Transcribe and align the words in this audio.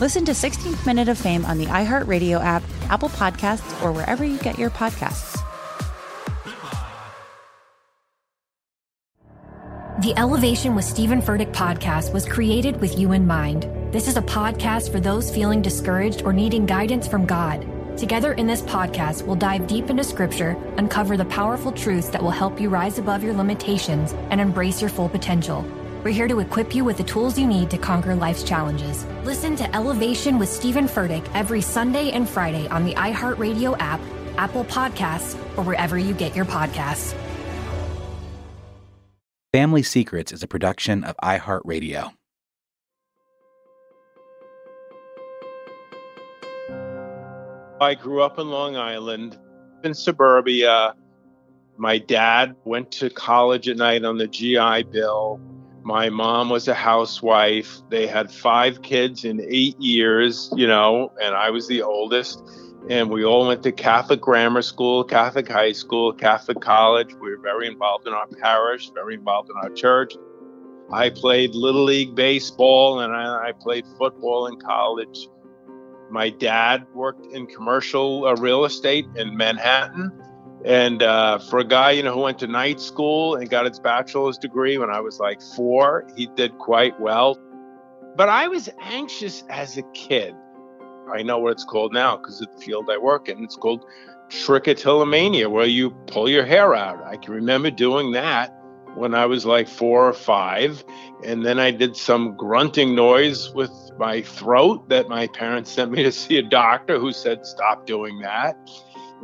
Listen 0.00 0.24
to 0.24 0.32
16th 0.32 0.86
Minute 0.86 1.08
of 1.08 1.18
Fame 1.18 1.44
on 1.44 1.58
the 1.58 1.66
iHeartRadio 1.66 2.42
app, 2.42 2.62
Apple 2.88 3.10
Podcasts, 3.10 3.82
or 3.82 3.92
wherever 3.92 4.24
you 4.24 4.38
get 4.38 4.58
your 4.58 4.70
podcasts. 4.70 5.36
The 10.00 10.14
Elevation 10.16 10.74
with 10.74 10.86
Stephen 10.86 11.20
Furtick 11.20 11.52
podcast 11.52 12.14
was 12.14 12.24
created 12.24 12.80
with 12.80 12.98
you 12.98 13.12
in 13.12 13.26
mind. 13.26 13.64
This 13.92 14.08
is 14.08 14.16
a 14.16 14.22
podcast 14.22 14.90
for 14.90 15.00
those 15.00 15.30
feeling 15.30 15.60
discouraged 15.60 16.22
or 16.22 16.32
needing 16.32 16.64
guidance 16.64 17.06
from 17.06 17.26
God. 17.26 17.66
Together 17.98 18.32
in 18.32 18.46
this 18.46 18.62
podcast, 18.62 19.26
we'll 19.26 19.36
dive 19.36 19.66
deep 19.66 19.90
into 19.90 20.02
scripture, 20.02 20.56
uncover 20.78 21.18
the 21.18 21.26
powerful 21.26 21.72
truths 21.72 22.08
that 22.08 22.22
will 22.22 22.30
help 22.30 22.58
you 22.58 22.70
rise 22.70 22.98
above 22.98 23.22
your 23.22 23.34
limitations 23.34 24.14
and 24.30 24.40
embrace 24.40 24.80
your 24.80 24.88
full 24.88 25.10
potential. 25.10 25.62
We're 26.02 26.12
here 26.12 26.28
to 26.28 26.40
equip 26.40 26.74
you 26.74 26.82
with 26.82 26.96
the 26.96 27.04
tools 27.04 27.38
you 27.38 27.46
need 27.46 27.68
to 27.70 27.76
conquer 27.76 28.14
life's 28.14 28.42
challenges. 28.42 29.04
Listen 29.22 29.54
to 29.56 29.76
Elevation 29.76 30.38
with 30.38 30.48
Stephen 30.48 30.86
Furtick 30.86 31.28
every 31.34 31.60
Sunday 31.60 32.10
and 32.12 32.26
Friday 32.26 32.66
on 32.68 32.86
the 32.86 32.94
iHeartRadio 32.94 33.76
app, 33.78 34.00
Apple 34.38 34.64
Podcasts, 34.64 35.34
or 35.58 35.62
wherever 35.62 35.98
you 35.98 36.14
get 36.14 36.34
your 36.34 36.46
podcasts. 36.46 37.14
Family 39.52 39.82
Secrets 39.82 40.32
is 40.32 40.42
a 40.42 40.46
production 40.46 41.04
of 41.04 41.16
iHeartRadio. 41.22 42.14
I 47.78 47.94
grew 47.94 48.22
up 48.22 48.38
in 48.38 48.48
Long 48.48 48.76
Island, 48.76 49.38
in 49.84 49.92
suburbia. 49.92 50.94
My 51.76 51.98
dad 51.98 52.56
went 52.64 52.90
to 52.92 53.10
college 53.10 53.68
at 53.68 53.76
night 53.76 54.04
on 54.04 54.16
the 54.16 54.26
GI 54.26 54.84
Bill. 54.84 55.38
My 55.90 56.08
mom 56.08 56.50
was 56.50 56.68
a 56.68 56.74
housewife. 56.74 57.80
They 57.88 58.06
had 58.06 58.30
five 58.30 58.82
kids 58.82 59.24
in 59.24 59.40
eight 59.40 59.76
years, 59.80 60.48
you 60.54 60.68
know, 60.68 61.12
and 61.20 61.34
I 61.34 61.50
was 61.50 61.66
the 61.66 61.82
oldest 61.82 62.40
and 62.88 63.10
we 63.10 63.24
all 63.24 63.48
went 63.48 63.64
to 63.64 63.72
Catholic 63.72 64.20
grammar 64.20 64.62
school, 64.62 65.02
Catholic 65.02 65.48
high 65.48 65.72
school, 65.72 66.12
Catholic 66.12 66.60
college. 66.60 67.12
We 67.14 67.30
were 67.30 67.42
very 67.42 67.66
involved 67.66 68.06
in 68.06 68.14
our 68.14 68.28
parish, 68.40 68.90
very 68.94 69.14
involved 69.14 69.50
in 69.50 69.56
our 69.56 69.70
church. 69.70 70.14
I 70.92 71.10
played 71.10 71.56
Little 71.56 71.84
League 71.84 72.14
baseball 72.14 73.00
and 73.00 73.12
I, 73.12 73.52
played 73.60 73.84
football 73.98 74.46
in 74.46 74.60
college. 74.60 75.28
My 76.08 76.30
dad 76.30 76.86
worked 76.94 77.26
in 77.32 77.46
commercial 77.46 78.26
uh, 78.26 78.34
real 78.36 78.64
estate 78.64 79.06
in 79.16 79.36
Manhattan. 79.36 80.10
And 80.64 81.02
uh, 81.02 81.38
for 81.38 81.58
a 81.58 81.64
guy, 81.64 81.92
you 81.92 82.02
know, 82.02 82.12
who 82.12 82.20
went 82.20 82.38
to 82.40 82.46
night 82.46 82.80
school 82.80 83.36
and 83.36 83.48
got 83.48 83.66
his 83.66 83.80
bachelor's 83.80 84.38
degree 84.38 84.76
when 84.78 84.90
I 84.90 85.00
was 85.00 85.18
like 85.18 85.40
four, 85.40 86.06
he 86.16 86.26
did 86.26 86.58
quite 86.58 87.00
well. 87.00 87.38
But 88.16 88.28
I 88.28 88.48
was 88.48 88.68
anxious 88.80 89.44
as 89.48 89.78
a 89.78 89.82
kid 89.94 90.34
I 91.12 91.22
know 91.22 91.38
what 91.38 91.52
it's 91.52 91.64
called 91.64 91.92
now 91.92 92.16
because 92.16 92.40
of 92.40 92.48
the 92.52 92.62
field 92.62 92.88
I 92.90 92.98
work 92.98 93.28
in. 93.28 93.42
It's 93.42 93.56
called 93.56 93.84
trichotillomania, 94.28 95.50
where 95.50 95.66
you 95.66 95.90
pull 96.06 96.28
your 96.28 96.44
hair 96.44 96.74
out. 96.74 97.02
I 97.04 97.16
can 97.16 97.34
remember 97.34 97.70
doing 97.70 98.12
that 98.12 98.56
when 98.94 99.14
I 99.14 99.26
was 99.26 99.44
like 99.44 99.68
four 99.68 100.08
or 100.08 100.12
five. 100.12 100.84
And 101.24 101.44
then 101.44 101.58
I 101.58 101.70
did 101.70 101.96
some 101.96 102.36
grunting 102.36 102.94
noise 102.94 103.52
with 103.54 103.70
my 103.98 104.22
throat 104.22 104.88
that 104.88 105.08
my 105.08 105.26
parents 105.28 105.70
sent 105.70 105.90
me 105.90 106.02
to 106.02 106.12
see 106.12 106.38
a 106.38 106.42
doctor 106.42 106.98
who 106.98 107.12
said, 107.12 107.44
stop 107.44 107.86
doing 107.86 108.20
that. 108.20 108.56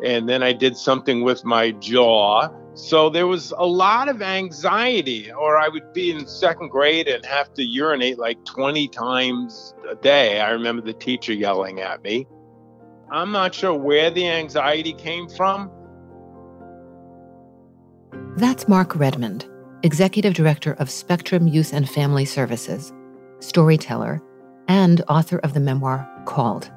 And 0.05 0.29
then 0.29 0.43
I 0.43 0.53
did 0.53 0.77
something 0.77 1.23
with 1.23 1.45
my 1.45 1.71
jaw 1.73 2.49
so 2.77 3.09
there 3.09 3.27
was 3.27 3.55
a 3.57 3.65
lot 3.65 4.11
of 4.11 4.21
anxiety, 4.21 5.33
or 5.33 5.57
I 5.57 5.67
would 5.67 5.95
be 5.95 6.11
in 6.11 6.27
second 6.27 6.69
grade 6.69 7.09
and 7.09 7.25
have 7.25 7.55
to 7.55 7.65
urinate 7.65 8.19
like 8.19 8.45
20 8.45 8.87
times 8.89 9.75
a 9.91 9.95
day. 9.95 10.41
I 10.41 10.51
remember 10.51 10.83
the 10.83 10.93
teacher 10.93 11.33
yelling 11.33 11.81
at 11.81 12.03
me. 12.03 12.27
I'm 13.11 13.33
not 13.33 13.55
sure 13.55 13.73
where 13.73 14.11
the 14.11 14.29
anxiety 14.29 14.93
came 14.93 15.27
from. 15.27 15.71
That's 18.37 18.69
Mark 18.69 18.95
Redmond, 18.95 19.49
Executive 19.83 20.35
Director 20.35 20.75
of 20.75 20.91
Spectrum 20.91 21.49
Youth 21.49 21.73
and 21.73 21.89
Family 21.89 22.27
Services, 22.27 22.93
storyteller, 23.41 24.21
and 24.69 25.03
author 25.09 25.39
of 25.39 25.55
the 25.55 25.61
memoir 25.61 26.07
Called. 26.27 26.71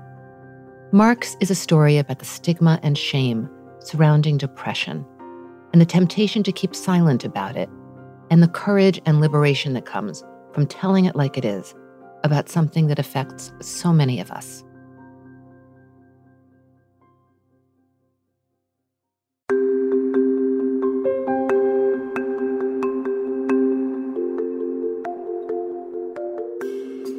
Mark's 0.91 1.37
is 1.39 1.51
a 1.51 1.55
story 1.55 1.99
about 1.99 2.17
the 2.17 2.25
stigma 2.25 2.79
and 2.81 2.97
shame 2.97 3.47
surrounding 3.77 4.37
depression 4.39 5.05
and 5.71 5.79
the 5.79 5.85
temptation 5.85 6.41
to 6.41 6.51
keep 6.51 6.73
silent 6.73 7.23
about 7.23 7.55
it, 7.55 7.69
and 8.31 8.41
the 8.41 8.47
courage 8.47 8.99
and 9.05 9.21
liberation 9.21 9.73
that 9.73 9.85
comes 9.85 10.23
from 10.51 10.65
telling 10.65 11.05
it 11.05 11.15
like 11.15 11.37
it 11.37 11.45
is 11.45 11.75
about 12.23 12.49
something 12.49 12.87
that 12.87 12.97
affects 12.97 13.51
so 13.61 13.93
many 13.93 14.19
of 14.19 14.31
us. 14.31 14.63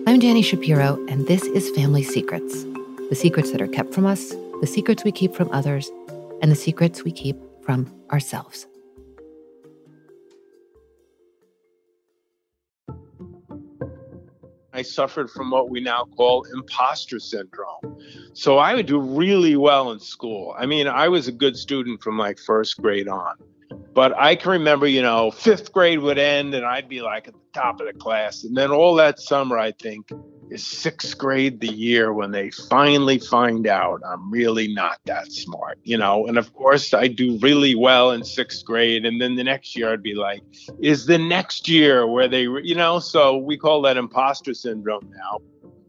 I'm 0.09 0.19
Danny 0.19 0.43
Shapiro, 0.43 0.99
and 1.07 1.29
this 1.29 1.45
is 1.45 1.71
Family 1.71 2.03
Secrets 2.03 2.67
the 3.11 3.17
secrets 3.17 3.51
that 3.51 3.61
are 3.61 3.67
kept 3.67 3.93
from 3.93 4.07
us, 4.07 4.31
the 4.61 4.67
secrets 4.67 5.03
we 5.03 5.11
keep 5.11 5.35
from 5.35 5.51
others, 5.51 5.91
and 6.41 6.51
the 6.51 6.57
secrets 6.57 7.03
we 7.03 7.11
keep 7.11 7.37
from 7.61 7.93
ourselves. 8.13 8.67
I 14.73 14.83
suffered 14.83 15.29
from 15.29 15.51
what 15.51 15.71
we 15.71 15.81
now 15.81 16.05
call 16.17 16.47
imposter 16.55 17.19
syndrome. 17.19 17.99
So 18.33 18.59
I 18.59 18.77
would 18.77 18.87
do 18.87 19.01
really 19.01 19.57
well 19.57 19.91
in 19.91 19.99
school. 19.99 20.55
I 20.57 20.65
mean, 20.65 20.87
I 20.87 21.09
was 21.09 21.27
a 21.27 21.33
good 21.33 21.57
student 21.57 22.01
from 22.01 22.17
like 22.17 22.39
first 22.39 22.81
grade 22.81 23.09
on. 23.09 23.35
But 23.93 24.17
I 24.17 24.37
can 24.37 24.53
remember, 24.53 24.87
you 24.87 25.03
know, 25.03 25.33
fifth 25.33 25.73
grade 25.73 25.99
would 25.99 26.19
end 26.19 26.55
and 26.55 26.65
I'd 26.65 26.89
be 26.89 27.03
like 27.03 27.27
at 27.27 27.35
the 27.35 27.41
top 27.53 27.81
of 27.81 27.89
the 27.89 27.93
class. 27.93 28.45
And 28.45 28.57
then 28.57 28.71
all 28.71 28.95
that 28.95 29.19
summer, 29.19 29.59
I 29.59 29.73
think 29.73 30.11
is 30.51 30.67
sixth 30.67 31.17
grade 31.17 31.61
the 31.61 31.73
year 31.73 32.13
when 32.13 32.33
they 32.33 32.51
finally 32.51 33.19
find 33.19 33.67
out 33.67 34.01
I'm 34.05 34.31
really 34.31 34.73
not 34.73 34.99
that 35.05 35.33
smart, 35.33 35.79
you 35.85 35.97
know? 35.97 36.27
And 36.27 36.37
of 36.39 36.53
course, 36.53 36.93
I 36.93 37.07
do 37.07 37.39
really 37.39 37.75
well 37.75 38.11
in 38.11 38.25
sixth 38.25 38.65
grade. 38.65 39.05
And 39.05 39.21
then 39.21 39.37
the 39.37 39.45
next 39.45 39.77
year, 39.77 39.93
I'd 39.93 40.03
be 40.03 40.15
like, 40.15 40.43
is 40.81 41.07
the 41.07 41.19
next 41.19 41.69
year 41.69 42.07
where 42.07 42.29
they, 42.29 42.43
you 42.43 42.75
know? 42.75 42.99
So 42.99 43.37
we 43.37 43.57
call 43.57 43.83
that 43.83 43.97
imposter 43.97 44.53
syndrome 44.55 45.11
now. 45.15 45.39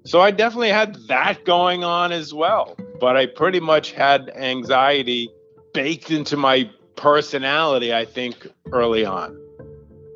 So 0.05 0.21
I 0.21 0.31
definitely 0.31 0.69
had 0.69 0.95
that 1.07 1.43
going 1.45 1.83
on 1.83 2.11
as 2.11 2.33
well. 2.33 2.75
But 2.99 3.17
I 3.17 3.25
pretty 3.25 3.59
much 3.59 3.91
had 3.91 4.29
anxiety 4.35 5.29
baked 5.73 6.11
into 6.11 6.37
my 6.37 6.69
personality, 6.95 7.93
I 7.93 8.05
think, 8.05 8.47
early 8.71 9.05
on. 9.05 9.37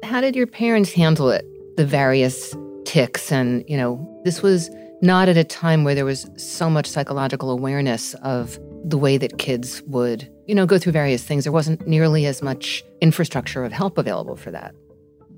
How 0.03 0.21
did 0.21 0.35
your 0.35 0.47
parents 0.47 0.91
handle 0.93 1.29
it? 1.29 1.45
The 1.77 1.85
various 1.85 2.55
tics 2.95 3.29
and, 3.29 3.61
you 3.67 3.75
know, 3.75 4.21
this 4.23 4.41
was 4.41 4.69
not 5.01 5.27
at 5.27 5.35
a 5.35 5.43
time 5.43 5.83
where 5.83 5.93
there 5.93 6.05
was 6.05 6.29
so 6.37 6.69
much 6.69 6.87
psychological 6.87 7.51
awareness 7.51 8.13
of 8.23 8.57
the 8.85 8.97
way 8.97 9.17
that 9.17 9.37
kids 9.37 9.81
would, 9.87 10.31
you 10.45 10.55
know, 10.55 10.65
go 10.65 10.79
through 10.79 10.93
various 10.93 11.21
things. 11.21 11.43
There 11.43 11.51
wasn't 11.51 11.85
nearly 11.85 12.25
as 12.25 12.41
much 12.41 12.85
infrastructure 13.01 13.65
of 13.65 13.73
help 13.73 13.97
available 13.97 14.37
for 14.37 14.49
that. 14.51 14.73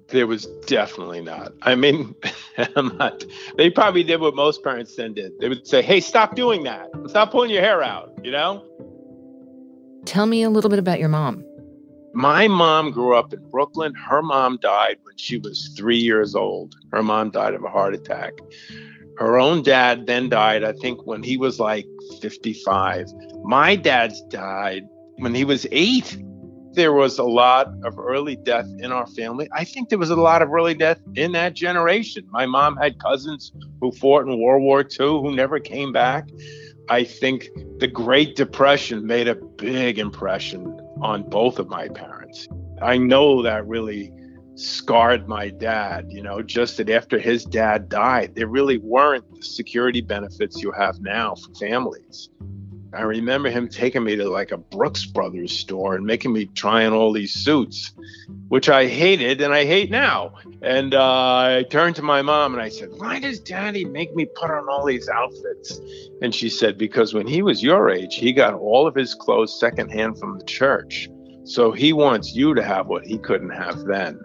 There 0.09 0.27
was 0.27 0.45
definitely 0.67 1.21
not. 1.21 1.51
I 1.63 1.73
mean, 1.73 2.13
I'm 2.75 2.95
not. 2.99 3.25
They 3.57 3.71
probably 3.71 4.03
did 4.03 4.21
what 4.21 4.35
most 4.35 4.63
parents 4.63 4.95
then 4.95 5.15
did. 5.15 5.31
They 5.39 5.49
would 5.49 5.65
say, 5.65 5.81
"Hey, 5.81 5.99
stop 5.99 6.35
doing 6.35 6.63
that. 6.63 6.87
Stop 7.07 7.31
pulling 7.31 7.49
your 7.49 7.63
hair 7.63 7.81
out." 7.81 8.13
You 8.23 8.31
know. 8.31 8.63
Tell 10.05 10.27
me 10.27 10.43
a 10.43 10.49
little 10.51 10.69
bit 10.69 10.79
about 10.79 10.99
your 10.99 11.09
mom. 11.09 11.43
My 12.17 12.47
mom 12.47 12.89
grew 12.89 13.15
up 13.15 13.31
in 13.31 13.47
Brooklyn. 13.51 13.93
Her 13.93 14.23
mom 14.23 14.57
died 14.59 14.97
when 15.03 15.15
she 15.17 15.37
was 15.37 15.71
three 15.77 15.99
years 15.99 16.33
old. 16.33 16.75
Her 16.91 17.03
mom 17.03 17.29
died 17.29 17.53
of 17.53 17.63
a 17.63 17.69
heart 17.69 17.93
attack. 17.93 18.33
Her 19.19 19.37
own 19.37 19.61
dad 19.61 20.07
then 20.07 20.27
died, 20.27 20.63
I 20.63 20.71
think, 20.71 21.05
when 21.05 21.21
he 21.21 21.37
was 21.37 21.59
like 21.59 21.85
55. 22.19 23.05
My 23.43 23.75
dad's 23.75 24.19
died 24.29 24.87
when 25.17 25.35
he 25.35 25.45
was 25.45 25.67
eight. 25.71 26.17
There 26.73 26.91
was 26.91 27.19
a 27.19 27.23
lot 27.23 27.67
of 27.83 27.99
early 27.99 28.35
death 28.35 28.67
in 28.79 28.91
our 28.91 29.05
family. 29.05 29.47
I 29.53 29.63
think 29.63 29.89
there 29.89 29.99
was 29.99 30.09
a 30.09 30.15
lot 30.15 30.41
of 30.41 30.51
early 30.51 30.73
death 30.73 30.99
in 31.13 31.33
that 31.33 31.53
generation. 31.53 32.25
My 32.31 32.47
mom 32.47 32.77
had 32.77 32.97
cousins 32.97 33.51
who 33.79 33.91
fought 33.91 34.27
in 34.27 34.41
World 34.41 34.63
War 34.63 34.81
II 34.81 35.21
who 35.21 35.35
never 35.35 35.59
came 35.59 35.93
back. 35.93 36.27
I 36.89 37.03
think 37.03 37.47
the 37.77 37.87
Great 37.87 38.35
Depression 38.35 39.05
made 39.05 39.27
a 39.27 39.35
big 39.35 39.99
impression 39.99 40.75
on 41.01 41.23
both 41.29 41.59
of 41.59 41.67
my 41.69 41.87
parents. 41.89 42.47
I 42.81 42.97
know 42.97 43.41
that 43.41 43.67
really 43.67 44.11
scarred 44.55 45.27
my 45.27 45.49
dad, 45.49 46.07
you 46.09 46.23
know, 46.23 46.41
just 46.41 46.77
that 46.77 46.89
after 46.89 47.19
his 47.19 47.45
dad 47.45 47.89
died, 47.89 48.33
there 48.35 48.47
really 48.47 48.77
weren't 48.77 49.23
the 49.33 49.41
security 49.41 50.01
benefits 50.01 50.61
you 50.61 50.71
have 50.71 50.99
now 50.99 51.35
for 51.35 51.53
families. 51.55 52.29
I 52.93 53.01
remember 53.01 53.49
him 53.49 53.67
taking 53.67 54.03
me 54.03 54.15
to 54.15 54.29
like 54.29 54.51
a 54.51 54.57
Brooks 54.57 55.05
Brothers 55.05 55.57
store 55.57 55.95
and 55.95 56.05
making 56.05 56.31
me 56.31 56.45
try 56.45 56.85
on 56.85 56.93
all 56.93 57.11
these 57.11 57.33
suits, 57.33 57.91
which 58.47 58.69
I 58.69 58.87
hated 58.87 59.41
and 59.41 59.53
I 59.53 59.65
hate 59.65 59.91
now. 59.91 60.33
And 60.61 60.93
uh, 60.93 61.03
I 61.03 61.65
turned 61.69 61.95
to 61.97 62.01
my 62.01 62.21
mom 62.21 62.53
and 62.53 62.61
I 62.61 62.69
said, 62.69 62.89
Why 62.97 63.19
does 63.19 63.39
daddy 63.39 63.83
make 63.83 64.15
me 64.15 64.25
put 64.25 64.49
on 64.49 64.69
all 64.69 64.85
these 64.85 65.09
outfits? 65.09 65.81
And 66.21 66.33
she 66.33 66.49
said, 66.49 66.77
Because 66.77 67.13
when 67.13 67.27
he 67.27 67.41
was 67.41 67.61
your 67.61 67.89
age, 67.89 68.15
he 68.15 68.31
got 68.31 68.53
all 68.53 68.87
of 68.87 68.95
his 68.95 69.13
clothes 69.13 69.59
secondhand 69.59 70.17
from 70.17 70.39
the 70.39 70.45
church. 70.45 71.09
So 71.43 71.71
he 71.71 71.93
wants 71.93 72.35
you 72.35 72.53
to 72.53 72.63
have 72.63 72.87
what 72.87 73.05
he 73.05 73.17
couldn't 73.17 73.51
have 73.51 73.85
then. 73.85 74.19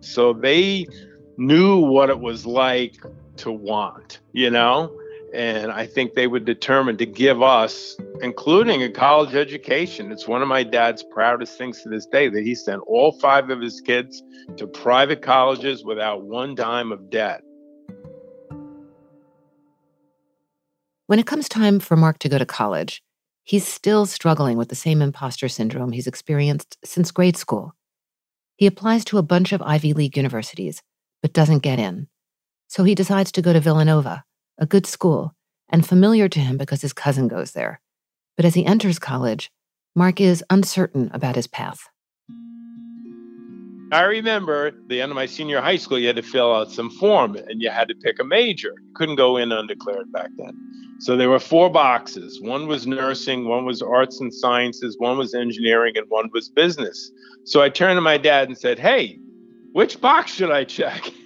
So 0.00 0.32
they 0.32 0.86
knew 1.36 1.78
what 1.78 2.10
it 2.10 2.20
was 2.20 2.46
like 2.46 2.96
to 3.36 3.50
want, 3.50 4.20
you 4.32 4.50
know? 4.50 4.94
And 5.34 5.72
I 5.72 5.84
think 5.84 6.14
they 6.14 6.28
were 6.28 6.38
determined 6.38 6.98
to 7.00 7.06
give 7.06 7.42
us, 7.42 7.96
including 8.22 8.84
a 8.84 8.88
college 8.88 9.34
education. 9.34 10.12
It's 10.12 10.28
one 10.28 10.42
of 10.42 10.48
my 10.48 10.62
dad's 10.62 11.02
proudest 11.02 11.58
things 11.58 11.82
to 11.82 11.88
this 11.88 12.06
day 12.06 12.28
that 12.28 12.44
he 12.44 12.54
sent 12.54 12.82
all 12.86 13.18
five 13.18 13.50
of 13.50 13.60
his 13.60 13.80
kids 13.80 14.22
to 14.58 14.68
private 14.68 15.22
colleges 15.22 15.84
without 15.84 16.22
one 16.22 16.54
dime 16.54 16.92
of 16.92 17.10
debt. 17.10 17.42
When 21.08 21.18
it 21.18 21.26
comes 21.26 21.48
time 21.48 21.80
for 21.80 21.96
Mark 21.96 22.20
to 22.20 22.28
go 22.28 22.38
to 22.38 22.46
college, 22.46 23.02
he's 23.42 23.66
still 23.66 24.06
struggling 24.06 24.56
with 24.56 24.68
the 24.68 24.76
same 24.76 25.02
imposter 25.02 25.48
syndrome 25.48 25.90
he's 25.90 26.06
experienced 26.06 26.78
since 26.84 27.10
grade 27.10 27.36
school. 27.36 27.74
He 28.54 28.68
applies 28.68 29.04
to 29.06 29.18
a 29.18 29.22
bunch 29.22 29.52
of 29.52 29.60
Ivy 29.62 29.94
League 29.94 30.16
universities, 30.16 30.80
but 31.22 31.32
doesn't 31.32 31.64
get 31.64 31.80
in. 31.80 32.06
So 32.68 32.84
he 32.84 32.94
decides 32.94 33.32
to 33.32 33.42
go 33.42 33.52
to 33.52 33.58
Villanova 33.58 34.22
a 34.58 34.66
good 34.66 34.86
school, 34.86 35.34
and 35.68 35.86
familiar 35.86 36.28
to 36.28 36.40
him 36.40 36.56
because 36.56 36.82
his 36.82 36.92
cousin 36.92 37.28
goes 37.28 37.52
there. 37.52 37.80
But 38.36 38.44
as 38.44 38.54
he 38.54 38.66
enters 38.66 38.98
college, 38.98 39.50
Mark 39.94 40.20
is 40.20 40.44
uncertain 40.50 41.10
about 41.12 41.36
his 41.36 41.46
path. 41.46 41.88
I 43.92 44.02
remember 44.02 44.72
the 44.88 45.00
end 45.00 45.12
of 45.12 45.16
my 45.16 45.26
senior 45.26 45.60
high 45.60 45.76
school, 45.76 45.98
you 45.98 46.08
had 46.08 46.16
to 46.16 46.22
fill 46.22 46.52
out 46.52 46.72
some 46.72 46.90
form 46.90 47.36
and 47.36 47.62
you 47.62 47.70
had 47.70 47.86
to 47.88 47.94
pick 47.94 48.18
a 48.18 48.24
major. 48.24 48.74
You 48.82 48.92
couldn't 48.94 49.16
go 49.16 49.36
in 49.36 49.52
undeclared 49.52 50.10
back 50.10 50.30
then. 50.36 50.58
So 50.98 51.16
there 51.16 51.28
were 51.28 51.38
four 51.38 51.70
boxes. 51.70 52.40
One 52.40 52.66
was 52.66 52.86
nursing, 52.86 53.46
one 53.46 53.64
was 53.64 53.82
arts 53.82 54.20
and 54.20 54.34
sciences, 54.34 54.96
one 54.98 55.18
was 55.18 55.34
engineering, 55.34 55.96
and 55.96 56.06
one 56.08 56.30
was 56.32 56.48
business. 56.48 57.10
So 57.44 57.62
I 57.62 57.68
turned 57.68 57.96
to 57.96 58.00
my 58.00 58.16
dad 58.16 58.48
and 58.48 58.58
said, 58.58 58.78
Hey, 58.78 59.18
which 59.72 60.00
box 60.00 60.32
should 60.34 60.50
I 60.50 60.64
check? 60.64 61.10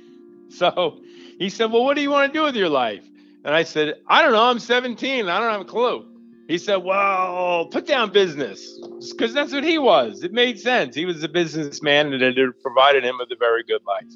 So 0.50 0.98
he 1.38 1.50
said, 1.50 1.70
Well, 1.70 1.84
what 1.84 1.94
do 1.94 2.00
you 2.00 2.10
want 2.10 2.32
to 2.32 2.38
do 2.38 2.42
with 2.42 2.56
your 2.56 2.70
life? 2.70 3.04
And 3.44 3.54
I 3.54 3.62
said, 3.62 3.94
I 4.06 4.22
don't 4.22 4.32
know. 4.32 4.44
I'm 4.44 4.58
17. 4.58 5.28
I 5.28 5.40
don't 5.40 5.50
have 5.50 5.60
a 5.60 5.64
clue. 5.64 6.04
He 6.48 6.56
said, 6.56 6.76
Well, 6.76 7.66
put 7.66 7.86
down 7.86 8.10
business 8.10 8.78
because 9.12 9.34
that's 9.34 9.52
what 9.52 9.64
he 9.64 9.78
was. 9.78 10.24
It 10.24 10.32
made 10.32 10.58
sense. 10.58 10.94
He 10.94 11.04
was 11.04 11.22
a 11.22 11.28
businessman 11.28 12.12
and 12.12 12.22
it 12.22 12.62
provided 12.62 13.04
him 13.04 13.18
with 13.18 13.30
a 13.30 13.36
very 13.36 13.62
good 13.62 13.82
life. 13.86 14.06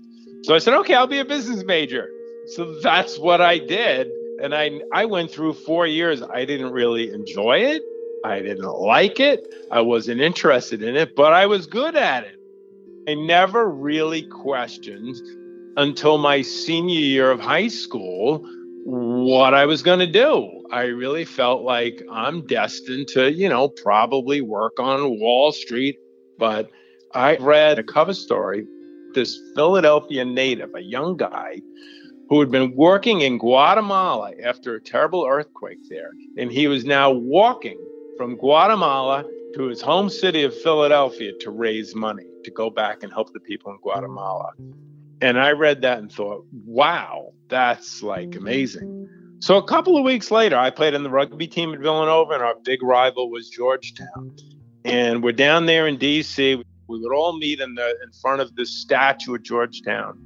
So 0.42 0.54
I 0.54 0.58
said, 0.58 0.74
Okay, 0.74 0.94
I'll 0.94 1.06
be 1.06 1.18
a 1.18 1.24
business 1.24 1.62
major. 1.64 2.08
So 2.46 2.80
that's 2.80 3.18
what 3.18 3.40
I 3.40 3.58
did. 3.58 4.10
And 4.42 4.54
I, 4.54 4.80
I 4.92 5.04
went 5.04 5.30
through 5.30 5.52
four 5.52 5.86
years. 5.86 6.22
I 6.22 6.44
didn't 6.44 6.72
really 6.72 7.12
enjoy 7.12 7.58
it. 7.58 7.82
I 8.24 8.40
didn't 8.40 8.64
like 8.64 9.20
it. 9.20 9.46
I 9.70 9.80
wasn't 9.82 10.20
interested 10.20 10.82
in 10.82 10.96
it, 10.96 11.14
but 11.14 11.32
I 11.32 11.46
was 11.46 11.66
good 11.66 11.96
at 11.96 12.24
it. 12.24 12.38
I 13.08 13.14
never 13.14 13.68
really 13.68 14.22
questioned 14.22 15.16
until 15.76 16.18
my 16.18 16.42
senior 16.42 17.00
year 17.00 17.30
of 17.30 17.40
high 17.40 17.68
school 17.68 18.46
what 18.84 19.54
I 19.54 19.66
was 19.66 19.82
going 19.82 20.00
to 20.00 20.06
do. 20.06 20.64
I 20.72 20.84
really 20.84 21.24
felt 21.24 21.62
like 21.62 22.02
I'm 22.10 22.46
destined 22.46 23.08
to, 23.08 23.32
you 23.32 23.48
know, 23.48 23.68
probably 23.68 24.40
work 24.40 24.78
on 24.78 25.20
Wall 25.20 25.52
Street. 25.52 25.96
But 26.38 26.70
I 27.14 27.36
read 27.36 27.78
a 27.78 27.84
cover 27.84 28.14
story, 28.14 28.66
this 29.14 29.38
Philadelphia 29.54 30.24
native, 30.24 30.74
a 30.74 30.82
young 30.82 31.16
guy 31.16 31.60
who 32.28 32.40
had 32.40 32.50
been 32.50 32.74
working 32.74 33.20
in 33.20 33.38
Guatemala 33.38 34.32
after 34.42 34.74
a 34.74 34.80
terrible 34.80 35.26
earthquake 35.28 35.78
there. 35.88 36.12
And 36.38 36.50
he 36.50 36.66
was 36.66 36.84
now 36.84 37.10
walking 37.10 37.78
from 38.16 38.36
Guatemala 38.36 39.24
to 39.54 39.64
his 39.64 39.82
home 39.82 40.08
city 40.08 40.42
of 40.42 40.56
Philadelphia 40.62 41.32
to 41.40 41.50
raise 41.50 41.94
money 41.94 42.26
to 42.44 42.50
go 42.50 42.70
back 42.70 43.02
and 43.02 43.12
help 43.12 43.32
the 43.32 43.40
people 43.40 43.70
in 43.72 43.78
Guatemala. 43.78 44.52
And 45.22 45.38
I 45.38 45.52
read 45.52 45.82
that 45.82 45.98
and 45.98 46.12
thought, 46.12 46.44
wow, 46.66 47.32
that's 47.48 48.02
like 48.02 48.30
mm. 48.30 48.38
amazing. 48.38 49.08
So 49.38 49.56
a 49.56 49.62
couple 49.62 49.96
of 49.96 50.04
weeks 50.04 50.30
later, 50.30 50.56
I 50.58 50.70
played 50.70 50.94
in 50.94 51.04
the 51.04 51.10
rugby 51.10 51.46
team 51.46 51.72
at 51.72 51.80
Villanova, 51.80 52.34
and 52.34 52.42
our 52.42 52.56
big 52.64 52.82
rival 52.82 53.30
was 53.30 53.48
Georgetown. 53.48 54.36
And 54.84 55.22
we're 55.22 55.32
down 55.32 55.66
there 55.66 55.86
in 55.86 55.96
D.C. 55.96 56.56
We 56.56 56.64
would 56.98 57.14
all 57.14 57.38
meet 57.38 57.60
in 57.60 57.74
the 57.76 57.88
in 58.04 58.12
front 58.20 58.40
of 58.40 58.54
the 58.56 58.66
statue 58.66 59.36
at 59.36 59.42
Georgetown. 59.42 60.18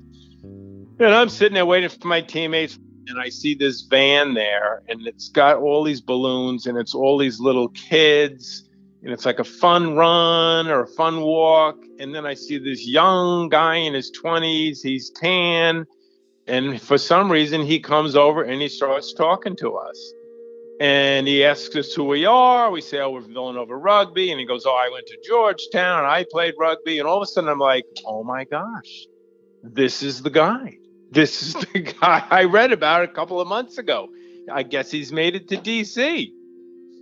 And 0.99 1.15
I'm 1.15 1.29
sitting 1.29 1.55
there 1.55 1.67
waiting 1.67 1.91
for 1.91 2.09
my 2.09 2.23
teammates, 2.23 2.79
and 3.07 3.21
I 3.21 3.29
see 3.29 3.55
this 3.55 3.83
van 3.83 4.33
there, 4.33 4.83
and 4.88 5.07
it's 5.07 5.29
got 5.29 5.59
all 5.59 5.85
these 5.85 6.00
balloons, 6.00 6.67
and 6.67 6.79
it's 6.79 6.95
all 6.95 7.19
these 7.19 7.38
little 7.38 7.69
kids, 7.69 8.67
and 9.03 9.12
it's 9.12 9.25
like 9.25 9.38
a 9.38 9.45
fun 9.45 9.95
run 9.95 10.69
or 10.69 10.83
a 10.83 10.87
fun 10.87 11.21
walk. 11.21 11.76
And 11.99 12.15
then 12.15 12.26
I 12.26 12.35
see 12.35 12.59
this 12.59 12.87
young 12.87 13.49
guy 13.49 13.76
in 13.76 13.95
his 13.95 14.11
20s, 14.11 14.83
he's 14.83 15.11
tan. 15.11 15.87
And 16.47 16.81
for 16.81 16.99
some 16.99 17.31
reason, 17.31 17.62
he 17.62 17.81
comes 17.81 18.17
over 18.17 18.43
and 18.43 18.61
he 18.61 18.69
starts 18.69 19.12
talking 19.12 19.57
to 19.57 19.76
us. 19.76 20.12
And 20.79 21.26
he 21.26 21.45
asks 21.45 21.75
us 21.75 21.93
who 21.95 22.05
we 22.05 22.26
are. 22.26 22.71
We 22.71 22.81
say, 22.81 22.99
Oh, 22.99 23.11
we're 23.11 23.23
Villanova 23.23 23.76
Rugby. 23.76 24.31
And 24.31 24.38
he 24.38 24.47
goes, 24.47 24.67
Oh, 24.67 24.75
I 24.75 24.91
went 24.93 25.07
to 25.07 25.19
Georgetown. 25.26 26.05
I 26.05 26.25
played 26.31 26.55
rugby. 26.59 26.99
And 26.99 27.09
all 27.09 27.17
of 27.17 27.23
a 27.23 27.26
sudden, 27.26 27.49
I'm 27.49 27.59
like, 27.59 27.85
Oh 28.05 28.23
my 28.23 28.45
gosh, 28.45 29.07
this 29.62 30.03
is 30.03 30.23
the 30.23 30.31
guy. 30.31 30.79
This 31.11 31.43
is 31.43 31.55
the 31.73 31.81
guy 31.81 32.26
I 32.31 32.45
read 32.45 32.73
about 32.73 33.05
a 33.05 33.09
couple 33.09 33.41
of 33.41 33.49
months 33.49 33.79
ago. 33.79 34.09
I 34.53 34.62
guess 34.62 34.91
he's 34.91 35.12
made 35.12 35.35
it 35.35 35.49
to 35.49 35.57
DC. 35.57 36.31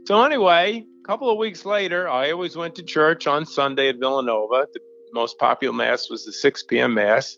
So, 0.06 0.22
anyway, 0.22 0.86
a 1.04 1.06
couple 1.06 1.30
of 1.30 1.36
weeks 1.36 1.66
later, 1.66 2.08
I 2.08 2.30
always 2.30 2.56
went 2.56 2.76
to 2.76 2.82
church 2.82 3.26
on 3.26 3.44
Sunday 3.44 3.90
at 3.90 3.98
Villanova. 3.98 4.66
The 4.72 4.80
most 5.12 5.38
popular 5.38 5.74
mass 5.74 6.08
was 6.08 6.24
the 6.24 6.32
6 6.32 6.62
p.m. 6.62 6.94
mass. 6.94 7.36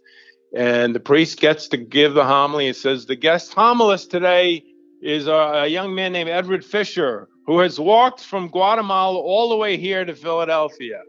And 0.54 0.94
the 0.94 1.00
priest 1.00 1.40
gets 1.40 1.66
to 1.68 1.76
give 1.76 2.14
the 2.14 2.24
homily. 2.24 2.68
It 2.68 2.76
says, 2.76 3.06
The 3.06 3.16
guest 3.16 3.52
homilist 3.52 4.10
today 4.10 4.62
is 5.02 5.26
a, 5.26 5.32
a 5.32 5.66
young 5.66 5.96
man 5.96 6.12
named 6.12 6.30
Edward 6.30 6.64
Fisher, 6.64 7.28
who 7.46 7.58
has 7.58 7.80
walked 7.80 8.20
from 8.20 8.48
Guatemala 8.48 9.18
all 9.18 9.48
the 9.48 9.56
way 9.56 9.76
here 9.76 10.04
to 10.04 10.14
Philadelphia. 10.14 11.02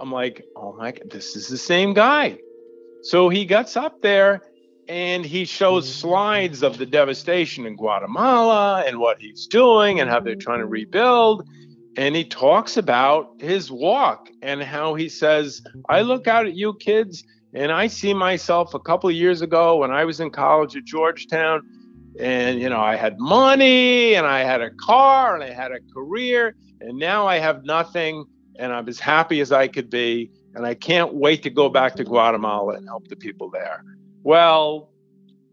I'm 0.00 0.10
like, 0.10 0.44
oh 0.56 0.74
my 0.76 0.90
God, 0.90 1.08
this 1.08 1.36
is 1.36 1.46
the 1.46 1.56
same 1.56 1.94
guy. 1.94 2.38
So 3.02 3.28
he 3.28 3.44
gets 3.44 3.76
up 3.76 4.02
there 4.02 4.42
and 4.88 5.24
he 5.24 5.44
shows 5.44 5.88
mm-hmm. 5.88 6.08
slides 6.08 6.64
of 6.64 6.78
the 6.78 6.86
devastation 6.86 7.64
in 7.64 7.76
Guatemala 7.76 8.82
and 8.84 8.98
what 8.98 9.20
he's 9.20 9.46
doing 9.46 10.00
and 10.00 10.10
how 10.10 10.18
they're 10.18 10.34
trying 10.34 10.58
to 10.58 10.66
rebuild. 10.66 11.46
And 11.96 12.16
he 12.16 12.24
talks 12.24 12.76
about 12.76 13.34
his 13.38 13.70
walk 13.70 14.30
and 14.40 14.62
how 14.62 14.94
he 14.94 15.08
says, 15.08 15.62
I 15.88 16.02
look 16.02 16.26
out 16.26 16.46
at 16.46 16.54
you 16.54 16.74
kids 16.74 17.24
and 17.52 17.70
I 17.70 17.86
see 17.86 18.14
myself 18.14 18.72
a 18.72 18.80
couple 18.80 19.10
of 19.10 19.14
years 19.14 19.42
ago 19.42 19.76
when 19.76 19.90
I 19.90 20.04
was 20.04 20.20
in 20.20 20.30
college 20.30 20.74
at 20.74 20.84
Georgetown. 20.84 21.62
And, 22.18 22.60
you 22.60 22.68
know, 22.68 22.80
I 22.80 22.96
had 22.96 23.18
money 23.18 24.14
and 24.14 24.26
I 24.26 24.40
had 24.40 24.62
a 24.62 24.70
car 24.70 25.34
and 25.34 25.44
I 25.44 25.52
had 25.52 25.72
a 25.72 25.80
career. 25.92 26.54
And 26.80 26.98
now 26.98 27.26
I 27.26 27.38
have 27.38 27.64
nothing 27.64 28.24
and 28.58 28.72
I'm 28.72 28.88
as 28.88 28.98
happy 28.98 29.40
as 29.40 29.52
I 29.52 29.68
could 29.68 29.90
be. 29.90 30.30
And 30.54 30.66
I 30.66 30.74
can't 30.74 31.14
wait 31.14 31.42
to 31.42 31.50
go 31.50 31.68
back 31.68 31.94
to 31.96 32.04
Guatemala 32.04 32.74
and 32.74 32.86
help 32.86 33.08
the 33.08 33.16
people 33.16 33.50
there. 33.50 33.84
Well, 34.22 34.91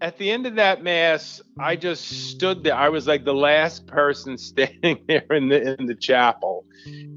at 0.02 0.18
the 0.18 0.32
end 0.32 0.46
of 0.46 0.56
that 0.56 0.82
mass, 0.84 1.42
I 1.60 1.76
just 1.76 2.30
stood 2.30 2.64
there. 2.64 2.76
I 2.76 2.90
was 2.90 3.08
like 3.08 3.26
the 3.26 3.34
last 3.34 3.88
person 3.88 4.38
standing 4.38 5.04
there 5.08 5.26
in 5.32 5.50
the 5.50 5.78
in 5.80 5.86
the 5.86 5.96
chapel, 5.96 6.66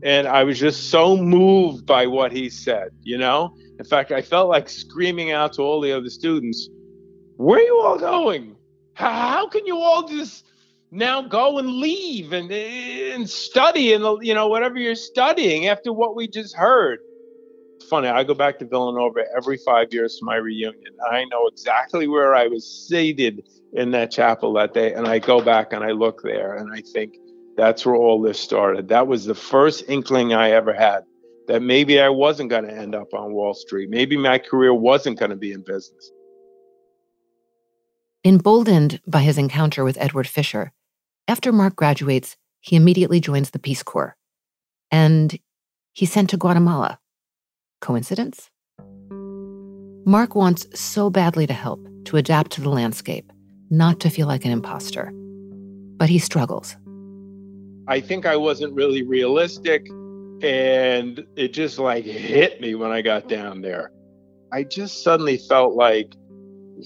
and 0.03 0.27
I 0.27 0.45
was 0.45 0.59
just 0.59 0.91
so 0.91 1.17
moved 1.17 1.87
by 1.87 2.07
what 2.07 2.33
he 2.33 2.51
said. 2.51 2.89
You 3.03 3.19
know, 3.19 3.55
in 3.79 3.85
fact, 3.85 4.13
I 4.13 4.23
felt 4.23 4.49
like 4.49 4.69
screaming 4.69 5.31
out 5.31 5.53
to 5.55 5.63
all 5.63 5.81
the 5.81 5.93
other 5.93 6.11
students, 6.11 6.69
"Where 7.37 7.59
are 7.59 7.63
you 7.63 7.81
all 7.81 7.99
going? 7.99 8.57
How, 8.95 9.11
how 9.11 9.49
can 9.49 9.67
you 9.67 9.77
all 9.79 10.09
just 10.09 10.45
now 10.91 11.23
go 11.23 11.59
and 11.59 11.69
leave 11.69 12.33
and 12.33 12.51
and 12.51 13.29
study 13.29 13.93
and 13.93 14.05
you 14.25 14.35
know 14.35 14.49
whatever 14.49 14.79
you're 14.79 14.95
studying 14.95 15.69
after 15.69 15.93
what 15.93 16.17
we 16.17 16.27
just 16.27 16.57
heard?" 16.57 16.99
Funny. 17.93 18.09
I 18.09 18.25
go 18.25 18.33
back 18.33 18.59
to 18.61 18.65
Villanova 18.65 19.25
every 19.37 19.59
five 19.59 19.93
years 19.93 20.19
for 20.19 20.25
my 20.25 20.37
reunion. 20.37 20.95
I 21.11 21.27
know 21.27 21.47
exactly 21.47 22.09
where 22.09 22.35
I 22.35 22.47
was 22.47 22.65
seated 22.89 23.47
in 23.75 23.91
that 23.91 24.11
chapel 24.11 24.55
that 24.55 24.73
day, 24.73 24.95
and 24.95 25.07
I 25.07 25.19
go 25.19 25.43
back 25.43 25.75
and 25.75 25.85
I 25.85 25.91
look 25.91 26.23
there, 26.23 26.55
and 26.55 26.73
I 26.73 26.81
think 26.95 27.19
that's 27.55 27.85
where 27.85 27.95
all 27.95 28.23
this 28.23 28.41
started. 28.41 28.89
That 28.89 29.09
was 29.09 29.27
the 29.27 29.35
first 29.35 29.85
inkling 29.91 30.33
I 30.33 30.53
ever 30.53 30.73
had 30.73 31.03
that 31.49 31.61
maybe 31.61 32.01
I 32.01 32.09
wasn't 32.09 32.49
going 32.49 32.65
to 32.65 32.73
end 32.73 32.95
up 32.95 33.13
on 33.13 33.35
Wall 33.35 33.53
Street. 33.53 33.91
Maybe 33.91 34.17
my 34.17 34.39
career 34.39 34.73
wasn't 34.73 35.19
going 35.19 35.29
to 35.29 35.37
be 35.37 35.53
in 35.53 35.61
business. 35.61 36.11
Emboldened 38.25 39.03
by 39.07 39.21
his 39.21 39.37
encounter 39.37 39.85
with 39.85 39.99
Edward 40.01 40.27
Fisher, 40.27 40.73
after 41.29 41.53
Mark 41.53 41.77
graduates, 41.77 42.39
he 42.61 42.75
immediately 42.75 43.21
joins 43.21 43.51
the 43.51 43.59
Peace 43.59 43.83
Corps. 43.83 44.17
And 44.91 45.39
he's 45.93 46.11
sent 46.11 46.31
to 46.31 46.39
Guatemala 46.39 46.99
Coincidence? 47.83 48.49
Mark 50.07 50.35
wants 50.35 50.67
so 50.79 51.11
badly 51.11 51.47
to 51.47 51.53
help, 51.53 51.87
to 52.07 52.17
adapt 52.17 52.53
to 52.53 52.61
the 52.61 52.71
landscape, 52.71 53.31
not 53.71 54.01
to 54.01 54.09
feel 54.09 54.27
like 54.27 54.45
an 54.45 54.53
imposter. 54.53 55.13
But 55.97 56.09
he 56.09 56.19
struggles. 56.19 56.77
I 57.89 58.01
think 58.01 58.25
I 58.25 58.37
wasn't 58.37 58.73
really 58.73 59.03
realistic, 59.03 59.87
and 60.43 61.25
it 61.37 61.53
just 61.53 61.79
like 61.79 62.05
hit 62.05 62.61
me 62.61 62.75
when 62.75 62.93
I 62.93 63.03
got 63.03 63.29
down 63.29 63.61
there. 63.61 63.93
I 64.53 64.63
just 64.63 65.03
suddenly 65.03 65.37
felt 65.37 65.75
like, 65.75 66.15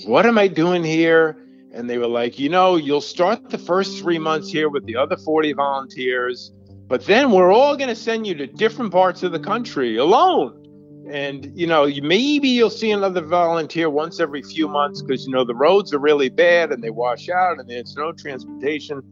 what 0.06 0.26
am 0.26 0.38
I 0.38 0.48
doing 0.48 0.82
here? 0.82 1.36
And 1.72 1.90
they 1.90 1.98
were 1.98 2.06
like, 2.06 2.38
you 2.38 2.48
know, 2.48 2.76
you'll 2.76 3.02
start 3.02 3.50
the 3.50 3.58
first 3.58 3.98
three 3.98 4.18
months 4.18 4.48
here 4.48 4.70
with 4.70 4.86
the 4.86 4.96
other 4.96 5.16
40 5.16 5.52
volunteers, 5.52 6.52
but 6.86 7.04
then 7.04 7.32
we're 7.32 7.52
all 7.52 7.76
going 7.76 7.90
to 7.90 7.96
send 7.96 8.26
you 8.26 8.34
to 8.36 8.46
different 8.46 8.92
parts 8.92 9.22
of 9.22 9.32
the 9.32 9.40
country 9.40 9.96
alone 9.96 10.65
and 11.10 11.52
you 11.58 11.66
know 11.66 11.86
maybe 12.02 12.48
you'll 12.48 12.70
see 12.70 12.90
another 12.90 13.20
volunteer 13.20 13.88
once 13.90 14.20
every 14.20 14.42
few 14.42 14.68
months 14.68 15.02
because 15.02 15.26
you 15.26 15.32
know 15.32 15.44
the 15.44 15.54
roads 15.54 15.92
are 15.92 15.98
really 15.98 16.28
bad 16.28 16.72
and 16.72 16.82
they 16.82 16.90
wash 16.90 17.28
out 17.28 17.58
and 17.58 17.68
there's 17.68 17.96
no 17.96 18.12
transportation. 18.12 19.02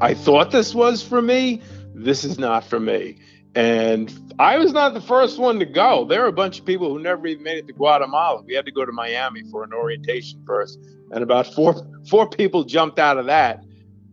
I 0.00 0.14
thought 0.14 0.50
this 0.50 0.74
was 0.74 1.02
for 1.02 1.20
me. 1.20 1.60
This 1.94 2.24
is 2.24 2.38
not 2.38 2.64
for 2.64 2.80
me. 2.80 3.18
And 3.54 4.34
i 4.38 4.56
was 4.56 4.72
not 4.72 4.94
the 4.94 5.00
first 5.00 5.38
one 5.38 5.58
to 5.58 5.66
go. 5.66 6.06
There 6.06 6.24
are 6.24 6.28
a 6.28 6.32
bunch 6.32 6.58
of 6.58 6.64
people 6.64 6.88
who 6.88 6.98
never 6.98 7.26
even 7.26 7.42
made 7.42 7.58
it 7.58 7.66
to 7.66 7.74
guatemala. 7.74 8.42
We 8.42 8.54
had 8.54 8.64
to 8.64 8.72
go 8.72 8.86
to 8.86 8.92
miami 8.92 9.42
for 9.50 9.62
an 9.62 9.74
orientation 9.74 10.42
first 10.46 10.78
and 11.12 11.22
about 11.22 11.46
four 11.54 11.86
four 12.08 12.28
people 12.28 12.64
jumped 12.64 12.98
out 12.98 13.18
of 13.18 13.26
that 13.26 13.62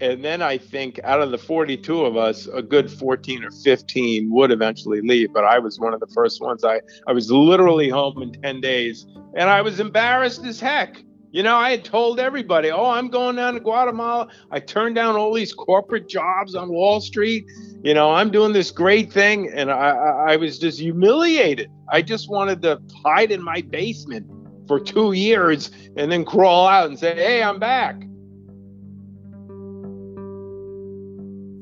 and 0.02 0.24
then 0.24 0.42
I 0.42 0.58
think 0.58 1.00
out 1.04 1.22
of 1.22 1.32
the 1.32 1.38
42 1.38 2.06
of 2.06 2.16
us, 2.16 2.48
a 2.48 2.62
good 2.62 2.90
14 2.90 3.44
or 3.44 3.52
15 3.52 4.32
would 4.32 4.52
eventually 4.52 5.02
leave. 5.02 5.34
But 5.34 5.44
I 5.44 5.60
was 5.60 5.80
one 5.80 5.94
of 5.94 6.00
the 6.00 6.08
first 6.08 6.42
ones. 6.42 6.64
I, 6.64 6.82
I 7.08 7.12
was 7.12 7.30
literally 7.32 7.90
home 7.90 8.22
in 8.22 8.32
10 8.32 8.62
days 8.62 9.06
and 9.36 9.50
I 9.50 9.62
was 9.62 9.80
embarrassed 9.80 10.46
as 10.46 10.60
heck. 10.60 11.04
You 11.32 11.44
know, 11.44 11.56
I 11.56 11.70
had 11.70 11.86
told 11.86 12.20
everybody, 12.20 12.72
oh, 12.72 12.90
I'm 12.90 13.10
going 13.10 13.36
down 13.36 13.54
to 13.54 13.60
Guatemala. 13.60 14.30
I 14.50 14.60
turned 14.60 14.96
down 14.96 15.16
all 15.16 15.32
these 15.32 15.54
corporate 15.54 16.08
jobs 16.08 16.56
on 16.56 16.70
Wall 16.70 17.02
Street. 17.02 17.46
You 17.84 17.94
know, 17.94 18.12
I'm 18.12 18.32
doing 18.32 18.52
this 18.52 18.72
great 18.72 19.14
thing. 19.14 19.52
And 19.54 19.70
I, 19.70 19.90
I 20.30 20.36
was 20.38 20.58
just 20.58 20.80
humiliated. 20.80 21.70
I 21.90 22.02
just 22.02 22.30
wanted 22.30 22.64
to 22.64 22.82
hide 23.04 23.32
in 23.32 23.44
my 23.44 23.62
basement 23.62 24.26
for 24.68 24.80
two 24.80 25.12
years 25.12 25.70
and 25.98 26.12
then 26.12 26.26
crawl 26.26 26.68
out 26.68 26.90
and 26.90 26.98
say, 26.98 27.14
hey, 27.14 27.44
I'm 27.44 27.60
back. 27.60 28.02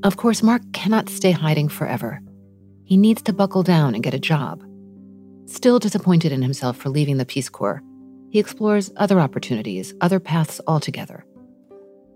Of 0.08 0.16
course, 0.16 0.42
Mark 0.42 0.62
cannot 0.72 1.10
stay 1.10 1.32
hiding 1.32 1.68
forever. 1.68 2.22
He 2.84 2.96
needs 2.96 3.20
to 3.24 3.34
buckle 3.34 3.62
down 3.62 3.94
and 3.94 4.02
get 4.02 4.14
a 4.14 4.18
job. 4.18 4.64
Still 5.44 5.78
disappointed 5.78 6.32
in 6.32 6.40
himself 6.40 6.78
for 6.78 6.88
leaving 6.88 7.18
the 7.18 7.26
Peace 7.26 7.50
Corps, 7.50 7.82
he 8.30 8.38
explores 8.38 8.90
other 8.96 9.20
opportunities, 9.20 9.92
other 10.00 10.18
paths 10.18 10.62
altogether. 10.66 11.26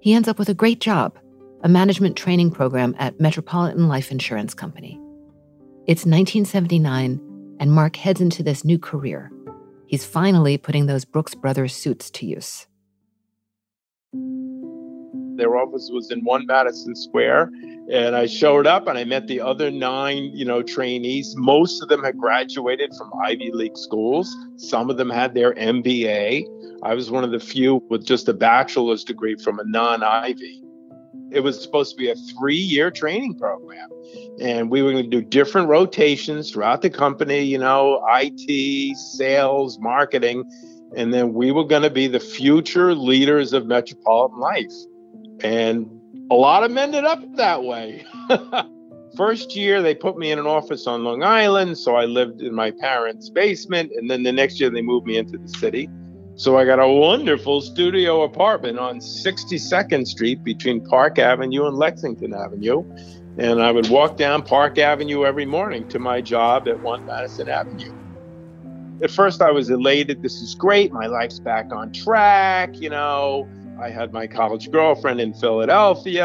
He 0.01 0.15
ends 0.15 0.27
up 0.27 0.39
with 0.39 0.49
a 0.49 0.55
great 0.55 0.81
job, 0.81 1.19
a 1.63 1.69
management 1.69 2.17
training 2.17 2.53
program 2.53 2.97
at 2.99 3.21
Metropolitan 3.21 3.89
Life 3.89 4.11
Insurance 4.11 4.55
Company. 4.55 4.99
It's 5.87 6.07
1979, 6.07 7.21
and 7.61 7.71
Mark 7.71 7.97
heads 7.97 8.23
into 8.23 8.43
this 8.43 8.65
new 8.65 8.79
career. 8.79 9.31
He's 9.87 10.07
finally 10.07 10.57
putting 10.57 10.87
those 10.87 11.05
Brooks 11.05 11.35
Brothers 11.35 11.75
suits 11.75 12.11
to 12.13 12.25
use. 12.25 12.67
Their 15.43 15.57
office 15.57 15.91
was 15.93 16.13
in 16.13 16.23
one 16.23 16.47
Madison 16.47 16.95
Square, 16.95 17.51
and 17.91 18.15
I 18.15 18.27
showed 18.27 18.65
up 18.65 18.87
and 18.87 18.97
I 18.97 19.03
met 19.03 19.27
the 19.27 19.41
other 19.41 19.73
nine, 19.73 20.31
you 20.33 20.45
know, 20.45 20.63
trainees. 20.63 21.35
Most 21.37 21.83
of 21.83 21.89
them 21.89 22.01
had 22.05 22.17
graduated 22.17 22.95
from 22.97 23.11
Ivy 23.25 23.51
League 23.53 23.77
schools. 23.77 24.33
Some 24.57 24.89
of 24.89 24.99
them 24.99 25.11
had 25.11 25.35
their 25.35 25.53
MBA. 25.55 26.45
I 26.85 26.95
was 26.95 27.11
one 27.11 27.25
of 27.25 27.33
the 27.33 27.41
few 27.41 27.83
with 27.91 28.07
just 28.07 28.29
a 28.29 28.33
bachelor's 28.33 29.03
degree 29.03 29.35
from 29.35 29.59
a 29.59 29.65
non-Ivy. 29.65 30.63
It 31.33 31.41
was 31.41 31.61
supposed 31.61 31.91
to 31.91 31.97
be 31.97 32.09
a 32.09 32.15
three-year 32.15 32.93
training 32.93 33.37
program, 33.37 33.89
and 34.41 34.71
we 34.71 34.81
were 34.81 34.93
going 34.93 35.11
to 35.11 35.11
do 35.11 35.23
different 35.23 35.67
rotations 35.67 36.53
throughout 36.53 36.83
the 36.83 36.91
company. 36.91 37.43
You 37.43 37.59
know, 37.59 38.01
IT, 38.13 38.97
sales, 38.97 39.81
marketing, 39.81 40.45
and 40.97 41.13
then 41.13 41.35
we 41.35 41.51
were 41.51 41.65
going 41.65 41.83
to 41.83 41.91
be 41.91 42.07
the 42.07 42.21
future 42.21 42.95
leaders 42.95 43.53
of 43.53 43.67
metropolitan 43.67 44.39
life. 44.39 44.71
And 45.43 45.89
a 46.31 46.35
lot 46.35 46.63
of 46.63 46.71
them 46.71 46.79
ended 46.79 47.05
up 47.05 47.21
that 47.37 47.63
way. 47.63 48.05
First 49.17 49.55
year, 49.55 49.83
they 49.83 49.95
put 49.95 50.17
me 50.17 50.31
in 50.31 50.39
an 50.39 50.47
office 50.47 50.87
on 50.87 51.05
Long 51.05 51.23
Island, 51.23 51.77
so 51.77 51.97
I 51.97 52.07
lived 52.07 52.41
in 52.41 52.55
my 52.55 52.71
parents' 52.71 53.29
basement. 53.29 53.93
And 53.95 54.11
then 54.11 54.23
the 54.23 54.33
next 54.33 54.59
year, 54.59 54.71
they 54.71 54.81
moved 54.81 55.07
me 55.07 55.19
into 55.19 55.37
the 55.37 55.49
city. 55.49 55.91
So 56.35 56.57
I 56.57 56.65
got 56.65 56.79
a 56.79 56.89
wonderful 56.89 57.61
studio 57.61 58.23
apartment 58.23 58.79
on 58.79 59.01
62nd 59.01 60.07
Street 60.07 60.43
between 60.43 60.83
Park 60.87 61.19
Avenue 61.19 61.67
and 61.67 61.77
Lexington 61.77 62.33
Avenue. 62.33 62.83
And 63.37 63.63
I 63.63 63.71
would 63.71 63.91
walk 63.91 64.17
down 64.17 64.43
Park 64.43 64.79
Avenue 64.79 65.27
every 65.27 65.45
morning 65.45 65.87
to 65.89 65.99
my 65.99 66.23
job 66.23 66.67
at 66.69 66.81
1 66.81 67.05
Madison 67.05 67.51
Avenue. 67.51 67.93
At 69.03 69.11
first, 69.11 69.43
I 69.43 69.51
was 69.51 69.69
elated. 69.69 70.23
This 70.23 70.41
is 70.41 70.55
great. 70.55 70.93
My 70.93 71.07
life's 71.07 71.39
back 71.39 71.71
on 71.73 71.93
track, 71.93 72.81
you 72.81 72.89
know. 72.89 73.47
I 73.83 73.91
had 73.91 74.13
my 74.13 74.29
college 74.29 74.71
girlfriend 74.71 75.21
in 75.21 75.35
Philadelphia. 75.35 76.25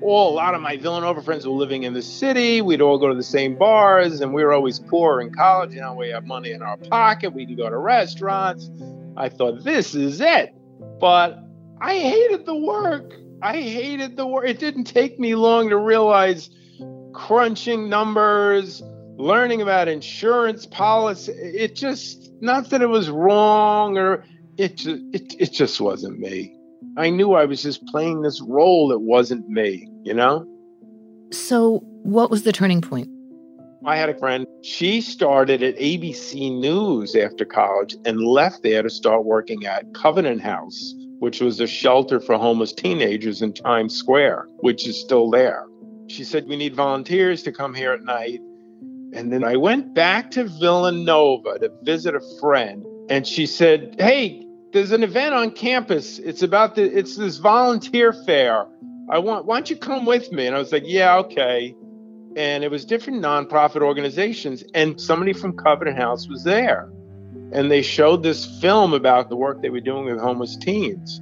All 0.00 0.32
a 0.32 0.34
lot 0.34 0.54
of 0.54 0.62
my 0.62 0.78
Villanova 0.78 1.20
friends 1.20 1.46
were 1.46 1.52
living 1.52 1.82
in 1.82 1.92
the 1.92 2.00
city. 2.00 2.62
We'd 2.62 2.80
all 2.80 2.98
go 2.98 3.06
to 3.08 3.14
the 3.14 3.22
same 3.22 3.54
bars, 3.54 4.22
and 4.22 4.32
we 4.32 4.42
were 4.42 4.54
always 4.54 4.78
poor 4.78 5.20
in 5.20 5.30
college. 5.30 5.74
You 5.74 5.82
know, 5.82 5.92
we 5.92 6.08
have 6.08 6.24
money 6.24 6.52
in 6.52 6.62
our 6.62 6.78
pocket. 6.78 7.34
We 7.34 7.44
can 7.44 7.56
go 7.56 7.68
to 7.68 7.76
restaurants. 7.76 8.70
I 9.18 9.28
thought 9.28 9.62
this 9.62 9.94
is 9.94 10.22
it, 10.22 10.54
but 10.98 11.38
I 11.82 11.98
hated 11.98 12.46
the 12.46 12.56
work. 12.56 13.12
I 13.42 13.60
hated 13.60 14.16
the 14.16 14.26
work. 14.26 14.48
It 14.48 14.58
didn't 14.58 14.84
take 14.84 15.18
me 15.18 15.34
long 15.34 15.68
to 15.68 15.76
realize 15.76 16.48
crunching 17.12 17.90
numbers, 17.90 18.82
learning 19.18 19.60
about 19.60 19.86
insurance 19.86 20.64
policy. 20.64 21.32
It 21.32 21.74
just 21.74 22.32
not 22.40 22.70
that 22.70 22.80
it 22.80 22.88
was 22.88 23.10
wrong 23.10 23.98
or 23.98 24.24
it 24.58 24.76
just, 24.76 25.02
it, 25.12 25.34
it 25.38 25.52
just 25.52 25.80
wasn't 25.80 26.18
me. 26.18 26.54
I 26.96 27.10
knew 27.10 27.32
I 27.34 27.44
was 27.44 27.62
just 27.62 27.86
playing 27.86 28.22
this 28.22 28.40
role 28.42 28.88
that 28.88 28.98
wasn't 28.98 29.48
me, 29.48 29.88
you 30.02 30.14
know? 30.14 30.46
So, 31.30 31.78
what 32.02 32.30
was 32.30 32.42
the 32.42 32.52
turning 32.52 32.80
point? 32.80 33.08
I 33.86 33.96
had 33.96 34.08
a 34.08 34.18
friend, 34.18 34.46
she 34.62 35.00
started 35.00 35.62
at 35.62 35.76
ABC 35.76 36.58
News 36.58 37.14
after 37.14 37.44
college 37.44 37.96
and 38.04 38.20
left 38.20 38.64
there 38.64 38.82
to 38.82 38.90
start 38.90 39.24
working 39.24 39.64
at 39.66 39.94
Covenant 39.94 40.40
House, 40.40 40.94
which 41.20 41.40
was 41.40 41.60
a 41.60 41.66
shelter 41.66 42.18
for 42.18 42.36
homeless 42.36 42.72
teenagers 42.72 43.40
in 43.40 43.52
Times 43.52 43.94
Square, 43.94 44.48
which 44.60 44.86
is 44.88 45.00
still 45.00 45.30
there. 45.30 45.64
She 46.08 46.24
said, 46.24 46.48
We 46.48 46.56
need 46.56 46.74
volunteers 46.74 47.42
to 47.44 47.52
come 47.52 47.74
here 47.74 47.92
at 47.92 48.02
night. 48.02 48.40
And 49.14 49.32
then 49.32 49.44
I 49.44 49.56
went 49.56 49.94
back 49.94 50.30
to 50.32 50.44
Villanova 50.44 51.60
to 51.60 51.70
visit 51.82 52.14
a 52.16 52.38
friend. 52.40 52.84
And 53.08 53.26
she 53.26 53.46
said, 53.46 53.94
Hey, 53.98 54.44
there's 54.72 54.92
an 54.92 55.02
event 55.02 55.34
on 55.34 55.50
campus. 55.50 56.18
It's 56.18 56.42
about 56.42 56.74
the 56.74 56.82
it's 56.82 57.16
this 57.16 57.38
volunteer 57.38 58.12
fair. 58.12 58.66
I 59.10 59.18
want 59.18 59.46
why 59.46 59.56
don't 59.56 59.70
you 59.70 59.76
come 59.76 60.04
with 60.04 60.30
me? 60.32 60.46
And 60.46 60.54
I 60.54 60.58
was 60.58 60.72
like, 60.72 60.84
Yeah, 60.86 61.16
okay. 61.18 61.74
And 62.36 62.62
it 62.62 62.70
was 62.70 62.84
different 62.84 63.22
nonprofit 63.22 63.82
organizations, 63.82 64.62
and 64.74 65.00
somebody 65.00 65.32
from 65.32 65.56
Covenant 65.56 65.98
House 65.98 66.28
was 66.28 66.44
there. 66.44 66.88
And 67.52 67.70
they 67.70 67.82
showed 67.82 68.22
this 68.22 68.60
film 68.60 68.92
about 68.92 69.28
the 69.28 69.36
work 69.36 69.62
they 69.62 69.70
were 69.70 69.80
doing 69.80 70.04
with 70.04 70.20
homeless 70.20 70.56
teens. 70.56 71.20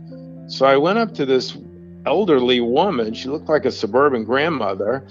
So 0.48 0.66
I 0.66 0.76
went 0.76 0.98
up 0.98 1.14
to 1.14 1.24
this 1.24 1.56
elderly 2.04 2.60
woman. 2.60 3.14
She 3.14 3.28
looked 3.28 3.48
like 3.48 3.64
a 3.64 3.70
suburban 3.70 4.24
grandmother. 4.24 5.06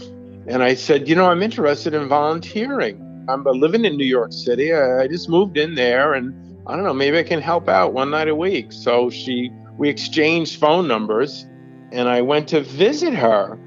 And 0.47 0.61
I 0.61 0.75
said, 0.75 1.07
You 1.07 1.15
know, 1.15 1.29
I'm 1.29 1.41
interested 1.41 1.93
in 1.93 2.07
volunteering. 2.07 3.01
I'm 3.27 3.43
living 3.43 3.85
in 3.85 3.97
New 3.97 4.05
York 4.05 4.31
City. 4.31 4.73
I 4.73 5.07
just 5.07 5.29
moved 5.29 5.57
in 5.57 5.73
there 5.73 6.13
and 6.13 6.54
I 6.67 6.75
don't 6.75 6.83
know, 6.83 6.93
maybe 6.93 7.17
I 7.17 7.23
can 7.23 7.41
help 7.41 7.69
out 7.69 7.93
one 7.93 8.09
night 8.09 8.27
a 8.27 8.35
week. 8.35 8.71
So 8.71 9.09
she, 9.09 9.51
we 9.77 9.89
exchanged 9.89 10.59
phone 10.59 10.87
numbers 10.87 11.45
and 11.91 12.09
I 12.09 12.21
went 12.21 12.47
to 12.49 12.61
visit 12.61 13.13
her. 13.13 13.59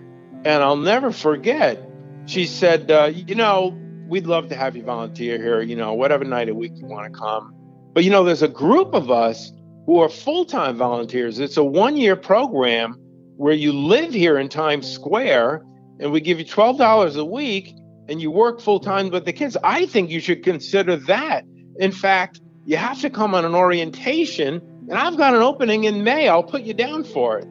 And 0.44 0.62
I'll 0.62 0.76
never 0.76 1.10
forget, 1.12 1.78
she 2.26 2.46
said, 2.46 2.90
uh, 2.90 3.10
You 3.14 3.34
know, 3.34 3.76
we'd 4.08 4.26
love 4.26 4.48
to 4.48 4.56
have 4.56 4.76
you 4.76 4.82
volunteer 4.82 5.36
here, 5.36 5.60
you 5.62 5.76
know, 5.76 5.94
whatever 5.94 6.24
night 6.24 6.48
a 6.48 6.54
week 6.54 6.72
you 6.76 6.86
want 6.86 7.12
to 7.12 7.18
come. 7.18 7.54
But, 7.92 8.04
you 8.04 8.10
know, 8.10 8.24
there's 8.24 8.42
a 8.42 8.48
group 8.48 8.94
of 8.94 9.10
us 9.10 9.52
who 9.86 10.00
are 10.00 10.08
full 10.08 10.44
time 10.44 10.76
volunteers. 10.76 11.38
It's 11.38 11.56
a 11.56 11.64
one 11.64 11.96
year 11.96 12.16
program 12.16 12.94
where 13.36 13.54
you 13.54 13.72
live 13.72 14.12
here 14.12 14.38
in 14.38 14.48
Times 14.48 14.90
Square 14.90 15.64
and 16.00 16.12
we 16.12 16.20
give 16.20 16.38
you 16.38 16.44
$12 16.44 17.16
a 17.16 17.24
week 17.24 17.74
and 18.08 18.20
you 18.20 18.30
work 18.30 18.60
full 18.60 18.80
time 18.80 19.10
with 19.10 19.24
the 19.24 19.32
kids. 19.32 19.56
I 19.62 19.86
think 19.86 20.10
you 20.10 20.20
should 20.20 20.42
consider 20.42 20.96
that. 20.96 21.44
In 21.78 21.92
fact, 21.92 22.40
you 22.68 22.76
have 22.76 23.00
to 23.00 23.08
come 23.08 23.34
on 23.34 23.46
an 23.46 23.54
orientation, 23.54 24.60
and 24.90 24.92
I've 24.92 25.16
got 25.16 25.34
an 25.34 25.40
opening 25.40 25.84
in 25.84 26.04
May. 26.04 26.28
I'll 26.28 26.42
put 26.42 26.64
you 26.64 26.74
down 26.74 27.02
for 27.02 27.38
it. 27.38 27.48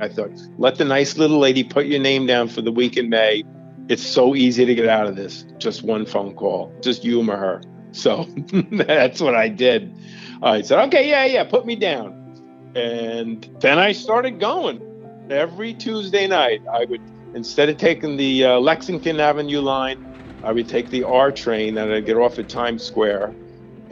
I 0.00 0.08
thought, 0.08 0.30
let 0.56 0.76
the 0.76 0.86
nice 0.86 1.18
little 1.18 1.38
lady 1.38 1.62
put 1.62 1.84
your 1.84 2.00
name 2.00 2.24
down 2.24 2.48
for 2.48 2.62
the 2.62 2.72
week 2.72 2.96
in 2.96 3.10
May. 3.10 3.44
It's 3.90 4.02
so 4.02 4.34
easy 4.34 4.64
to 4.64 4.74
get 4.74 4.88
out 4.88 5.06
of 5.06 5.16
this. 5.16 5.44
Just 5.58 5.82
one 5.82 6.06
phone 6.06 6.34
call. 6.34 6.72
Just 6.80 7.02
humor 7.02 7.36
her. 7.36 7.60
So 7.92 8.24
that's 8.70 9.20
what 9.20 9.34
I 9.34 9.50
did. 9.50 9.94
I 10.42 10.62
said, 10.62 10.82
okay, 10.86 11.10
yeah, 11.10 11.26
yeah, 11.26 11.44
put 11.44 11.66
me 11.66 11.76
down. 11.76 12.72
And 12.74 13.46
then 13.60 13.78
I 13.78 13.92
started 13.92 14.40
going. 14.40 14.80
Every 15.28 15.74
Tuesday 15.74 16.26
night, 16.26 16.62
I 16.72 16.86
would, 16.86 17.02
instead 17.34 17.68
of 17.68 17.76
taking 17.76 18.16
the 18.16 18.46
uh, 18.46 18.60
Lexington 18.60 19.20
Avenue 19.20 19.60
line, 19.60 20.02
I 20.42 20.52
would 20.52 20.70
take 20.70 20.88
the 20.88 21.04
R 21.04 21.30
train 21.30 21.76
and 21.76 21.92
I'd 21.92 22.06
get 22.06 22.16
off 22.16 22.38
at 22.38 22.48
Times 22.48 22.82
Square 22.82 23.34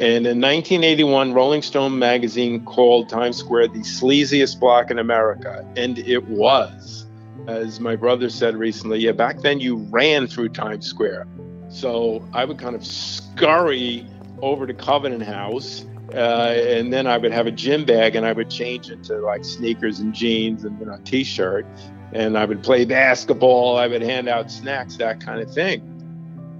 and 0.02 0.26
in 0.26 0.40
1981, 0.40 1.32
Rolling 1.32 1.62
Stone 1.62 1.96
magazine 1.96 2.64
called 2.64 3.08
Times 3.08 3.36
Square 3.36 3.68
the 3.68 3.84
sleaziest 3.84 4.58
block 4.58 4.90
in 4.90 4.98
America. 4.98 5.64
And 5.76 5.96
it 5.96 6.26
was. 6.26 7.06
As 7.46 7.78
my 7.78 7.94
brother 7.94 8.28
said 8.28 8.56
recently, 8.56 8.98
yeah, 8.98 9.12
back 9.12 9.42
then 9.42 9.60
you 9.60 9.76
ran 9.76 10.26
through 10.26 10.48
Times 10.48 10.88
Square. 10.88 11.28
So 11.68 12.28
I 12.32 12.44
would 12.44 12.58
kind 12.58 12.74
of 12.74 12.84
scurry 12.84 14.04
over 14.40 14.66
to 14.66 14.74
Covenant 14.74 15.22
House. 15.22 15.86
Uh, 16.12 16.52
and 16.56 16.92
then 16.92 17.06
I 17.06 17.16
would 17.16 17.30
have 17.30 17.46
a 17.46 17.52
gym 17.52 17.84
bag 17.84 18.16
and 18.16 18.26
I 18.26 18.32
would 18.32 18.50
change 18.50 18.90
into 18.90 19.20
like 19.20 19.44
sneakers 19.44 20.00
and 20.00 20.12
jeans 20.12 20.64
and 20.64 20.80
you 20.80 20.86
know, 20.86 20.94
a 20.94 20.98
t 20.98 21.22
shirt. 21.22 21.64
And 22.12 22.36
I 22.36 22.44
would 22.44 22.64
play 22.64 22.84
basketball. 22.84 23.78
I 23.78 23.86
would 23.86 24.02
hand 24.02 24.28
out 24.28 24.50
snacks, 24.50 24.96
that 24.96 25.20
kind 25.20 25.40
of 25.40 25.54
thing. 25.54 25.80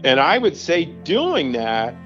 And 0.05 0.21
I 0.21 0.38
would 0.38 0.57
say 0.57 0.85
doing 0.85 1.51
that 1.53 1.97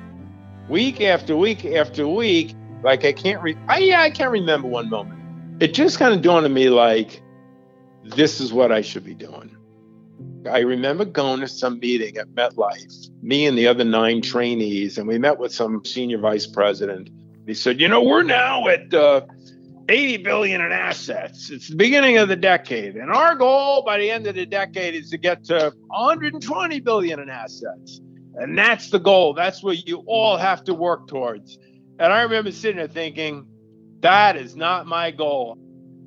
week 0.68 1.00
after 1.00 1.36
week 1.36 1.64
after 1.64 2.06
week, 2.06 2.54
like 2.82 3.04
I 3.04 3.12
can't 3.12 3.42
re 3.42 3.56
I 3.68 3.78
yeah, 3.78 4.02
I 4.02 4.10
can't 4.10 4.30
remember 4.30 4.68
one 4.68 4.88
moment. 4.88 5.20
It 5.60 5.74
just 5.74 5.98
kind 5.98 6.12
of 6.12 6.22
dawned 6.22 6.44
on 6.44 6.52
me 6.52 6.68
like 6.68 7.22
this 8.04 8.40
is 8.40 8.52
what 8.52 8.72
I 8.72 8.82
should 8.82 9.04
be 9.04 9.14
doing. 9.14 9.56
I 10.50 10.60
remember 10.60 11.04
going 11.04 11.40
to 11.40 11.48
some 11.48 11.80
meeting 11.80 12.16
at 12.18 12.28
MetLife, 12.28 13.10
me 13.22 13.46
and 13.46 13.58
the 13.58 13.66
other 13.66 13.84
nine 13.84 14.22
trainees, 14.22 14.96
and 14.96 15.08
we 15.08 15.18
met 15.18 15.38
with 15.38 15.52
some 15.52 15.84
senior 15.84 16.18
vice 16.18 16.46
president. 16.46 17.10
He 17.46 17.54
said, 17.54 17.80
"You 17.80 17.88
know, 17.88 18.02
we're 18.02 18.22
now 18.22 18.68
at 18.68 18.92
uh, 18.94 19.22
80 19.88 20.18
billion 20.18 20.60
in 20.60 20.72
assets. 20.72 21.50
It's 21.50 21.68
the 21.68 21.76
beginning 21.76 22.18
of 22.18 22.28
the 22.28 22.36
decade, 22.36 22.96
and 22.96 23.10
our 23.10 23.34
goal 23.34 23.82
by 23.82 23.98
the 23.98 24.10
end 24.10 24.26
of 24.26 24.34
the 24.34 24.46
decade 24.46 24.94
is 24.94 25.10
to 25.10 25.18
get 25.18 25.44
to 25.44 25.72
120 25.88 26.80
billion 26.80 27.18
in 27.18 27.28
assets." 27.28 28.00
And 28.36 28.56
that's 28.56 28.90
the 28.90 28.98
goal. 28.98 29.34
That's 29.34 29.62
what 29.62 29.86
you 29.86 30.02
all 30.06 30.36
have 30.36 30.64
to 30.64 30.74
work 30.74 31.08
towards. 31.08 31.58
And 31.98 32.12
I 32.12 32.22
remember 32.22 32.52
sitting 32.52 32.76
there 32.76 32.88
thinking, 32.88 33.46
that 34.00 34.36
is 34.36 34.54
not 34.54 34.86
my 34.86 35.10
goal. 35.10 35.58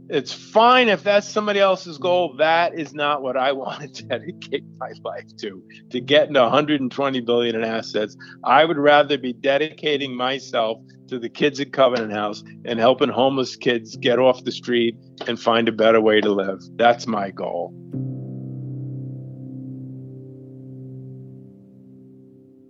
It's 0.09 0.33
fine 0.33 0.89
if 0.89 1.03
that's 1.03 1.27
somebody 1.27 1.59
else's 1.59 1.99
goal. 1.99 2.35
That 2.37 2.73
is 2.73 2.93
not 2.93 3.21
what 3.21 3.37
I 3.37 3.51
want 3.53 3.95
to 3.95 4.03
dedicate 4.05 4.63
my 4.77 4.91
life 5.03 5.25
to, 5.37 5.63
to 5.91 5.99
get 5.99 6.27
into 6.27 6.41
120 6.41 7.19
billion 7.21 7.55
in 7.55 7.63
assets. 7.63 8.15
I 8.43 8.65
would 8.65 8.77
rather 8.77 9.17
be 9.17 9.33
dedicating 9.33 10.15
myself 10.15 10.79
to 11.07 11.19
the 11.19 11.29
kids 11.29 11.59
at 11.59 11.73
Covenant 11.73 12.13
House 12.13 12.43
and 12.65 12.79
helping 12.79 13.09
homeless 13.09 13.55
kids 13.55 13.95
get 13.97 14.19
off 14.19 14.43
the 14.43 14.51
street 14.51 14.95
and 15.27 15.39
find 15.39 15.67
a 15.67 15.71
better 15.71 16.01
way 16.01 16.21
to 16.21 16.31
live. 16.31 16.59
That's 16.75 17.07
my 17.07 17.31
goal. 17.31 17.73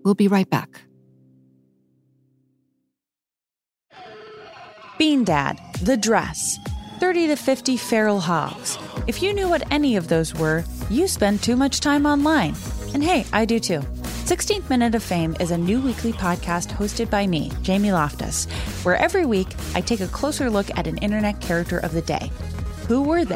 We'll 0.03 0.15
be 0.15 0.27
right 0.27 0.49
back. 0.49 0.81
Bean 4.97 5.23
Dad, 5.23 5.59
The 5.81 5.95
Dress, 5.95 6.59
30 6.99 7.27
to 7.27 7.35
50 7.37 7.77
Feral 7.77 8.19
Hogs. 8.19 8.77
If 9.07 9.23
you 9.23 9.33
knew 9.33 9.47
what 9.47 9.63
any 9.71 9.95
of 9.95 10.09
those 10.09 10.35
were, 10.35 10.65
you 10.89 11.07
spend 11.07 11.41
too 11.41 11.55
much 11.55 11.79
time 11.79 12.05
online. 12.05 12.55
And 12.93 13.03
hey, 13.03 13.25
I 13.31 13.45
do 13.45 13.59
too. 13.59 13.79
16th 14.29 14.69
Minute 14.69 14.93
of 14.95 15.01
Fame 15.01 15.35
is 15.39 15.51
a 15.51 15.57
new 15.57 15.81
weekly 15.81 16.11
podcast 16.11 16.67
hosted 16.69 17.09
by 17.09 17.25
me, 17.25 17.51
Jamie 17.61 17.91
Loftus, 17.91 18.45
where 18.83 18.97
every 18.97 19.25
week 19.25 19.47
I 19.73 19.81
take 19.81 20.01
a 20.01 20.07
closer 20.07 20.49
look 20.49 20.69
at 20.77 20.85
an 20.85 20.97
internet 20.97 21.39
character 21.39 21.79
of 21.79 21.93
the 21.93 22.01
day. 22.01 22.29
Who 22.87 23.01
were 23.01 23.25
they? 23.25 23.35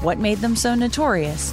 What 0.00 0.18
made 0.18 0.38
them 0.38 0.56
so 0.56 0.74
notorious? 0.74 1.52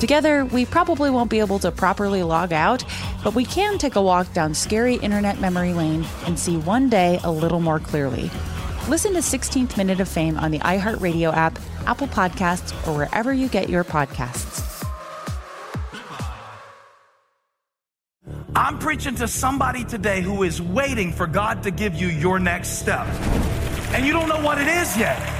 Together, 0.00 0.46
we 0.46 0.64
probably 0.64 1.10
won't 1.10 1.28
be 1.28 1.40
able 1.40 1.58
to 1.58 1.70
properly 1.70 2.22
log 2.22 2.54
out, 2.54 2.82
but 3.22 3.34
we 3.34 3.44
can 3.44 3.76
take 3.76 3.96
a 3.96 4.02
walk 4.02 4.32
down 4.32 4.54
scary 4.54 4.94
internet 4.94 5.38
memory 5.40 5.74
lane 5.74 6.06
and 6.24 6.38
see 6.38 6.56
one 6.56 6.88
day 6.88 7.20
a 7.22 7.30
little 7.30 7.60
more 7.60 7.78
clearly. 7.78 8.30
Listen 8.88 9.12
to 9.12 9.18
16th 9.18 9.76
Minute 9.76 10.00
of 10.00 10.08
Fame 10.08 10.38
on 10.38 10.52
the 10.52 10.58
iHeartRadio 10.60 11.34
app, 11.34 11.58
Apple 11.84 12.08
Podcasts, 12.08 12.72
or 12.88 12.96
wherever 12.96 13.34
you 13.34 13.46
get 13.46 13.68
your 13.68 13.84
podcasts. 13.84 14.66
I'm 18.56 18.78
preaching 18.78 19.16
to 19.16 19.28
somebody 19.28 19.84
today 19.84 20.22
who 20.22 20.44
is 20.44 20.62
waiting 20.62 21.12
for 21.12 21.26
God 21.26 21.62
to 21.64 21.70
give 21.70 21.94
you 21.94 22.08
your 22.08 22.38
next 22.38 22.78
step. 22.78 23.06
And 23.92 24.06
you 24.06 24.14
don't 24.14 24.30
know 24.30 24.40
what 24.40 24.58
it 24.58 24.66
is 24.66 24.96
yet. 24.96 25.39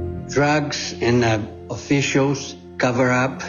drugs 0.31 0.95
and 1.01 1.23
uh, 1.23 1.39
officials 1.69 2.55
cover 2.77 3.11
up. 3.11 3.41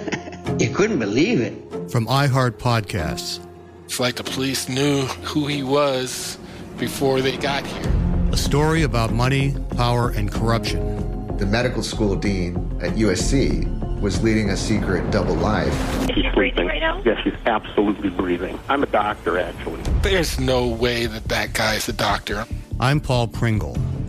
you 0.58 0.70
couldn't 0.70 0.98
believe 0.98 1.40
it. 1.40 1.54
From 1.90 2.06
iHeart 2.06 2.52
Podcasts. 2.52 3.46
It's 3.84 4.00
like 4.00 4.16
the 4.16 4.24
police 4.24 4.68
knew 4.68 5.02
who 5.22 5.46
he 5.46 5.62
was 5.62 6.38
before 6.78 7.20
they 7.20 7.36
got 7.36 7.66
here. 7.66 7.92
A 8.32 8.36
story 8.36 8.82
about 8.82 9.12
money, 9.12 9.54
power, 9.76 10.10
and 10.10 10.30
corruption. 10.32 11.36
The 11.36 11.46
medical 11.46 11.82
school 11.82 12.16
dean 12.16 12.56
at 12.80 12.92
USC 12.92 14.00
was 14.00 14.22
leading 14.22 14.50
a 14.50 14.56
secret 14.56 15.10
double 15.10 15.34
life. 15.34 15.74
She's 16.14 16.32
breathing 16.32 16.66
right 16.66 16.80
now? 16.80 17.02
Yes, 17.04 17.20
she's 17.22 17.34
absolutely 17.44 18.08
breathing. 18.10 18.58
I'm 18.68 18.82
a 18.82 18.86
doctor, 18.86 19.38
actually. 19.38 19.82
There's 20.02 20.40
no 20.40 20.68
way 20.68 21.06
that 21.06 21.24
that 21.24 21.52
guy's 21.52 21.88
a 21.88 21.92
doctor. 21.92 22.46
I'm 22.78 23.00
Paul 23.00 23.28
Pringle 23.28 23.76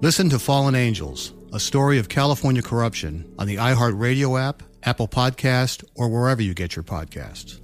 Listen 0.00 0.30
to 0.30 0.38
Fallen 0.38 0.76
Angels, 0.76 1.34
a 1.52 1.58
story 1.58 1.98
of 1.98 2.08
California 2.08 2.62
corruption 2.62 3.28
on 3.36 3.48
the 3.48 3.56
iHeartRadio 3.56 4.40
app, 4.40 4.62
Apple 4.84 5.08
Podcast, 5.08 5.84
or 5.96 6.08
wherever 6.08 6.40
you 6.40 6.54
get 6.54 6.76
your 6.76 6.84
podcasts. 6.84 7.60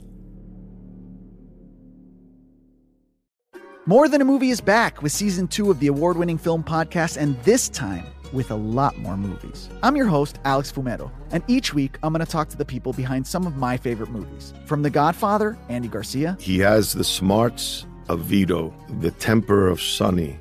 More 3.86 4.08
Than 4.08 4.20
a 4.20 4.24
Movie 4.24 4.50
is 4.50 4.60
back 4.60 5.00
with 5.00 5.12
season 5.12 5.46
two 5.46 5.70
of 5.70 5.78
the 5.78 5.86
award 5.86 6.16
winning 6.16 6.36
film 6.36 6.64
podcast, 6.64 7.18
and 7.18 7.40
this 7.44 7.68
time 7.68 8.04
with 8.32 8.50
a 8.50 8.56
lot 8.56 8.98
more 8.98 9.16
movies. 9.16 9.68
I'm 9.84 9.94
your 9.94 10.06
host, 10.08 10.40
Alex 10.44 10.72
Fumero, 10.72 11.12
and 11.30 11.44
each 11.46 11.72
week 11.72 11.98
I'm 12.02 12.12
going 12.12 12.26
to 12.26 12.32
talk 12.32 12.48
to 12.48 12.56
the 12.56 12.64
people 12.64 12.92
behind 12.92 13.28
some 13.28 13.46
of 13.46 13.54
my 13.54 13.76
favorite 13.76 14.10
movies. 14.10 14.52
From 14.64 14.82
The 14.82 14.90
Godfather, 14.90 15.56
Andy 15.68 15.86
Garcia. 15.86 16.36
He 16.40 16.58
has 16.58 16.94
the 16.94 17.04
smarts 17.04 17.86
of 18.08 18.22
Vito, 18.22 18.74
the 18.98 19.12
temper 19.12 19.68
of 19.68 19.80
Sonny 19.80 20.40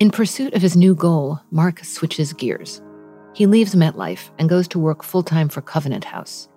In 0.00 0.10
pursuit 0.10 0.54
of 0.54 0.62
his 0.62 0.76
new 0.76 0.96
goal, 0.96 1.38
Mark 1.52 1.84
switches 1.84 2.32
gears. 2.32 2.82
He 3.32 3.46
leaves 3.46 3.76
MetLife 3.76 4.30
and 4.40 4.48
goes 4.48 4.66
to 4.68 4.78
work 4.80 5.04
full 5.04 5.22
time 5.22 5.48
for 5.48 5.60
Covenant 5.60 6.04
House. 6.04 6.48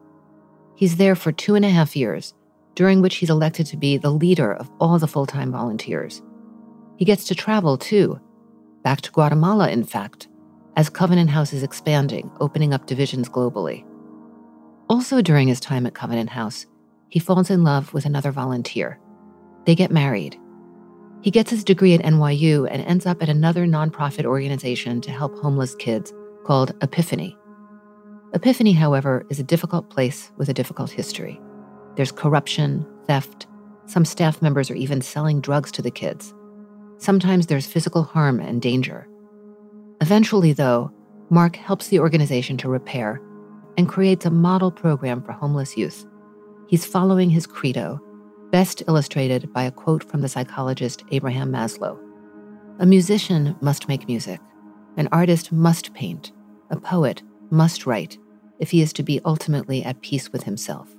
He's 0.76 0.98
there 0.98 1.16
for 1.16 1.32
two 1.32 1.54
and 1.54 1.64
a 1.64 1.70
half 1.70 1.96
years, 1.96 2.34
during 2.74 3.00
which 3.00 3.18
he's 3.18 3.30
elected 3.30 3.68
to 3.68 3.78
be 3.78 3.98
the 3.98 4.10
leader 4.10 4.54
of 4.54 4.72
all 4.80 4.98
the 4.98 5.08
full 5.08 5.28
time 5.28 5.52
volunteers. 5.52 6.24
He 6.98 7.06
gets 7.06 7.26
to 7.26 7.36
travel 7.36 7.78
too, 7.78 8.20
back 8.82 9.02
to 9.02 9.12
Guatemala, 9.12 9.70
in 9.70 9.84
fact, 9.84 10.28
as 10.76 10.90
Covenant 10.90 11.30
House 11.30 11.54
is 11.54 11.62
expanding, 11.62 12.32
opening 12.40 12.74
up 12.74 12.88
divisions 12.88 13.30
globally. 13.30 13.86
Also, 14.90 15.22
during 15.22 15.48
his 15.48 15.60
time 15.60 15.86
at 15.86 15.94
Covenant 15.94 16.32
House, 16.32 16.66
he 17.10 17.20
falls 17.20 17.52
in 17.52 17.64
love 17.64 17.94
with 17.94 18.06
another 18.06 18.32
volunteer. 18.32 19.00
They 19.66 19.76
get 19.76 19.92
married 19.92 20.40
he 21.28 21.32
gets 21.32 21.52
his 21.52 21.66
degree 21.66 21.94
at 21.94 22.00
NYU 22.04 22.70
and 22.72 22.82
ends 22.84 23.06
up 23.06 23.22
at 23.22 23.28
another 23.28 23.66
nonprofit 23.66 24.24
organization 24.24 25.02
to 25.02 25.12
help 25.12 25.38
homeless 25.40 25.76
kids 25.76 26.14
called 26.46 26.74
Epiphany. 26.82 27.38
Epiphany, 28.34 28.72
however, 28.72 29.26
is 29.30 29.38
a 29.38 29.44
difficult 29.44 29.90
place 29.90 30.32
with 30.38 30.48
a 30.48 30.54
difficult 30.54 30.90
history. 30.90 31.38
There's 31.98 32.14
corruption, 32.14 32.88
theft, 33.08 33.46
some 33.88 34.06
staff 34.06 34.42
members 34.42 34.72
are 34.72 34.76
even 34.76 35.02
selling 35.02 35.42
drugs 35.42 35.70
to 35.74 35.82
the 35.82 35.92
kids. 35.92 36.34
Sometimes 36.98 37.48
there's 37.48 37.68
physical 37.68 38.04
harm 38.04 38.40
and 38.40 38.62
danger. 38.62 39.06
Eventually, 40.00 40.54
though, 40.54 40.94
Mark 41.30 41.58
helps 41.58 41.90
the 41.90 42.00
organization 42.00 42.56
to 42.56 42.70
repair 42.70 43.22
and 43.78 43.90
creates 43.90 44.26
a 44.26 44.32
model 44.32 44.72
program 44.72 45.22
for 45.22 45.34
homeless 45.34 45.76
youth. 45.76 46.06
He's 46.70 46.86
following 46.86 47.30
his 47.30 47.46
credo 47.46 48.00
best 48.52 48.84
illustrated 48.88 49.52
by 49.54 49.64
a 49.64 49.72
quote 49.72 50.04
from 50.04 50.22
the 50.22 50.30
psychologist 50.30 51.04
Abraham 51.12 51.52
Maslow 51.52 51.98
A 52.80 52.86
musician 52.86 53.56
must 53.62 53.88
make 53.88 54.08
music, 54.08 54.40
an 54.98 55.10
artist 55.12 55.52
must 55.52 55.94
paint, 55.94 56.32
a 56.70 56.80
poet 56.80 57.22
must 57.50 57.86
write 57.86 58.18
if 58.60 58.72
he 58.72 58.82
is 58.82 58.94
to 58.94 59.04
be 59.04 59.22
ultimately 59.26 59.84
at 59.84 60.02
peace 60.02 60.32
with 60.32 60.44
himself. 60.44 60.90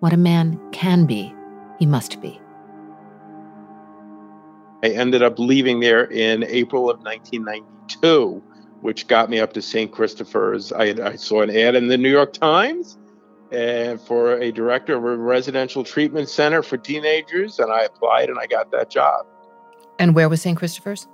What 0.00 0.12
a 0.12 0.18
man 0.18 0.60
can 0.72 1.06
be, 1.06 1.34
he 1.78 1.86
must 1.86 2.20
be. 2.20 2.40
I 4.82 4.88
ended 4.88 5.22
up 5.22 5.38
leaving 5.38 5.80
there 5.80 6.04
in 6.04 6.44
April 6.44 6.90
of 6.90 6.98
1992, 7.00 8.42
which 8.82 9.06
got 9.06 9.30
me 9.30 9.40
up 9.40 9.54
to 9.54 9.62
St. 9.62 9.90
Christopher's. 9.90 10.72
I, 10.72 10.94
I 11.02 11.16
saw 11.16 11.40
an 11.40 11.50
ad 11.50 11.74
in 11.74 11.88
the 11.88 11.96
New 11.96 12.10
York 12.10 12.34
Times 12.34 12.98
and 13.54 14.00
for 14.00 14.38
a 14.38 14.50
director 14.50 14.96
of 14.96 15.04
a 15.04 15.16
residential 15.16 15.84
treatment 15.84 16.28
center 16.28 16.62
for 16.62 16.76
teenagers, 16.76 17.58
and 17.58 17.72
I 17.72 17.84
applied 17.84 18.28
and 18.28 18.38
I 18.38 18.46
got 18.46 18.70
that 18.72 18.90
job. 18.90 19.26
And 19.98 20.14
where 20.14 20.28
was 20.28 20.42
St. 20.42 20.58
Christopher's? 20.58 21.06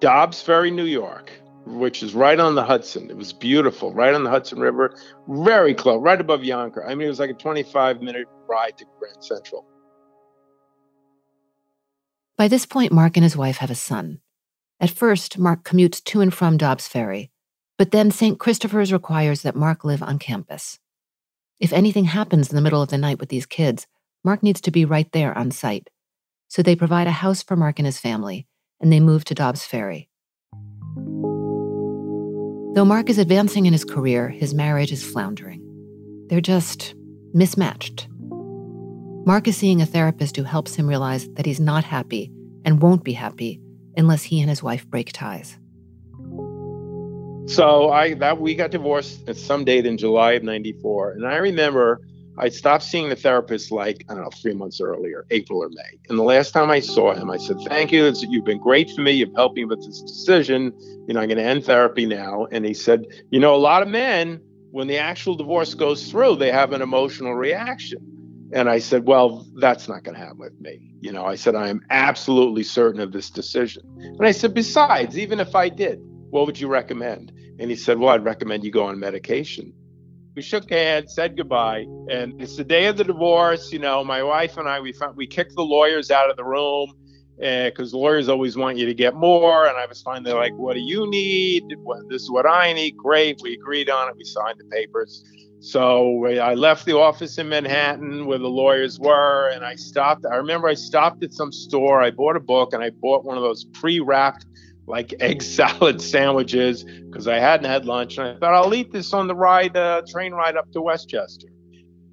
Dobbs 0.00 0.40
Ferry, 0.40 0.70
New 0.70 0.84
York, 0.84 1.30
which 1.66 2.02
is 2.02 2.14
right 2.14 2.40
on 2.40 2.54
the 2.54 2.64
Hudson. 2.64 3.10
It 3.10 3.16
was 3.16 3.32
beautiful, 3.32 3.92
right 3.92 4.14
on 4.14 4.24
the 4.24 4.30
Hudson 4.30 4.60
River, 4.60 4.96
very 5.28 5.74
close, 5.74 6.00
right 6.00 6.20
above 6.20 6.42
Yonkers. 6.42 6.84
I 6.86 6.94
mean, 6.94 7.06
it 7.06 7.10
was 7.10 7.20
like 7.20 7.30
a 7.30 7.34
25 7.34 8.00
minute 8.00 8.26
ride 8.48 8.78
to 8.78 8.86
Grand 8.98 9.22
Central. 9.22 9.66
By 12.38 12.48
this 12.48 12.64
point, 12.64 12.92
Mark 12.92 13.16
and 13.16 13.24
his 13.24 13.36
wife 13.36 13.58
have 13.58 13.70
a 13.70 13.74
son. 13.74 14.20
At 14.80 14.90
first, 14.90 15.38
Mark 15.38 15.64
commutes 15.64 16.02
to 16.04 16.20
and 16.20 16.32
from 16.32 16.56
Dobbs 16.56 16.86
Ferry, 16.86 17.32
but 17.76 17.90
then 17.90 18.12
St. 18.12 18.38
Christopher's 18.38 18.92
requires 18.92 19.42
that 19.42 19.56
Mark 19.56 19.84
live 19.84 20.02
on 20.02 20.20
campus. 20.20 20.78
If 21.60 21.72
anything 21.72 22.04
happens 22.04 22.50
in 22.50 22.56
the 22.56 22.62
middle 22.62 22.82
of 22.82 22.90
the 22.90 22.98
night 22.98 23.18
with 23.18 23.30
these 23.30 23.46
kids, 23.46 23.86
Mark 24.24 24.42
needs 24.42 24.60
to 24.60 24.70
be 24.70 24.84
right 24.84 25.10
there 25.12 25.36
on 25.36 25.50
site. 25.50 25.90
So 26.46 26.62
they 26.62 26.76
provide 26.76 27.08
a 27.08 27.12
house 27.12 27.42
for 27.42 27.56
Mark 27.56 27.78
and 27.78 27.86
his 27.86 27.98
family 27.98 28.46
and 28.80 28.92
they 28.92 29.00
move 29.00 29.24
to 29.24 29.34
Dobbs 29.34 29.64
Ferry. 29.64 30.08
Though 32.74 32.84
Mark 32.84 33.10
is 33.10 33.18
advancing 33.18 33.66
in 33.66 33.72
his 33.72 33.84
career, 33.84 34.28
his 34.28 34.54
marriage 34.54 34.92
is 34.92 35.04
floundering. 35.04 35.64
They're 36.28 36.40
just 36.40 36.94
mismatched. 37.34 38.06
Mark 39.26 39.48
is 39.48 39.56
seeing 39.56 39.82
a 39.82 39.86
therapist 39.86 40.36
who 40.36 40.44
helps 40.44 40.76
him 40.76 40.86
realize 40.86 41.28
that 41.30 41.44
he's 41.44 41.58
not 41.60 41.82
happy 41.82 42.30
and 42.64 42.80
won't 42.80 43.02
be 43.02 43.14
happy 43.14 43.60
unless 43.96 44.22
he 44.22 44.40
and 44.40 44.48
his 44.48 44.62
wife 44.62 44.86
break 44.88 45.12
ties. 45.12 45.58
So 47.48 47.90
I 47.90 48.12
that 48.14 48.40
we 48.40 48.54
got 48.54 48.70
divorced 48.70 49.26
at 49.26 49.36
some 49.36 49.64
date 49.64 49.86
in 49.86 49.96
July 49.96 50.32
of 50.32 50.42
'94, 50.42 51.12
and 51.12 51.26
I 51.26 51.36
remember 51.36 52.00
I 52.36 52.50
stopped 52.50 52.84
seeing 52.84 53.08
the 53.08 53.16
therapist 53.16 53.72
like 53.72 54.04
I 54.08 54.14
don't 54.14 54.22
know 54.22 54.30
three 54.30 54.52
months 54.52 54.82
earlier, 54.82 55.24
April 55.30 55.62
or 55.62 55.70
May. 55.70 55.98
And 56.10 56.18
the 56.18 56.24
last 56.24 56.52
time 56.52 56.70
I 56.70 56.80
saw 56.80 57.14
him, 57.14 57.30
I 57.30 57.38
said, 57.38 57.56
"Thank 57.66 57.90
you. 57.90 58.12
You've 58.28 58.44
been 58.44 58.60
great 58.60 58.90
for 58.90 59.00
me. 59.00 59.12
You've 59.12 59.34
helped 59.34 59.56
me 59.56 59.64
with 59.64 59.82
this 59.84 60.02
decision. 60.02 60.74
You 61.08 61.14
know, 61.14 61.20
I'm 61.20 61.28
going 61.28 61.38
to 61.38 61.42
end 61.42 61.64
therapy 61.64 62.04
now." 62.04 62.46
And 62.52 62.66
he 62.66 62.74
said, 62.74 63.06
"You 63.30 63.40
know, 63.40 63.54
a 63.54 63.56
lot 63.56 63.82
of 63.82 63.88
men, 63.88 64.42
when 64.70 64.86
the 64.86 64.98
actual 64.98 65.34
divorce 65.34 65.72
goes 65.72 66.10
through, 66.10 66.36
they 66.36 66.52
have 66.52 66.72
an 66.72 66.82
emotional 66.82 67.34
reaction." 67.34 67.98
And 68.52 68.70
I 68.70 68.78
said, 68.78 69.06
Well, 69.06 69.46
that's 69.56 69.88
not 69.88 70.04
going 70.04 70.14
to 70.16 70.20
happen 70.20 70.38
with 70.38 70.58
me. 70.60 70.80
You 71.00 71.12
know, 71.12 71.24
I 71.26 71.34
said, 71.34 71.54
I 71.54 71.68
am 71.68 71.82
absolutely 71.90 72.62
certain 72.62 73.00
of 73.00 73.12
this 73.12 73.28
decision. 73.28 73.82
And 73.98 74.26
I 74.26 74.32
said, 74.32 74.54
Besides, 74.54 75.18
even 75.18 75.38
if 75.38 75.54
I 75.54 75.68
did, 75.68 76.00
what 76.30 76.46
would 76.46 76.58
you 76.58 76.68
recommend? 76.68 77.32
And 77.58 77.70
he 77.70 77.76
said, 77.76 77.98
Well, 77.98 78.10
I'd 78.10 78.24
recommend 78.24 78.64
you 78.64 78.70
go 78.70 78.84
on 78.84 78.98
medication. 78.98 79.72
We 80.36 80.42
shook 80.42 80.70
hands, 80.70 81.14
said 81.14 81.36
goodbye, 81.36 81.86
and 82.08 82.40
it's 82.40 82.56
the 82.56 82.64
day 82.64 82.86
of 82.86 82.96
the 82.96 83.04
divorce. 83.04 83.72
You 83.72 83.80
know, 83.80 84.04
my 84.04 84.22
wife 84.22 84.56
and 84.56 84.68
I, 84.68 84.80
we 84.80 84.92
found, 84.92 85.16
we 85.16 85.26
kicked 85.26 85.56
the 85.56 85.64
lawyers 85.64 86.10
out 86.10 86.30
of 86.30 86.36
the 86.36 86.44
room 86.44 86.92
eh, 87.40 87.70
because 87.70 87.92
lawyers 87.92 88.28
always 88.28 88.56
want 88.56 88.76
you 88.76 88.86
to 88.86 88.94
get 88.94 89.16
more. 89.16 89.66
And 89.66 89.76
I 89.76 89.86
was 89.86 90.00
finally 90.02 90.32
like, 90.32 90.52
What 90.54 90.74
do 90.74 90.80
you 90.80 91.10
need? 91.10 91.64
What, 91.82 92.08
this 92.08 92.22
is 92.22 92.30
what 92.30 92.46
I 92.46 92.72
need. 92.72 92.96
Great. 92.96 93.40
We 93.42 93.54
agreed 93.54 93.90
on 93.90 94.08
it. 94.08 94.16
We 94.16 94.24
signed 94.24 94.58
the 94.58 94.64
papers. 94.64 95.24
So 95.60 96.24
I 96.26 96.54
left 96.54 96.86
the 96.86 96.96
office 96.96 97.36
in 97.36 97.48
Manhattan 97.48 98.26
where 98.26 98.38
the 98.38 98.48
lawyers 98.48 99.00
were, 99.00 99.48
and 99.48 99.64
I 99.64 99.74
stopped. 99.74 100.24
I 100.24 100.36
remember 100.36 100.68
I 100.68 100.74
stopped 100.74 101.24
at 101.24 101.32
some 101.32 101.50
store. 101.50 102.00
I 102.00 102.12
bought 102.12 102.36
a 102.36 102.40
book, 102.40 102.74
and 102.74 102.82
I 102.82 102.90
bought 102.90 103.24
one 103.24 103.36
of 103.36 103.42
those 103.42 103.64
pre-wrapped 103.64 104.46
like 104.88 105.14
egg 105.20 105.42
salad 105.42 106.00
sandwiches 106.00 106.84
because 106.84 107.28
I 107.28 107.38
hadn't 107.38 107.66
had 107.66 107.84
lunch, 107.84 108.18
and 108.18 108.28
I 108.28 108.38
thought 108.38 108.54
I'll 108.54 108.74
eat 108.74 108.92
this 108.92 109.12
on 109.12 109.26
the 109.26 109.34
ride, 109.34 109.76
uh, 109.76 110.02
train 110.08 110.32
ride 110.32 110.56
up 110.56 110.70
to 110.72 110.82
Westchester. 110.82 111.48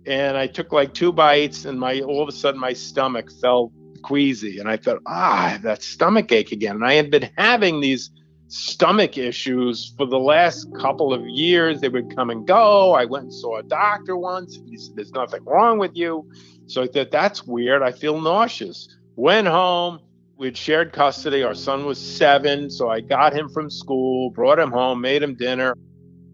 And 0.05 0.38
I 0.38 0.47
took 0.47 0.71
like 0.71 0.93
two 0.93 1.11
bites, 1.11 1.65
and 1.65 1.79
my 1.79 2.01
all 2.01 2.21
of 2.21 2.29
a 2.29 2.31
sudden 2.31 2.59
my 2.59 2.73
stomach 2.73 3.29
felt 3.41 3.71
queasy, 4.03 4.59
and 4.59 4.69
I 4.69 4.77
thought, 4.77 5.01
ah, 5.07 5.57
that 5.63 5.81
stomach 5.81 6.31
ache 6.31 6.51
again. 6.51 6.75
And 6.75 6.85
I 6.85 6.93
had 6.93 7.09
been 7.09 7.29
having 7.38 7.81
these 7.81 8.11
stomach 8.47 9.17
issues 9.17 9.93
for 9.97 10.05
the 10.05 10.19
last 10.19 10.67
couple 10.79 11.13
of 11.13 11.25
years. 11.27 11.81
They 11.81 11.89
would 11.89 12.15
come 12.15 12.29
and 12.29 12.45
go. 12.47 12.93
I 12.93 13.05
went 13.05 13.25
and 13.25 13.33
saw 13.33 13.57
a 13.57 13.63
doctor 13.63 14.15
once. 14.15 14.59
He 14.69 14.77
said, 14.77 14.95
There's 14.95 15.11
nothing 15.11 15.43
wrong 15.43 15.79
with 15.79 15.95
you. 15.95 16.29
So 16.67 16.83
I 16.83 16.88
thought, 16.88 17.11
That's 17.11 17.43
weird. 17.43 17.81
I 17.81 17.91
feel 17.91 18.19
nauseous. 18.19 18.88
Went 19.15 19.47
home. 19.47 19.99
We'd 20.38 20.58
shared 20.58 20.91
custody. 20.91 21.43
Our 21.43 21.56
son 21.56 21.86
was 21.86 22.00
seven. 22.00 22.69
So 22.69 22.89
I 22.89 23.02
got 23.02 23.34
him 23.34 23.50
from 23.50 23.69
school, 23.69 24.32
brought 24.32 24.60
him 24.60 24.71
home, 24.71 25.02
made 25.02 25.24
him 25.24 25.36
dinner. 25.36 25.76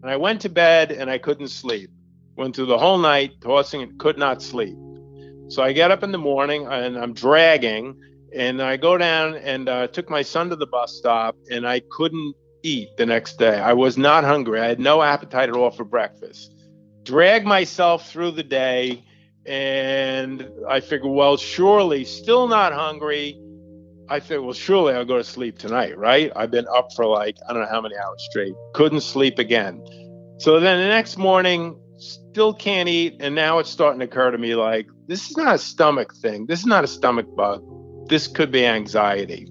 And 0.02 0.10
I 0.10 0.16
went 0.16 0.40
to 0.42 0.48
bed 0.48 0.90
and 0.90 1.10
I 1.10 1.18
couldn't 1.18 1.48
sleep. 1.48 1.90
Went 2.36 2.56
through 2.56 2.66
the 2.66 2.78
whole 2.78 2.98
night 2.98 3.40
tossing 3.40 3.82
and 3.82 3.98
could 3.98 4.18
not 4.18 4.42
sleep. 4.42 4.76
So 5.48 5.62
I 5.62 5.72
get 5.72 5.90
up 5.90 6.02
in 6.02 6.12
the 6.12 6.18
morning 6.18 6.66
and 6.66 6.96
I'm 6.96 7.12
dragging 7.12 7.96
and 8.34 8.62
I 8.62 8.76
go 8.76 8.96
down 8.96 9.34
and 9.36 9.68
uh, 9.68 9.86
took 9.88 10.08
my 10.08 10.22
son 10.22 10.48
to 10.50 10.56
the 10.56 10.66
bus 10.66 10.94
stop, 10.96 11.36
and 11.50 11.66
I 11.66 11.80
couldn't 11.90 12.34
eat 12.62 12.96
the 12.96 13.06
next 13.06 13.38
day. 13.38 13.58
I 13.58 13.72
was 13.74 13.98
not 13.98 14.24
hungry. 14.24 14.60
I 14.60 14.68
had 14.68 14.80
no 14.80 15.02
appetite 15.02 15.48
at 15.48 15.54
all 15.54 15.70
for 15.70 15.84
breakfast. 15.84 16.54
Dragged 17.02 17.46
myself 17.46 18.10
through 18.10 18.32
the 18.32 18.42
day, 18.42 19.04
and 19.44 20.48
I 20.68 20.80
figure, 20.80 21.10
well, 21.10 21.36
surely, 21.36 22.04
still 22.04 22.48
not 22.48 22.72
hungry. 22.72 23.38
I 24.08 24.18
said, 24.18 24.40
well, 24.40 24.52
surely 24.52 24.94
I'll 24.94 25.04
go 25.04 25.18
to 25.18 25.24
sleep 25.24 25.58
tonight, 25.58 25.96
right? 25.96 26.30
I've 26.36 26.50
been 26.50 26.66
up 26.74 26.88
for 26.94 27.06
like, 27.06 27.36
I 27.48 27.52
don't 27.52 27.62
know 27.62 27.68
how 27.68 27.80
many 27.80 27.96
hours 27.96 28.26
straight. 28.30 28.54
Couldn't 28.74 29.00
sleep 29.00 29.38
again. 29.38 29.82
So 30.38 30.60
then 30.60 30.80
the 30.80 30.88
next 30.88 31.16
morning, 31.16 31.78
still 31.98 32.52
can't 32.52 32.88
eat. 32.88 33.16
And 33.20 33.34
now 33.34 33.58
it's 33.58 33.70
starting 33.70 34.00
to 34.00 34.06
occur 34.06 34.30
to 34.30 34.38
me 34.38 34.54
like, 34.54 34.86
this 35.06 35.30
is 35.30 35.36
not 35.36 35.54
a 35.54 35.58
stomach 35.58 36.14
thing. 36.16 36.46
This 36.46 36.60
is 36.60 36.66
not 36.66 36.84
a 36.84 36.88
stomach 36.88 37.26
bug 37.36 37.62
this 38.12 38.28
could 38.28 38.50
be 38.50 38.66
anxiety. 38.66 39.48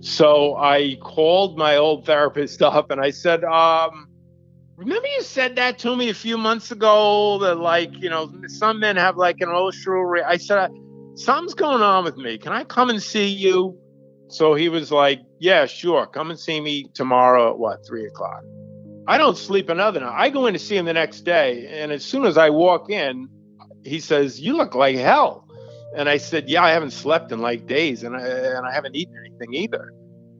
So 0.00 0.56
I 0.56 0.96
called 1.00 1.56
my 1.56 1.76
old 1.76 2.04
therapist 2.04 2.60
up 2.70 2.90
and 2.90 3.00
I 3.00 3.10
said, 3.10 3.44
um, 3.44 4.08
remember 4.76 5.06
you 5.08 5.22
said 5.22 5.56
that 5.56 5.78
to 5.80 5.96
me 5.96 6.10
a 6.10 6.14
few 6.14 6.36
months 6.36 6.70
ago 6.70 7.38
that 7.38 7.56
like, 7.56 7.92
you 8.00 8.10
know, 8.10 8.32
some 8.48 8.80
men 8.80 8.96
have 8.96 9.16
like 9.16 9.36
an 9.40 9.48
re-. 9.48 10.22
I 10.22 10.36
said, 10.36 10.70
something's 11.14 11.54
going 11.54 11.82
on 11.82 12.04
with 12.04 12.16
me. 12.16 12.38
Can 12.38 12.52
I 12.52 12.64
come 12.64 12.90
and 12.90 13.02
see 13.02 13.28
you? 13.28 13.78
So 14.32 14.54
he 14.54 14.68
was 14.68 14.90
like, 14.90 15.20
yeah, 15.38 15.66
sure. 15.66 16.06
Come 16.06 16.30
and 16.30 16.38
see 16.38 16.60
me 16.60 16.84
tomorrow 16.94 17.50
at 17.50 17.58
what, 17.58 17.86
three 17.86 18.06
o'clock. 18.06 18.42
I 19.06 19.18
don't 19.18 19.36
sleep 19.36 19.68
another 19.68 20.00
night. 20.00 20.14
I 20.16 20.30
go 20.30 20.46
in 20.46 20.54
to 20.54 20.58
see 20.58 20.76
him 20.76 20.86
the 20.86 20.92
next 20.92 21.20
day. 21.20 21.66
And 21.68 21.92
as 21.92 22.04
soon 22.04 22.24
as 22.24 22.38
I 22.38 22.50
walk 22.50 22.88
in, 22.88 23.28
he 23.84 24.00
says, 24.00 24.40
you 24.40 24.56
look 24.56 24.74
like 24.74 24.96
hell. 24.96 25.46
And 25.94 26.08
I 26.08 26.16
said, 26.16 26.48
Yeah, 26.48 26.64
I 26.64 26.70
haven't 26.70 26.92
slept 26.92 27.32
in 27.32 27.40
like 27.40 27.66
days 27.66 28.02
and 28.02 28.16
I, 28.16 28.26
and 28.26 28.66
I 28.66 28.72
haven't 28.72 28.96
eaten 28.96 29.14
anything 29.26 29.52
either. 29.54 29.92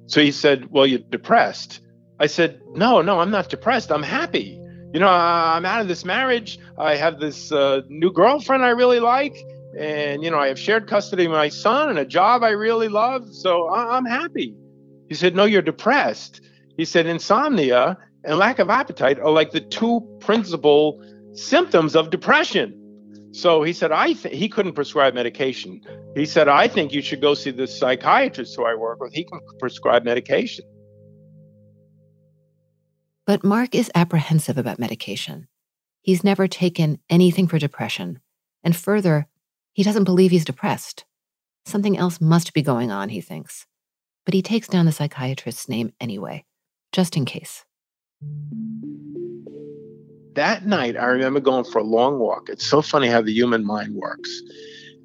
So 0.07 0.23
he 0.23 0.33
said, 0.33 0.71
Well, 0.71 0.87
you're 0.87 1.01
depressed. 1.01 1.81
I 2.19 2.27
said, 2.27 2.63
No, 2.71 3.03
no, 3.03 3.21
I'm 3.21 3.31
not 3.31 3.51
depressed. 3.51 3.93
I'm 3.93 4.03
happy. 4.03 4.59
You 4.95 5.01
know, 5.01 5.09
I'm 5.09 5.67
out 5.67 5.81
of 5.81 5.89
this 5.89 6.05
marriage. 6.05 6.59
I 6.79 6.97
have 6.97 7.19
this 7.21 7.53
uh, 7.53 7.83
new 7.89 8.13
girlfriend 8.13 8.65
I 8.65 8.71
really 8.71 9.01
like. 9.01 9.37
And, 9.79 10.23
you 10.23 10.31
know, 10.31 10.39
I 10.39 10.49
have 10.49 10.59
shared 10.59 10.87
custody 10.87 11.25
of 11.25 11.33
my 11.33 11.49
son 11.49 11.89
and 11.89 11.99
a 11.99 12.05
job 12.05 12.43
I 12.43 12.51
really 12.51 12.89
love. 12.89 13.33
So 13.33 13.71
I'm 13.73 14.05
happy. 14.05 14.55
He 15.09 15.15
said, 15.15 15.35
No, 15.35 15.45
you're 15.45 15.63
depressed. 15.63 16.41
He 16.77 16.85
said, 16.85 17.07
Insomnia 17.07 17.97
and 18.25 18.39
lack 18.39 18.59
of 18.59 18.71
appetite 18.71 19.19
are 19.19 19.31
like 19.31 19.51
the 19.51 19.61
two 19.61 20.01
principal 20.21 21.03
symptoms 21.35 21.97
of 21.97 22.11
depression. 22.11 22.79
So 23.33 23.63
he 23.63 23.73
said, 23.73 23.93
I 23.93 24.13
th- 24.13 24.35
he 24.35 24.49
couldn't 24.49 24.75
prescribe 24.75 25.15
medication. 25.15 25.81
He 26.15 26.27
said, 26.27 26.49
I 26.49 26.69
think 26.69 26.93
you 26.93 27.01
should 27.01 27.23
go 27.23 27.33
see 27.33 27.51
the 27.51 27.67
psychiatrist 27.67 28.55
who 28.55 28.65
I 28.65 28.75
work 28.75 29.01
with. 29.01 29.15
He 29.15 29.25
can 29.25 29.41
prescribe 29.59 30.05
medication. 30.05 30.67
But 33.25 33.43
Mark 33.43 33.75
is 33.75 33.91
apprehensive 33.95 34.59
about 34.59 34.79
medication. 34.79 35.49
He's 36.03 36.25
never 36.25 36.47
taken 36.47 36.99
anything 37.09 37.47
for 37.47 37.59
depression. 37.59 38.21
And 38.65 38.77
further, 38.77 39.29
he 39.73 39.83
doesn't 39.83 40.05
believe 40.05 40.31
he's 40.31 40.45
depressed. 40.45 41.05
Something 41.65 41.97
else 41.97 42.21
must 42.21 42.53
be 42.53 42.63
going 42.63 42.91
on, 42.91 43.09
he 43.09 43.21
thinks. 43.21 43.67
But 44.25 44.35
he 44.35 44.43
takes 44.43 44.69
down 44.69 44.87
the 44.87 44.93
psychiatrist's 44.93 45.69
name 45.69 45.93
anyway, 46.01 46.45
just 46.93 47.17
in 47.17 47.25
case 47.25 47.65
that 50.35 50.67
night, 50.67 50.97
I 50.97 51.07
remember 51.07 51.41
going 51.41 51.65
for 51.65 51.79
a 51.79 51.85
long 51.85 52.19
walk. 52.19 52.49
It's 52.49 52.67
so 52.67 52.83
funny 52.83 53.09
how 53.09 53.23
the 53.23 53.33
human 53.33 53.65
mind 53.65 53.95
works. 53.95 54.43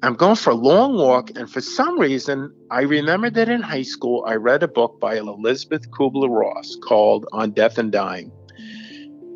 I'm 0.02 0.14
going 0.14 0.36
for 0.36 0.50
a 0.50 0.54
long 0.54 0.94
walk, 0.94 1.30
and 1.34 1.50
for 1.50 1.60
some 1.60 1.98
reason, 1.98 2.54
I 2.70 2.82
remember 2.82 3.30
that 3.30 3.48
in 3.48 3.62
high 3.62 3.82
school, 3.82 4.24
I 4.26 4.34
read 4.34 4.62
a 4.62 4.68
book 4.68 5.00
by 5.00 5.16
Elisabeth 5.16 5.90
Kübler-Ross 5.90 6.76
called 6.84 7.26
On 7.32 7.50
Death 7.50 7.78
and 7.78 7.90
Dying. 7.90 8.30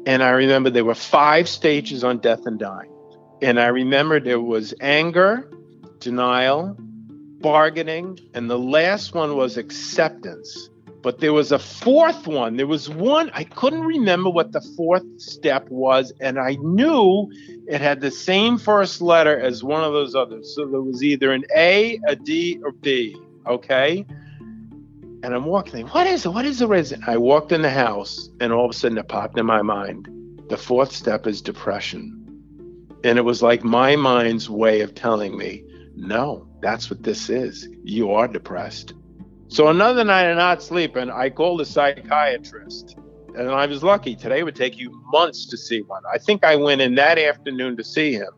And 0.06 0.22
I 0.22 0.30
remember 0.30 0.70
there 0.70 0.84
were 0.84 0.94
five 0.94 1.48
stages 1.48 2.04
on 2.04 2.18
death 2.18 2.46
and 2.46 2.58
dying. 2.58 2.91
And 3.42 3.59
I 3.59 3.66
remember 3.66 4.20
there 4.20 4.40
was 4.40 4.72
anger, 4.81 5.50
denial, 5.98 6.76
bargaining, 7.40 8.20
and 8.35 8.48
the 8.48 8.59
last 8.59 9.14
one 9.14 9.37
was 9.37 9.57
acceptance. 9.57 10.70
But 11.02 11.18
there 11.18 11.33
was 11.33 11.50
a 11.50 11.59
fourth 11.59 12.28
one. 12.28 12.57
There 12.57 12.68
was 12.68 12.88
one, 12.88 13.33
I 13.35 13.42
couldn't 13.42 13.83
remember 13.83 14.31
what 14.31 14.52
the 14.52 14.61
fourth 14.76 15.02
step 15.20 15.68
was, 15.68 16.12
and 16.20 16.38
I 16.38 16.55
knew 16.61 17.33
it 17.66 17.81
had 17.81 18.00
the 18.00 18.12
same 18.12 18.59
first 18.59 19.02
letter 19.02 19.37
as 19.40 19.64
one 19.64 19.83
of 19.83 19.92
those 19.92 20.14
others. 20.14 20.55
So 20.55 20.64
there 20.66 20.81
was 20.81 21.02
either 21.02 21.33
an 21.33 21.44
A, 21.57 21.98
a 22.07 22.14
D, 22.14 22.61
or 22.62 22.70
B. 22.70 23.16
Okay. 23.44 24.07
And 25.24 25.35
I'm 25.35 25.46
walking, 25.46 25.88
what 25.88 26.07
is 26.07 26.24
it? 26.24 26.28
What 26.28 26.44
is 26.44 26.61
it? 26.62 27.00
I 27.09 27.16
walked 27.16 27.50
in 27.50 27.62
the 27.62 27.70
house, 27.70 28.31
and 28.40 28.52
all 28.52 28.66
of 28.66 28.70
a 28.70 28.74
sudden 28.74 28.98
it 28.98 29.09
popped 29.09 29.37
in 29.37 29.46
my 29.46 29.62
mind. 29.62 30.09
The 30.48 30.57
fourth 30.57 30.92
step 30.92 31.26
is 31.26 31.42
depression. 31.42 32.21
And 33.04 33.18
it 33.18 33.22
was 33.22 33.42
like 33.42 33.64
my 33.64 33.96
mind's 33.96 34.48
way 34.48 34.80
of 34.80 34.94
telling 34.94 35.36
me, 35.36 35.64
no, 35.96 36.48
that's 36.60 36.90
what 36.90 37.02
this 37.02 37.28
is. 37.28 37.68
You 37.82 38.12
are 38.12 38.28
depressed. 38.28 38.94
So 39.48 39.68
another 39.68 40.04
night 40.04 40.30
of 40.30 40.36
not 40.36 40.62
sleeping, 40.62 41.10
I 41.10 41.28
called 41.30 41.60
a 41.60 41.66
psychiatrist. 41.66 42.96
And 43.36 43.50
I 43.50 43.66
was 43.66 43.82
lucky. 43.82 44.14
Today 44.14 44.42
would 44.42 44.56
take 44.56 44.78
you 44.78 44.90
months 45.12 45.46
to 45.46 45.56
see 45.56 45.80
one. 45.82 46.02
I 46.12 46.18
think 46.18 46.44
I 46.44 46.56
went 46.56 46.80
in 46.80 46.94
that 46.96 47.18
afternoon 47.18 47.76
to 47.76 47.84
see 47.84 48.12
him. 48.12 48.30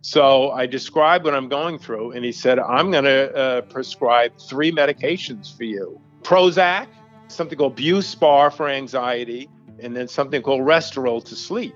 So 0.00 0.52
I 0.52 0.66
described 0.66 1.24
what 1.24 1.34
I'm 1.34 1.48
going 1.48 1.78
through, 1.78 2.12
and 2.12 2.24
he 2.24 2.32
said, 2.32 2.58
I'm 2.58 2.90
going 2.90 3.04
to 3.04 3.34
uh, 3.34 3.60
prescribe 3.62 4.32
three 4.48 4.70
medications 4.72 5.54
for 5.54 5.64
you 5.64 6.00
Prozac, 6.22 6.86
something 7.28 7.58
called 7.58 7.76
Buspar 7.76 8.52
for 8.52 8.68
anxiety, 8.68 9.50
and 9.80 9.96
then 9.96 10.08
something 10.08 10.42
called 10.42 10.62
Restoril 10.62 11.24
to 11.24 11.34
sleep. 11.34 11.74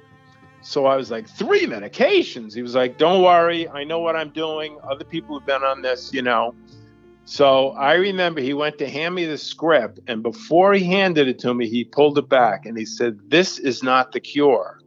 So 0.62 0.86
I 0.86 0.96
was 0.96 1.10
like, 1.10 1.28
three 1.28 1.66
medications. 1.66 2.54
He 2.54 2.62
was 2.62 2.74
like, 2.74 2.96
don't 2.96 3.22
worry, 3.22 3.68
I 3.68 3.84
know 3.84 3.98
what 3.98 4.14
I'm 4.14 4.30
doing. 4.30 4.78
Other 4.88 5.04
people 5.04 5.38
have 5.38 5.46
been 5.46 5.64
on 5.64 5.82
this, 5.82 6.12
you 6.12 6.22
know. 6.22 6.54
So 7.24 7.70
I 7.70 7.94
remember 7.94 8.40
he 8.40 8.54
went 8.54 8.78
to 8.78 8.88
hand 8.88 9.14
me 9.14 9.24
the 9.26 9.38
script, 9.38 10.00
and 10.06 10.22
before 10.22 10.72
he 10.72 10.84
handed 10.84 11.28
it 11.28 11.38
to 11.40 11.54
me, 11.54 11.68
he 11.68 11.84
pulled 11.84 12.18
it 12.18 12.28
back 12.28 12.66
and 12.66 12.76
he 12.76 12.84
said, 12.84 13.18
This 13.28 13.58
is 13.58 13.82
not 13.82 14.12
the 14.12 14.20
cure. 14.20 14.80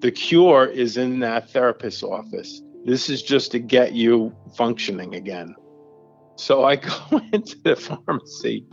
The 0.00 0.10
cure 0.10 0.66
is 0.66 0.96
in 0.96 1.20
that 1.20 1.50
therapist's 1.50 2.02
office. 2.02 2.62
This 2.84 3.10
is 3.10 3.22
just 3.22 3.52
to 3.52 3.58
get 3.58 3.92
you 3.92 4.34
functioning 4.56 5.14
again. 5.14 5.54
So 6.36 6.64
I 6.64 6.76
go 7.10 7.20
into 7.32 7.58
the 7.62 7.76
pharmacy 7.76 8.64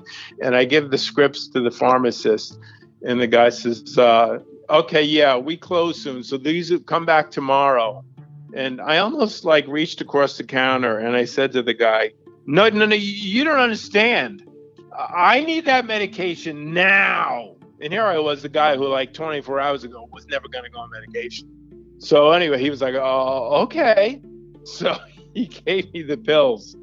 and 0.41 0.55
I 0.55 0.63
give 0.63 0.89
the 0.89 0.97
scripts 0.97 1.49
to 1.49 1.61
the 1.61 1.71
pharmacist, 1.71 2.57
and 3.05 3.19
the 3.19 3.27
guy 3.27 3.49
says, 3.49 3.97
uh, 3.97 4.39
Okay, 4.69 5.03
yeah, 5.03 5.37
we 5.37 5.55
close 5.55 6.01
soon. 6.01 6.23
So 6.23 6.37
these 6.37 6.73
come 6.85 7.05
back 7.05 7.31
tomorrow. 7.31 8.03
And 8.53 8.81
I 8.81 8.97
almost 8.97 9.45
like 9.45 9.67
reached 9.67 10.01
across 10.01 10.37
the 10.37 10.43
counter 10.43 10.97
and 10.97 11.15
I 11.15 11.25
said 11.25 11.51
to 11.53 11.61
the 11.61 11.73
guy, 11.73 12.11
no, 12.45 12.67
no, 12.69 12.85
no, 12.85 12.95
you 12.95 13.43
don't 13.43 13.59
understand. 13.59 14.43
I 14.97 15.41
need 15.41 15.65
that 15.65 15.85
medication 15.85 16.73
now. 16.73 17.55
And 17.81 17.93
here 17.93 18.05
I 18.05 18.17
was, 18.17 18.41
the 18.41 18.49
guy 18.49 18.75
who 18.75 18.87
like 18.87 19.13
24 19.13 19.59
hours 19.59 19.83
ago 19.83 20.07
was 20.11 20.25
never 20.27 20.47
going 20.47 20.63
to 20.63 20.69
go 20.69 20.79
on 20.79 20.89
medication. 20.89 21.49
So 21.99 22.31
anyway, 22.31 22.59
he 22.59 22.69
was 22.69 22.81
like, 22.81 22.95
"Oh, 22.95 23.63
okay." 23.63 24.21
So 24.63 24.97
he 25.33 25.45
gave 25.45 25.91
me 25.93 26.03
the 26.03 26.17
pills. 26.17 26.75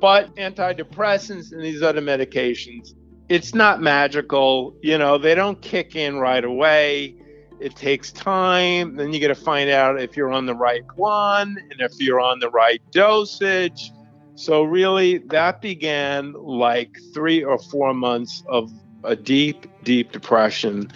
But 0.00 0.34
antidepressants 0.36 1.52
and 1.52 1.62
these 1.62 1.82
other 1.82 2.02
medications, 2.02 2.94
it's 3.28 3.54
not 3.54 3.80
magical. 3.80 4.74
You 4.82 4.98
know, 4.98 5.18
they 5.18 5.34
don't 5.34 5.60
kick 5.60 5.96
in 5.96 6.18
right 6.18 6.44
away. 6.44 7.16
It 7.60 7.74
takes 7.74 8.12
time. 8.12 8.96
Then 8.96 9.12
you 9.12 9.20
got 9.20 9.28
to 9.28 9.34
find 9.34 9.70
out 9.70 10.00
if 10.00 10.16
you're 10.16 10.32
on 10.32 10.46
the 10.46 10.54
right 10.54 10.84
one 10.94 11.56
and 11.70 11.80
if 11.80 11.92
you're 11.98 12.20
on 12.20 12.38
the 12.38 12.50
right 12.50 12.82
dosage. 12.92 13.92
So, 14.34 14.64
really, 14.64 15.18
that 15.18 15.62
began 15.62 16.34
like 16.34 16.98
three 17.14 17.42
or 17.42 17.58
four 17.58 17.94
months 17.94 18.42
of 18.48 18.70
a 19.02 19.16
deep, 19.16 19.66
deep 19.82 20.12
depression. 20.12 20.92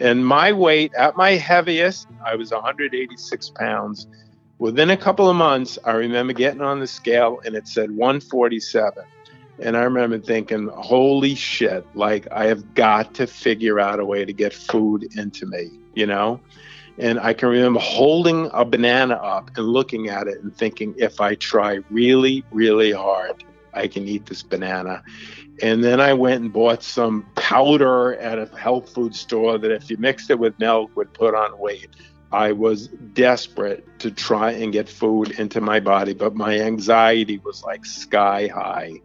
And 0.00 0.26
my 0.26 0.52
weight 0.52 0.94
at 0.94 1.16
my 1.16 1.32
heaviest, 1.32 2.08
I 2.24 2.34
was 2.36 2.50
186 2.50 3.50
pounds. 3.50 4.06
Within 4.58 4.90
a 4.90 4.96
couple 4.96 5.28
of 5.28 5.36
months, 5.36 5.78
I 5.84 5.92
remember 5.92 6.32
getting 6.32 6.62
on 6.62 6.80
the 6.80 6.86
scale 6.86 7.40
and 7.44 7.54
it 7.54 7.68
said 7.68 7.90
147. 7.90 9.04
And 9.60 9.76
I 9.76 9.82
remember 9.82 10.18
thinking, 10.18 10.68
holy 10.68 11.34
shit, 11.34 11.84
like 11.94 12.28
I 12.30 12.46
have 12.46 12.74
got 12.74 13.14
to 13.14 13.26
figure 13.26 13.80
out 13.80 13.98
a 13.98 14.04
way 14.04 14.24
to 14.24 14.32
get 14.32 14.52
food 14.52 15.16
into 15.16 15.46
me, 15.46 15.70
you 15.94 16.06
know? 16.06 16.40
And 16.98 17.18
I 17.20 17.32
can 17.32 17.48
remember 17.48 17.80
holding 17.80 18.50
a 18.52 18.64
banana 18.64 19.14
up 19.14 19.50
and 19.56 19.66
looking 19.66 20.08
at 20.08 20.26
it 20.26 20.42
and 20.42 20.56
thinking, 20.56 20.94
if 20.98 21.20
I 21.20 21.34
try 21.36 21.80
really, 21.90 22.44
really 22.50 22.92
hard, 22.92 23.44
I 23.72 23.86
can 23.88 24.06
eat 24.08 24.26
this 24.26 24.42
banana. 24.42 25.02
And 25.62 25.82
then 25.82 26.00
I 26.00 26.12
went 26.12 26.42
and 26.42 26.52
bought 26.52 26.82
some 26.82 27.26
powder 27.34 28.14
at 28.14 28.38
a 28.38 28.46
health 28.56 28.92
food 28.92 29.14
store 29.14 29.58
that, 29.58 29.70
if 29.70 29.90
you 29.90 29.96
mixed 29.96 30.30
it 30.30 30.38
with 30.38 30.58
milk, 30.58 30.96
would 30.96 31.12
put 31.12 31.34
on 31.34 31.58
weight. 31.58 31.90
I 32.30 32.52
was 32.52 32.88
desperate 32.88 33.98
to 34.00 34.10
try 34.10 34.52
and 34.52 34.72
get 34.72 34.88
food 34.88 35.38
into 35.38 35.60
my 35.60 35.80
body, 35.80 36.14
but 36.14 36.34
my 36.34 36.60
anxiety 36.60 37.38
was 37.38 37.62
like 37.64 37.84
sky 37.84 38.48
high. 38.48 39.00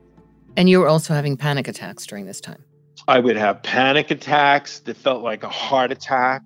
And 0.56 0.70
you 0.70 0.80
were 0.80 0.88
also 0.88 1.14
having 1.14 1.36
panic 1.38 1.68
attacks 1.68 2.06
during 2.06 2.26
this 2.26 2.40
time? 2.40 2.64
I 3.08 3.20
would 3.20 3.36
have 3.36 3.64
panic 3.64 4.12
attacks 4.12 4.80
that 4.82 4.96
felt 4.98 5.24
like 5.24 5.44
a 5.44 5.50
heart 5.50 5.92
attack. 5.92 6.42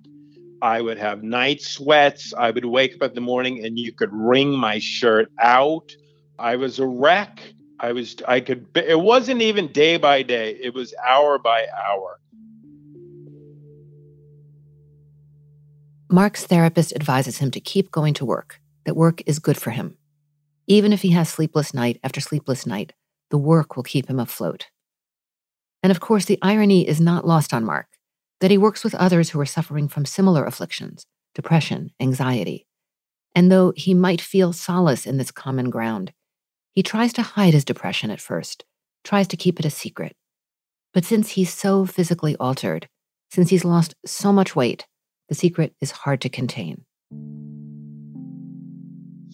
I 0.60 0.80
would 0.80 0.98
have 0.98 1.22
night 1.22 1.60
sweats. 1.60 2.32
I 2.36 2.50
would 2.50 2.64
wake 2.64 2.94
up 2.96 3.10
in 3.10 3.14
the 3.14 3.20
morning 3.20 3.64
and 3.64 3.78
you 3.78 3.92
could 3.92 4.12
wring 4.12 4.50
my 4.50 4.78
shirt 4.78 5.30
out. 5.38 5.94
I 6.38 6.56
was 6.56 6.78
a 6.78 6.86
wreck. 6.86 7.42
I 7.80 7.92
was, 7.92 8.16
I 8.26 8.40
could, 8.40 8.66
it 8.74 8.98
wasn't 8.98 9.40
even 9.40 9.70
day 9.70 9.98
by 9.98 10.22
day, 10.22 10.58
it 10.60 10.74
was 10.74 10.92
hour 11.06 11.38
by 11.38 11.66
hour. 11.86 12.18
Mark's 16.10 16.44
therapist 16.44 16.92
advises 16.94 17.38
him 17.38 17.50
to 17.52 17.60
keep 17.60 17.92
going 17.92 18.14
to 18.14 18.24
work, 18.24 18.60
that 18.84 18.96
work 18.96 19.22
is 19.26 19.38
good 19.38 19.56
for 19.56 19.70
him. 19.70 19.96
Even 20.66 20.92
if 20.92 21.02
he 21.02 21.10
has 21.10 21.28
sleepless 21.28 21.72
night 21.72 22.00
after 22.02 22.20
sleepless 22.20 22.66
night, 22.66 22.94
the 23.30 23.38
work 23.38 23.76
will 23.76 23.82
keep 23.82 24.08
him 24.08 24.18
afloat. 24.18 24.66
And 25.82 25.90
of 25.90 26.00
course, 26.00 26.24
the 26.24 26.38
irony 26.42 26.86
is 26.86 27.00
not 27.00 27.26
lost 27.26 27.54
on 27.54 27.64
Mark 27.64 27.86
that 28.40 28.50
he 28.50 28.58
works 28.58 28.84
with 28.84 28.94
others 28.94 29.30
who 29.30 29.40
are 29.40 29.46
suffering 29.46 29.88
from 29.88 30.04
similar 30.04 30.44
afflictions 30.44 31.06
depression, 31.34 31.90
anxiety. 32.00 32.66
And 33.34 33.52
though 33.52 33.72
he 33.76 33.94
might 33.94 34.20
feel 34.20 34.52
solace 34.52 35.06
in 35.06 35.18
this 35.18 35.30
common 35.30 35.70
ground, 35.70 36.12
he 36.72 36.82
tries 36.82 37.12
to 37.12 37.22
hide 37.22 37.54
his 37.54 37.64
depression 37.64 38.10
at 38.10 38.20
first, 38.20 38.64
tries 39.04 39.28
to 39.28 39.36
keep 39.36 39.60
it 39.60 39.66
a 39.66 39.70
secret. 39.70 40.16
But 40.92 41.04
since 41.04 41.30
he's 41.30 41.52
so 41.52 41.86
physically 41.86 42.34
altered, 42.40 42.88
since 43.30 43.50
he's 43.50 43.64
lost 43.64 43.94
so 44.04 44.32
much 44.32 44.56
weight, 44.56 44.86
the 45.28 45.34
secret 45.34 45.74
is 45.80 45.90
hard 45.92 46.20
to 46.22 46.28
contain. 46.28 46.84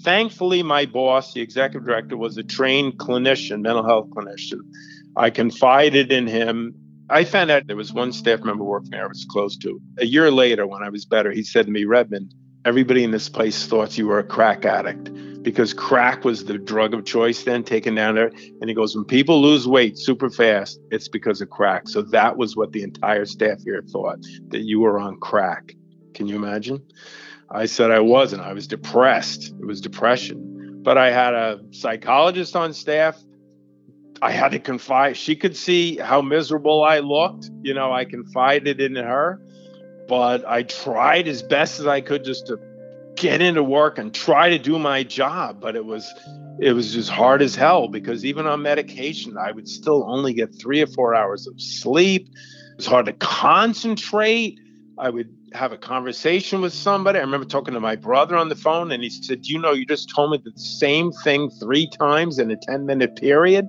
Thankfully, 0.05 0.63
my 0.63 0.87
boss, 0.87 1.33
the 1.33 1.41
executive 1.41 1.87
director, 1.87 2.17
was 2.17 2.37
a 2.37 2.43
trained 2.43 2.99
clinician, 2.99 3.63
mental 3.63 3.85
health 3.85 4.11
clinician. 4.11 4.61
I 5.17 5.31
confided 5.31 6.13
in 6.13 6.27
him 6.27 6.75
I 7.11 7.25
found 7.25 7.51
out 7.51 7.67
there 7.67 7.77
was 7.77 7.93
one 7.93 8.13
staff 8.13 8.41
member 8.41 8.65
working 8.65 8.91
there 8.91 9.05
I 9.05 9.09
was 9.09 9.27
close 9.29 9.59
to. 9.59 9.79
A 9.99 10.07
year 10.07 10.31
later, 10.31 10.67
when 10.67 10.83
I 10.83 10.89
was 10.89 11.05
better, 11.05 11.33
he 11.33 11.43
said 11.43 11.67
to 11.67 11.73
me, 11.73 11.85
Redmond, 11.85 12.35
everybody 12.65 13.05
in 13.05 13.11
this 13.11 13.29
place 13.29 13.67
thought 13.67 13.99
you 13.99 14.07
were 14.07 14.19
a 14.19 14.25
crack 14.25 14.65
addict 14.65 15.11
because 15.43 15.75
crack 15.75 16.25
was 16.25 16.47
the 16.47 16.57
drug 16.57 16.95
of 16.95 17.05
choice 17.05 17.45
then 17.45 17.63
taken 17.63 17.95
down 17.95 18.15
there. 18.15 18.33
And 18.61 18.71
he 18.71 18.75
goes, 18.75 18.97
when 18.97 19.05
people 19.05 19.43
lose 19.43 19.69
weight 19.69 19.99
super 19.99 20.31
fast, 20.31 20.81
it's 20.91 21.09
because 21.09 21.43
of 21.43 21.51
crack. 21.51 21.89
So 21.89 22.01
that 22.01 22.39
was 22.39 22.57
what 22.57 22.73
the 22.73 22.83
entire 22.83 23.27
staff 23.27 23.59
here 23.63 23.83
thought 23.87 24.21
that 24.49 24.61
you 24.61 24.81
were 24.81 24.99
on 24.99 25.21
crack. 25.21 25.75
Can 26.15 26.27
you 26.27 26.37
imagine? 26.37 26.83
I 27.51 27.67
said 27.67 27.91
I 27.91 28.01
wasn't. 28.01 28.43
I 28.43 28.53
was 28.53 28.67
depressed. 28.67 29.55
It 29.61 29.67
was 29.67 29.81
depression. 29.81 30.81
But 30.83 30.99
I 30.99 31.11
had 31.11 31.35
a 31.35 31.61
psychologist 31.71 32.57
on 32.57 32.75
staff 32.75 33.23
I 34.23 34.31
had 34.31 34.53
to 34.53 34.59
confide. 34.59 35.17
She 35.17 35.37
could 35.37 35.55
see 35.55 35.99
how 35.99 36.23
miserable 36.23 36.83
I 36.83 37.01
looked. 37.01 37.51
You 37.63 37.75
know, 37.75 37.93
I 37.93 38.07
confided 38.07 38.81
in 38.81 38.97
her, 38.97 39.39
but 40.09 40.47
I 40.47 40.63
tried 40.63 41.29
as 41.29 41.43
best 41.43 41.81
as 41.81 41.87
I 41.87 42.01
could 42.01 42.25
just 42.25 42.47
to 42.47 42.59
get 43.17 43.43
into 43.43 43.63
work 43.63 43.99
and 43.99 44.15
try 44.15 44.49
to 44.49 44.59
do 44.59 44.79
my 44.79 45.03
job. 45.03 45.61
But 45.61 45.77
it 45.77 45.85
was 45.85 46.11
it 46.59 46.73
was 46.73 46.95
just 46.95 47.11
hard 47.11 47.43
as 47.43 47.55
hell 47.55 47.89
because 47.89 48.25
even 48.25 48.47
on 48.47 48.63
medication, 48.63 49.37
I 49.37 49.53
would 49.53 49.69
still 49.69 50.09
only 50.09 50.33
get 50.33 50.55
three 50.59 50.81
or 50.81 50.87
four 50.87 51.15
hours 51.15 51.47
of 51.47 51.61
sleep. 51.61 52.29
It 52.29 52.77
was 52.77 52.87
hard 52.87 53.05
to 53.07 53.13
concentrate. 53.13 54.59
I 54.97 55.11
would 55.11 55.35
have 55.55 55.73
a 55.73 55.79
conversation 55.79 56.61
with 56.61 56.73
somebody. 56.73 57.19
I 57.19 57.23
remember 57.23 57.47
talking 57.47 57.75
to 57.75 57.81
my 57.81 57.97
brother 57.97 58.37
on 58.37 58.49
the 58.49 58.57
phone, 58.57 58.91
and 58.91 59.03
he 59.03 59.11
said, 59.11 59.47
You 59.47 59.61
know, 59.61 59.73
you 59.73 59.87
just 59.87 60.11
told 60.15 60.33
me 60.33 60.41
the 60.45 60.53
same 60.61 61.13
thing 61.23 61.51
three 61.61 61.89
times 61.89 62.39
in 62.39 62.51
a 62.51 62.57
10 62.57 62.85
minute 62.87 63.17
period. 63.17 63.67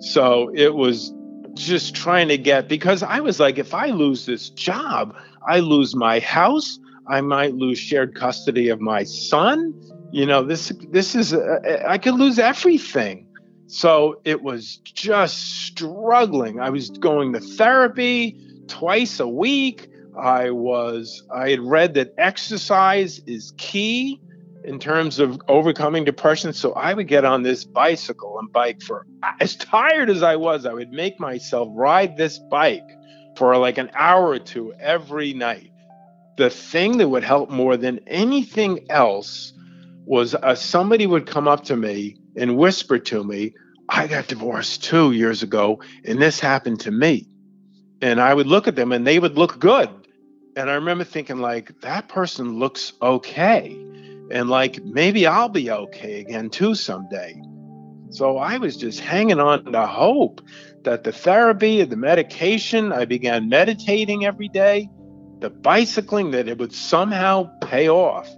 So 0.00 0.50
it 0.54 0.74
was 0.74 1.12
just 1.54 1.94
trying 1.94 2.28
to 2.28 2.38
get 2.38 2.68
because 2.68 3.02
I 3.02 3.20
was 3.20 3.38
like, 3.38 3.58
if 3.58 3.74
I 3.74 3.86
lose 3.86 4.26
this 4.26 4.48
job, 4.50 5.14
I 5.46 5.60
lose 5.60 5.94
my 5.94 6.20
house. 6.20 6.78
I 7.08 7.20
might 7.20 7.54
lose 7.54 7.78
shared 7.78 8.14
custody 8.14 8.68
of 8.68 8.80
my 8.80 9.04
son. 9.04 9.74
You 10.12 10.24
know, 10.24 10.42
this 10.42 10.72
this 10.90 11.14
is 11.14 11.34
uh, 11.34 11.82
I 11.86 11.98
could 11.98 12.14
lose 12.14 12.38
everything. 12.38 13.26
So 13.66 14.20
it 14.24 14.42
was 14.42 14.78
just 14.78 15.64
struggling. 15.66 16.58
I 16.58 16.70
was 16.70 16.88
going 16.90 17.34
to 17.34 17.40
therapy 17.40 18.38
twice 18.66 19.20
a 19.20 19.28
week. 19.28 19.87
I 20.18 20.50
was 20.50 21.22
I 21.32 21.50
had 21.50 21.60
read 21.60 21.94
that 21.94 22.14
exercise 22.18 23.20
is 23.26 23.52
key 23.56 24.20
in 24.64 24.78
terms 24.78 25.18
of 25.18 25.40
overcoming 25.48 26.04
depression. 26.04 26.52
So 26.52 26.72
I 26.72 26.92
would 26.92 27.08
get 27.08 27.24
on 27.24 27.42
this 27.42 27.64
bicycle 27.64 28.38
and 28.38 28.52
bike 28.52 28.82
for 28.82 29.06
as 29.40 29.56
tired 29.56 30.10
as 30.10 30.22
I 30.22 30.36
was, 30.36 30.66
I 30.66 30.72
would 30.72 30.90
make 30.90 31.20
myself 31.20 31.68
ride 31.72 32.16
this 32.16 32.38
bike 32.50 32.88
for 33.36 33.56
like 33.56 33.78
an 33.78 33.90
hour 33.94 34.28
or 34.28 34.38
two 34.38 34.74
every 34.80 35.32
night. 35.32 35.70
The 36.36 36.50
thing 36.50 36.98
that 36.98 37.08
would 37.08 37.24
help 37.24 37.50
more 37.50 37.76
than 37.76 38.00
anything 38.06 38.86
else 38.90 39.52
was 40.04 40.34
uh, 40.34 40.54
somebody 40.54 41.06
would 41.06 41.26
come 41.26 41.46
up 41.46 41.64
to 41.64 41.76
me 41.76 42.16
and 42.36 42.56
whisper 42.56 42.98
to 42.98 43.22
me, 43.24 43.54
I 43.88 44.06
got 44.06 44.26
divorced 44.26 44.84
two 44.84 45.12
years 45.12 45.42
ago, 45.42 45.80
and 46.04 46.20
this 46.20 46.40
happened 46.40 46.80
to 46.80 46.90
me. 46.90 47.28
And 48.00 48.20
I 48.20 48.32
would 48.34 48.46
look 48.46 48.68
at 48.68 48.76
them 48.76 48.92
and 48.92 49.06
they 49.06 49.18
would 49.18 49.36
look 49.36 49.58
good. 49.58 49.88
And 50.58 50.68
I 50.68 50.74
remember 50.74 51.04
thinking, 51.04 51.38
like, 51.38 51.80
that 51.82 52.08
person 52.08 52.58
looks 52.58 52.92
okay 53.00 53.78
and 54.30 54.50
like 54.50 54.82
maybe 54.82 55.24
I'll 55.24 55.48
be 55.48 55.70
okay 55.70 56.20
again 56.20 56.50
too 56.50 56.74
someday. 56.74 57.40
So 58.10 58.38
I 58.38 58.58
was 58.58 58.76
just 58.76 58.98
hanging 58.98 59.38
on 59.38 59.66
to 59.66 59.86
hope 59.86 60.40
that 60.82 61.04
the 61.04 61.12
therapy, 61.12 61.80
and 61.80 61.92
the 61.92 61.96
medication, 61.96 62.92
I 62.92 63.04
began 63.04 63.48
meditating 63.48 64.26
every 64.26 64.48
day, 64.48 64.90
the 65.38 65.50
bicycling, 65.50 66.32
that 66.32 66.48
it 66.48 66.58
would 66.58 66.74
somehow 66.74 67.50
pay 67.60 67.88
off. 67.88 68.28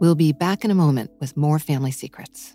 We'll 0.00 0.14
be 0.14 0.32
back 0.32 0.64
in 0.64 0.70
a 0.70 0.74
moment 0.74 1.10
with 1.20 1.36
more 1.36 1.58
family 1.58 1.90
secrets. 1.90 2.54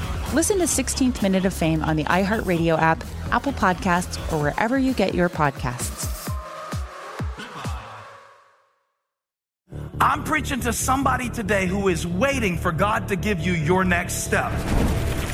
Listen 0.33 0.59
to 0.59 0.63
16th 0.63 1.21
Minute 1.21 1.43
of 1.43 1.53
Fame 1.53 1.83
on 1.83 1.97
the 1.97 2.05
iHeartRadio 2.05 2.79
app, 2.79 3.03
Apple 3.33 3.51
Podcasts, 3.51 4.17
or 4.31 4.41
wherever 4.41 4.79
you 4.79 4.93
get 4.93 5.13
your 5.13 5.27
podcasts. 5.27 6.07
I'm 9.99 10.23
preaching 10.23 10.61
to 10.61 10.71
somebody 10.71 11.29
today 11.29 11.67
who 11.67 11.89
is 11.89 12.07
waiting 12.07 12.57
for 12.57 12.71
God 12.71 13.09
to 13.09 13.17
give 13.17 13.41
you 13.41 13.51
your 13.51 13.83
next 13.83 14.23
step. 14.23 14.53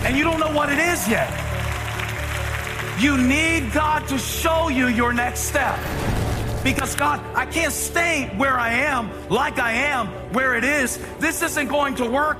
And 0.03 0.17
you 0.17 0.23
don't 0.23 0.39
know 0.39 0.51
what 0.51 0.71
it 0.71 0.79
is 0.79 1.07
yet. 1.07 1.29
You 2.99 3.19
need 3.19 3.71
God 3.73 4.07
to 4.07 4.17
show 4.17 4.69
you 4.69 4.87
your 4.87 5.13
next 5.13 5.41
step. 5.41 5.77
Because 6.63 6.95
God, 6.95 7.23
I 7.35 7.45
can't 7.45 7.71
stay 7.71 8.33
where 8.37 8.59
I 8.59 8.71
am, 8.71 9.11
like 9.29 9.59
I 9.59 9.73
am, 9.73 10.07
where 10.33 10.55
it 10.55 10.63
is. 10.63 10.97
This 11.19 11.43
isn't 11.43 11.67
going 11.67 11.93
to 11.95 12.09
work. 12.09 12.39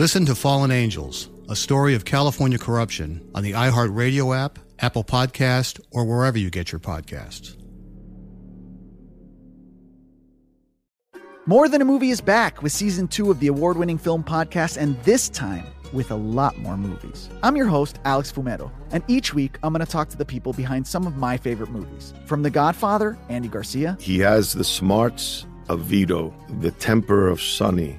Listen 0.00 0.24
to 0.24 0.34
Fallen 0.34 0.70
Angels, 0.70 1.28
a 1.50 1.54
story 1.54 1.94
of 1.94 2.06
California 2.06 2.56
corruption 2.56 3.20
on 3.34 3.42
the 3.42 3.52
iHeartRadio 3.52 4.34
app, 4.34 4.58
Apple 4.78 5.04
Podcast, 5.04 5.78
or 5.90 6.06
wherever 6.06 6.38
you 6.38 6.48
get 6.48 6.72
your 6.72 6.78
podcasts. 6.78 7.54
More 11.44 11.68
Than 11.68 11.82
a 11.82 11.84
Movie 11.84 12.08
is 12.08 12.22
back 12.22 12.62
with 12.62 12.72
season 12.72 13.08
two 13.08 13.30
of 13.30 13.40
the 13.40 13.48
award 13.48 13.76
winning 13.76 13.98
film 13.98 14.24
podcast, 14.24 14.78
and 14.78 14.98
this 15.02 15.28
time 15.28 15.66
with 15.92 16.10
a 16.10 16.16
lot 16.16 16.56
more 16.56 16.78
movies. 16.78 17.28
I'm 17.42 17.54
your 17.54 17.66
host, 17.66 17.98
Alex 18.06 18.32
Fumero, 18.32 18.70
and 18.92 19.04
each 19.06 19.34
week 19.34 19.58
I'm 19.62 19.74
going 19.74 19.84
to 19.84 19.92
talk 19.92 20.08
to 20.08 20.16
the 20.16 20.24
people 20.24 20.54
behind 20.54 20.86
some 20.86 21.06
of 21.06 21.18
my 21.18 21.36
favorite 21.36 21.68
movies. 21.68 22.14
From 22.24 22.42
The 22.42 22.48
Godfather, 22.48 23.18
Andy 23.28 23.48
Garcia. 23.48 23.98
He 24.00 24.18
has 24.20 24.54
the 24.54 24.64
smarts 24.64 25.44
of 25.68 25.80
Vito, 25.80 26.34
the 26.60 26.70
temper 26.70 27.28
of 27.28 27.42
Sonny, 27.42 27.98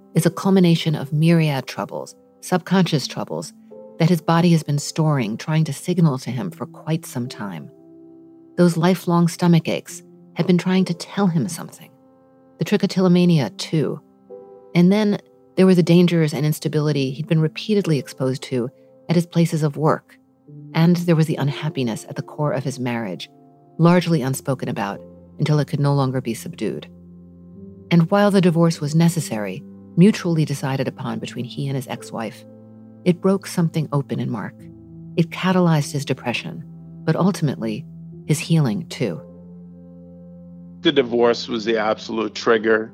is 0.15 0.25
a 0.25 0.31
culmination 0.31 0.95
of 0.95 1.13
myriad 1.13 1.67
troubles, 1.67 2.15
subconscious 2.41 3.07
troubles, 3.07 3.53
that 3.99 4.09
his 4.09 4.21
body 4.21 4.51
has 4.51 4.63
been 4.63 4.79
storing, 4.79 5.37
trying 5.37 5.63
to 5.63 5.73
signal 5.73 6.17
to 6.17 6.31
him 6.31 6.49
for 6.49 6.65
quite 6.65 7.05
some 7.05 7.29
time. 7.29 7.69
Those 8.57 8.77
lifelong 8.77 9.27
stomach 9.27 9.67
aches 9.67 10.01
had 10.35 10.47
been 10.47 10.57
trying 10.57 10.85
to 10.85 10.93
tell 10.93 11.27
him 11.27 11.47
something. 11.47 11.91
The 12.59 12.65
trichotillomania, 12.65 13.55
too. 13.57 14.01
And 14.75 14.91
then 14.91 15.19
there 15.55 15.65
were 15.65 15.75
the 15.75 15.83
dangers 15.83 16.33
and 16.33 16.45
instability 16.45 17.11
he'd 17.11 17.27
been 17.27 17.41
repeatedly 17.41 17.99
exposed 17.99 18.43
to 18.43 18.69
at 19.09 19.15
his 19.15 19.25
places 19.25 19.63
of 19.63 19.77
work. 19.77 20.17
And 20.73 20.95
there 20.97 21.15
was 21.15 21.27
the 21.27 21.35
unhappiness 21.35 22.05
at 22.09 22.15
the 22.15 22.21
core 22.21 22.53
of 22.53 22.63
his 22.63 22.79
marriage, 22.79 23.29
largely 23.77 24.21
unspoken 24.21 24.69
about 24.69 25.01
until 25.39 25.59
it 25.59 25.67
could 25.67 25.79
no 25.79 25.93
longer 25.93 26.21
be 26.21 26.33
subdued. 26.33 26.89
And 27.89 28.09
while 28.09 28.31
the 28.31 28.41
divorce 28.41 28.79
was 28.79 28.95
necessary, 28.95 29.63
mutually 29.97 30.45
decided 30.45 30.87
upon 30.87 31.19
between 31.19 31.45
he 31.45 31.67
and 31.67 31.75
his 31.75 31.87
ex 31.87 32.11
wife, 32.11 32.43
it 33.05 33.21
broke 33.21 33.47
something 33.47 33.89
open 33.91 34.19
in 34.19 34.29
Mark. 34.29 34.55
It 35.17 35.29
catalyzed 35.29 35.91
his 35.91 36.05
depression, 36.05 36.63
but 37.03 37.15
ultimately, 37.15 37.85
his 38.27 38.39
healing 38.39 38.87
too. 38.87 39.21
The 40.81 40.91
divorce 40.91 41.47
was 41.47 41.65
the 41.65 41.77
absolute 41.77 42.33
trigger. 42.33 42.93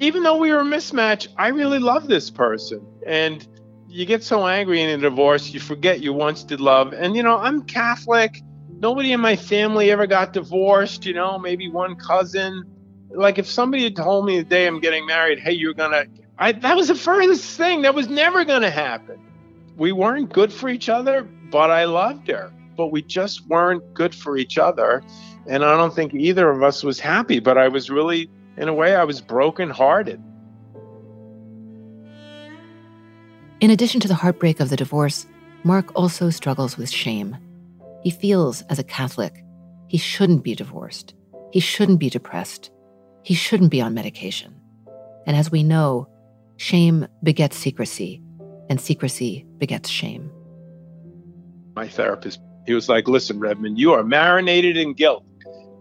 Even 0.00 0.22
though 0.22 0.36
we 0.36 0.52
were 0.52 0.60
a 0.60 0.64
mismatch, 0.64 1.28
I 1.36 1.48
really 1.48 1.78
love 1.78 2.08
this 2.08 2.30
person. 2.30 2.86
And 3.06 3.46
you 3.88 4.04
get 4.04 4.22
so 4.22 4.46
angry 4.46 4.82
in 4.82 4.90
a 4.90 4.98
divorce, 4.98 5.54
you 5.54 5.60
forget 5.60 6.00
you 6.00 6.12
once 6.12 6.44
did 6.44 6.60
love. 6.60 6.92
And, 6.92 7.16
you 7.16 7.22
know, 7.22 7.38
I'm 7.38 7.62
Catholic. 7.62 8.42
Nobody 8.78 9.12
in 9.12 9.20
my 9.20 9.36
family 9.36 9.90
ever 9.90 10.06
got 10.06 10.32
divorced, 10.34 11.06
you 11.06 11.14
know, 11.14 11.38
maybe 11.38 11.70
one 11.70 11.96
cousin. 11.96 12.62
Like 13.10 13.38
if 13.38 13.48
somebody 13.48 13.84
had 13.84 13.96
told 13.96 14.26
me 14.26 14.38
the 14.38 14.44
day 14.44 14.66
I'm 14.66 14.80
getting 14.80 15.06
married, 15.06 15.38
hey, 15.38 15.52
you're 15.52 15.72
going 15.72 15.92
to, 15.92 16.06
I, 16.38 16.52
that 16.52 16.76
was 16.76 16.88
the 16.88 16.94
furthest 16.94 17.56
thing. 17.56 17.82
That 17.82 17.94
was 17.94 18.08
never 18.08 18.44
going 18.44 18.62
to 18.62 18.70
happen. 18.70 19.18
We 19.76 19.92
weren't 19.92 20.32
good 20.32 20.52
for 20.52 20.68
each 20.68 20.88
other, 20.88 21.22
but 21.50 21.70
I 21.70 21.84
loved 21.84 22.28
her. 22.28 22.52
But 22.76 22.88
we 22.88 23.02
just 23.02 23.46
weren't 23.46 23.94
good 23.94 24.14
for 24.14 24.36
each 24.36 24.58
other. 24.58 25.02
And 25.46 25.64
I 25.64 25.76
don't 25.76 25.94
think 25.94 26.12
either 26.12 26.50
of 26.50 26.62
us 26.62 26.82
was 26.82 27.00
happy, 27.00 27.40
but 27.40 27.56
I 27.56 27.68
was 27.68 27.88
really, 27.88 28.28
in 28.56 28.68
a 28.68 28.74
way, 28.74 28.94
I 28.94 29.04
was 29.04 29.20
brokenhearted. 29.20 30.22
In 33.60 33.70
addition 33.70 34.00
to 34.00 34.08
the 34.08 34.14
heartbreak 34.14 34.60
of 34.60 34.68
the 34.68 34.76
divorce, 34.76 35.26
Mark 35.64 35.90
also 35.94 36.28
struggles 36.28 36.76
with 36.76 36.90
shame. 36.90 37.36
He 38.02 38.10
feels, 38.10 38.60
as 38.62 38.78
a 38.78 38.84
Catholic, 38.84 39.42
he 39.88 39.96
shouldn't 39.96 40.44
be 40.44 40.54
divorced. 40.54 41.14
He 41.52 41.60
shouldn't 41.60 41.98
be 41.98 42.10
depressed. 42.10 42.70
He 43.22 43.34
shouldn't 43.34 43.70
be 43.70 43.80
on 43.80 43.94
medication. 43.94 44.54
And 45.26 45.36
as 45.36 45.50
we 45.50 45.62
know, 45.62 46.08
shame 46.56 47.06
begets 47.22 47.56
secrecy, 47.56 48.22
and 48.68 48.80
secrecy 48.80 49.46
begets 49.58 49.88
shame. 49.88 50.30
My 51.74 51.88
therapist, 51.88 52.40
he 52.66 52.74
was 52.74 52.88
like, 52.88 53.08
Listen, 53.08 53.38
Redmond, 53.38 53.78
you 53.78 53.92
are 53.92 54.02
marinated 54.02 54.76
in 54.76 54.94
guilt. 54.94 55.24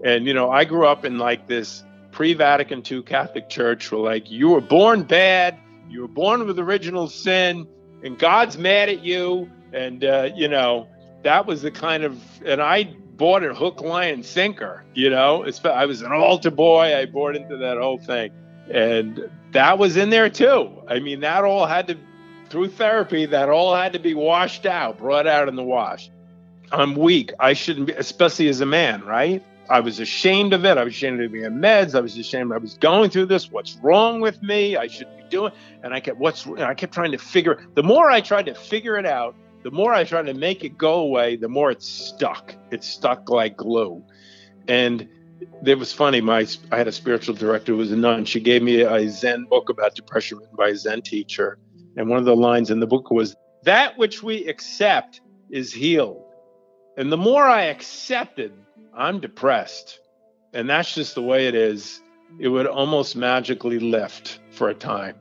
And, 0.03 0.26
you 0.28 0.34
know, 0.34 0.51
I 0.51 0.65
grew 0.65 0.86
up 0.86 1.05
in 1.05 1.17
like 1.17 1.47
this 1.47 1.84
pre 2.11 2.34
Vatican 2.34 2.84
II 2.89 3.03
Catholic 3.03 3.49
Church 3.49 3.91
where, 3.91 4.01
like, 4.01 4.30
you 4.30 4.49
were 4.49 4.61
born 4.61 5.03
bad, 5.03 5.57
you 5.89 6.01
were 6.01 6.07
born 6.07 6.45
with 6.45 6.59
original 6.59 7.07
sin, 7.07 7.67
and 8.03 8.19
God's 8.19 8.57
mad 8.57 8.89
at 8.89 9.03
you. 9.03 9.49
And, 9.73 10.03
uh, 10.03 10.30
you 10.36 10.47
know, 10.47 10.88
that 11.23 11.45
was 11.45 11.61
the 11.61 11.71
kind 11.71 12.03
of, 12.03 12.21
and 12.45 12.61
I 12.61 12.93
bought 13.15 13.43
it 13.43 13.55
hook, 13.55 13.82
line, 13.82 14.13
and 14.13 14.26
sinker, 14.26 14.86
you 14.93 15.09
know. 15.09 15.45
I 15.63 15.86
was 15.86 16.01
an 16.01 16.11
altar 16.11 16.51
boy, 16.51 16.95
I 16.95 17.05
bought 17.05 17.36
into 17.36 17.57
that 17.57 17.78
whole 17.78 17.97
thing. 17.97 18.32
And 18.71 19.30
that 19.56 19.80
was 19.80 19.97
in 19.97 20.10
there 20.10 20.30
too. 20.30 20.70
I 20.88 20.99
mean, 20.99 21.22
that 21.22 21.43
all 21.43 21.66
had 21.66 21.88
to, 21.88 21.97
through 22.49 22.70
therapy, 22.70 23.26
that 23.26 23.49
all 23.49 23.74
had 23.74 23.93
to 23.93 23.99
be 23.99 24.14
washed 24.14 24.66
out, 24.66 24.97
brought 24.97 25.28
out 25.28 25.47
in 25.47 25.56
the 25.56 25.64
wash. 25.64 26.10
I'm 26.72 26.95
weak. 26.95 27.32
I 27.39 27.53
shouldn't 27.53 27.88
be, 27.88 27.93
especially 27.93 28.49
as 28.49 28.60
a 28.60 28.66
man, 28.66 29.03
right? 29.03 29.43
I 29.70 29.80
was 29.80 29.99
ashamed 29.99 30.53
of 30.53 30.66
it. 30.66 30.78
I 30.78 30.84
was 30.84 30.93
ashamed 30.93 31.22
of 31.22 31.32
being 31.32 31.45
meds. 31.45 31.95
I 31.95 32.01
was 32.01 32.18
ashamed 32.18 32.51
I 32.51 32.58
was 32.58 32.78
going 32.78 33.10
through 33.10 33.28
this. 33.28 33.49
What's 33.49 33.78
wrong 33.78 34.20
with 34.20 34.43
me? 34.43 34.76
I 34.76 34.88
shouldn't 34.88 35.18
be 35.18 35.24
doing. 35.30 35.51
And 35.84 35.93
I 35.93 35.99
kept 36.01 36.20
what's. 36.20 36.45
I 36.45 36.74
kept 36.74 36.93
trying 36.93 37.14
to 37.14 37.18
figure. 37.18 37.66
The 37.74 37.84
more 37.84 38.12
I 38.12 38.22
tried 38.22 38.45
to 38.47 38.53
figure 38.53 38.97
it 38.97 39.06
out, 39.06 39.36
the 39.64 39.72
more 39.72 39.93
I 39.93 40.03
tried 40.03 40.26
to 40.28 40.34
make 40.34 40.64
it 40.64 40.78
go 40.78 40.95
away. 40.95 41.38
The 41.38 41.49
more 41.49 41.72
it 41.72 41.82
stuck. 41.82 42.53
It 42.72 42.84
stuck 42.84 43.30
like 43.30 43.58
glue. 43.58 44.03
And 44.68 45.08
it 45.66 45.80
was 45.80 45.92
funny. 45.92 46.22
My 46.22 46.48
I 46.72 46.78
had 46.78 46.88
a 46.88 46.92
spiritual 46.92 47.36
director 47.36 47.74
who 47.74 47.78
was 47.78 47.92
a 47.92 47.96
nun. 47.96 48.26
She 48.26 48.40
gave 48.40 48.62
me 48.62 48.82
a 48.82 49.10
Zen 49.10 49.46
book 49.46 49.70
about 49.70 49.96
depression 49.96 50.38
written 50.38 50.56
by 50.56 50.70
a 50.70 50.76
Zen 50.76 51.02
teacher. 51.02 51.58
And 51.98 52.10
one 52.10 52.20
of 52.20 52.26
the 52.26 52.36
lines 52.36 52.72
in 52.72 52.80
the 52.80 52.88
book 52.88 53.10
was, 53.12 53.36
"That 53.64 53.98
which 53.98 54.22
we 54.24 54.48
accept 54.48 55.22
is 55.50 55.74
healed." 55.74 56.22
And 56.98 57.12
the 57.12 57.18
more 57.18 57.44
I 57.44 57.64
accepted 57.64 58.54
I'm 58.96 59.20
depressed. 59.20 60.00
And 60.54 60.70
that's 60.70 60.94
just 60.94 61.16
the 61.16 61.22
way 61.22 61.48
it 61.48 61.56
is. 61.56 62.02
It 62.40 62.48
would 62.48 62.66
almost 62.66 63.16
magically 63.16 63.80
lift 63.80 64.40
for 64.52 64.70
a 64.70 64.74
time. 64.74 65.16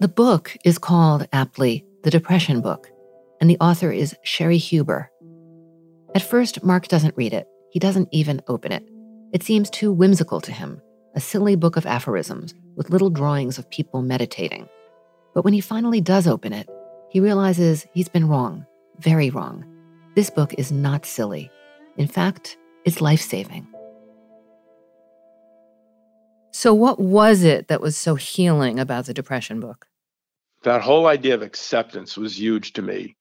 The 0.00 0.08
book 0.08 0.56
is 0.64 0.78
called 0.78 1.28
aptly 1.32 1.84
The 2.02 2.10
Depression 2.10 2.60
Book, 2.60 2.90
and 3.40 3.48
the 3.48 3.58
author 3.60 3.92
is 3.92 4.16
Cheri 4.24 4.58
Huber. 4.58 5.10
At 6.14 6.22
first, 6.22 6.64
Mark 6.64 6.88
doesn't 6.88 7.16
read 7.16 7.32
it. 7.32 7.46
He 7.70 7.78
doesn't 7.78 8.08
even 8.12 8.42
open 8.48 8.72
it. 8.72 8.88
It 9.32 9.42
seems 9.42 9.70
too 9.70 9.92
whimsical 9.92 10.40
to 10.40 10.52
him, 10.52 10.82
a 11.14 11.20
silly 11.20 11.56
book 11.56 11.76
of 11.76 11.86
aphorisms 11.86 12.54
with 12.76 12.90
little 12.90 13.10
drawings 13.10 13.58
of 13.58 13.70
people 13.70 14.02
meditating. 14.02 14.68
But 15.34 15.44
when 15.44 15.54
he 15.54 15.60
finally 15.60 16.00
does 16.00 16.26
open 16.26 16.52
it, 16.52 16.68
he 17.10 17.20
realizes 17.20 17.86
he's 17.94 18.08
been 18.08 18.28
wrong, 18.28 18.66
very 18.98 19.30
wrong. 19.30 19.64
This 20.16 20.30
book 20.30 20.54
is 20.58 20.72
not 20.72 21.06
silly. 21.06 21.50
In 21.96 22.08
fact, 22.08 22.56
it's 22.84 23.00
life 23.00 23.20
saving. 23.20 23.66
So, 26.52 26.74
what 26.74 26.98
was 26.98 27.44
it 27.44 27.68
that 27.68 27.80
was 27.80 27.96
so 27.96 28.16
healing 28.16 28.80
about 28.80 29.06
the 29.06 29.14
depression 29.14 29.60
book? 29.60 29.86
That 30.62 30.82
whole 30.82 31.06
idea 31.06 31.34
of 31.34 31.42
acceptance 31.42 32.16
was 32.16 32.38
huge 32.38 32.72
to 32.74 32.82
me. 32.82 33.16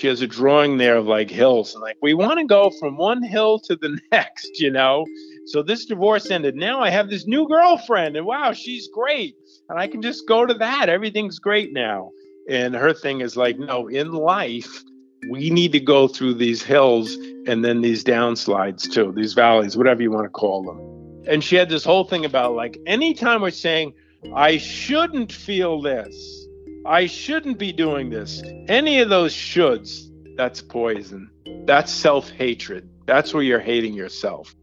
She 0.00 0.06
has 0.06 0.22
a 0.22 0.26
drawing 0.26 0.78
there 0.78 0.96
of 0.96 1.06
like 1.06 1.30
hills, 1.30 1.74
and 1.74 1.82
like 1.82 1.98
we 2.00 2.14
want 2.14 2.38
to 2.38 2.46
go 2.46 2.70
from 2.80 2.96
one 2.96 3.22
hill 3.22 3.58
to 3.60 3.76
the 3.76 3.98
next, 4.12 4.58
you 4.58 4.70
know. 4.70 5.04
So 5.46 5.62
this 5.62 5.84
divorce 5.84 6.30
ended. 6.30 6.56
Now 6.56 6.80
I 6.80 6.88
have 6.88 7.10
this 7.10 7.26
new 7.26 7.46
girlfriend, 7.46 8.16
and 8.16 8.24
wow, 8.24 8.52
she's 8.54 8.88
great, 8.88 9.36
and 9.68 9.78
I 9.78 9.86
can 9.88 10.00
just 10.00 10.26
go 10.26 10.46
to 10.46 10.54
that. 10.54 10.88
Everything's 10.88 11.38
great 11.38 11.74
now. 11.74 12.12
And 12.48 12.74
her 12.74 12.94
thing 12.94 13.20
is 13.20 13.36
like, 13.36 13.58
no, 13.58 13.88
in 13.88 14.12
life, 14.12 14.82
we 15.28 15.50
need 15.50 15.72
to 15.72 15.80
go 15.80 16.08
through 16.08 16.34
these 16.34 16.62
hills 16.62 17.14
and 17.46 17.62
then 17.62 17.82
these 17.82 18.02
downslides 18.02 18.90
too, 18.90 19.12
these 19.14 19.34
valleys, 19.34 19.76
whatever 19.76 20.02
you 20.02 20.10
want 20.10 20.24
to 20.24 20.30
call 20.30 20.62
them. 20.62 21.24
And 21.28 21.44
she 21.44 21.56
had 21.56 21.68
this 21.68 21.84
whole 21.84 22.04
thing 22.04 22.24
about 22.24 22.54
like 22.54 22.78
anytime 22.86 23.42
we're 23.42 23.50
saying, 23.50 23.92
I 24.34 24.56
shouldn't 24.56 25.32
feel 25.32 25.82
this, 25.82 26.46
I 26.86 27.06
shouldn't 27.06 27.58
be 27.58 27.72
doing 27.72 28.10
this, 28.10 28.42
any 28.68 29.00
of 29.00 29.08
those 29.08 29.34
shoulds, 29.34 30.08
that's 30.36 30.62
poison. 30.62 31.30
That's 31.66 31.92
self 31.92 32.30
hatred. 32.30 32.88
That's 33.06 33.34
where 33.34 33.42
you're 33.42 33.60
hating 33.60 33.94
yourself. 33.94 34.54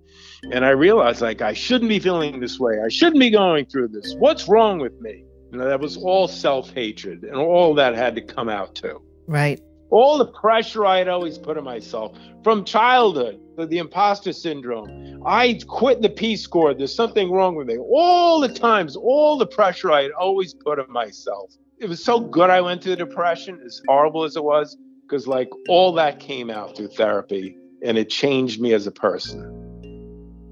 And 0.52 0.66
I 0.66 0.70
realized 0.70 1.22
like 1.22 1.42
I 1.42 1.54
shouldn't 1.54 1.90
be 1.90 2.00
feeling 2.00 2.40
this 2.40 2.60
way. 2.60 2.80
I 2.84 2.90
shouldn't 2.90 3.20
be 3.20 3.30
going 3.30 3.66
through 3.66 3.90
this. 3.90 4.16
What's 4.20 4.48
wrong 4.48 4.80
with 4.80 5.00
me? 5.00 5.26
You 5.52 5.60
know, 5.60 5.68
that 5.68 5.80
was 5.80 5.98
all 5.98 6.28
self 6.28 6.72
hatred, 6.74 7.24
and 7.24 7.36
all 7.36 7.74
that 7.76 7.96
had 7.96 8.16
to 8.16 8.22
come 8.22 8.50
out 8.50 8.76
too. 8.76 9.02
Right 9.28 9.60
all 9.90 10.18
the 10.18 10.28
pressure 10.28 10.86
I 10.86 10.98
had 10.98 11.08
always 11.08 11.38
put 11.38 11.58
on 11.58 11.64
myself 11.64 12.18
from 12.44 12.66
childhood, 12.66 13.40
the, 13.56 13.66
the 13.66 13.78
imposter 13.78 14.34
syndrome. 14.34 15.24
I 15.26 15.60
quit 15.68 16.02
the 16.02 16.10
Peace 16.10 16.46
Corps. 16.46 16.74
There's 16.74 16.94
something 16.94 17.32
wrong 17.32 17.56
with 17.56 17.68
me. 17.68 17.78
All 17.78 18.40
the 18.40 18.50
times, 18.50 18.96
all 18.96 19.38
the 19.38 19.48
pressure 19.48 19.92
I 19.92 20.04
had 20.04 20.12
always 20.12 20.54
put 20.54 20.80
on 20.80 20.92
myself. 20.92 21.54
It 21.80 21.88
was 21.88 22.04
so 22.04 22.20
good 22.20 22.50
I 22.50 22.62
went 22.62 22.82
through 22.82 22.96
the 22.96 23.06
depression, 23.06 23.60
as 23.64 23.82
horrible 23.88 24.24
as 24.24 24.36
it 24.36 24.44
was, 24.44 24.76
because 25.04 25.28
like 25.28 25.50
all 25.70 25.92
that 25.94 26.20
came 26.20 26.50
out 26.50 26.76
through 26.76 26.88
therapy 26.90 27.56
and 27.84 28.00
it 28.00 28.10
changed 28.10 28.60
me 28.60 28.74
as 28.74 28.88
a 28.88 28.92
person. 28.92 29.54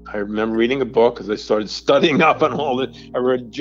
I 0.06 0.18
remember 0.18 0.56
reading 0.56 0.80
a 0.82 0.86
book 0.86 1.16
because 1.16 1.28
I 1.28 1.34
started 1.34 1.68
studying 1.68 2.22
up 2.22 2.42
on 2.42 2.52
all 2.52 2.76
the. 2.76 2.94
I 3.12 3.18
read 3.18 3.52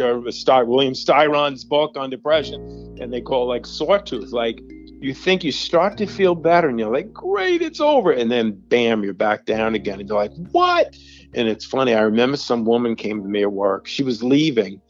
William 0.67 0.93
Styron's 0.93 1.63
book 1.63 1.97
on 1.97 2.11
depression, 2.11 2.97
and 3.01 3.11
they 3.11 3.19
call 3.19 3.43
it 3.43 3.47
like 3.47 3.65
sawtooth. 3.65 4.31
Like 4.31 4.59
you 5.01 5.15
think 5.15 5.43
you 5.43 5.51
start 5.51 5.97
to 5.97 6.05
feel 6.05 6.35
better 6.35 6.69
and 6.69 6.79
you're 6.79 6.93
like, 6.93 7.11
great, 7.13 7.63
it's 7.63 7.81
over. 7.81 8.11
And 8.11 8.31
then 8.31 8.51
bam, 8.51 9.03
you're 9.03 9.13
back 9.13 9.45
down 9.45 9.73
again. 9.75 9.99
And 9.99 10.07
you're 10.07 10.17
like, 10.17 10.33
what? 10.51 10.95
And 11.33 11.47
it's 11.47 11.65
funny. 11.65 11.95
I 11.95 12.01
remember 12.01 12.37
some 12.37 12.63
woman 12.63 12.95
came 12.95 13.21
to 13.23 13.27
me 13.27 13.41
at 13.41 13.51
work. 13.51 13.87
She 13.87 14.03
was 14.03 14.23
leaving 14.23 14.81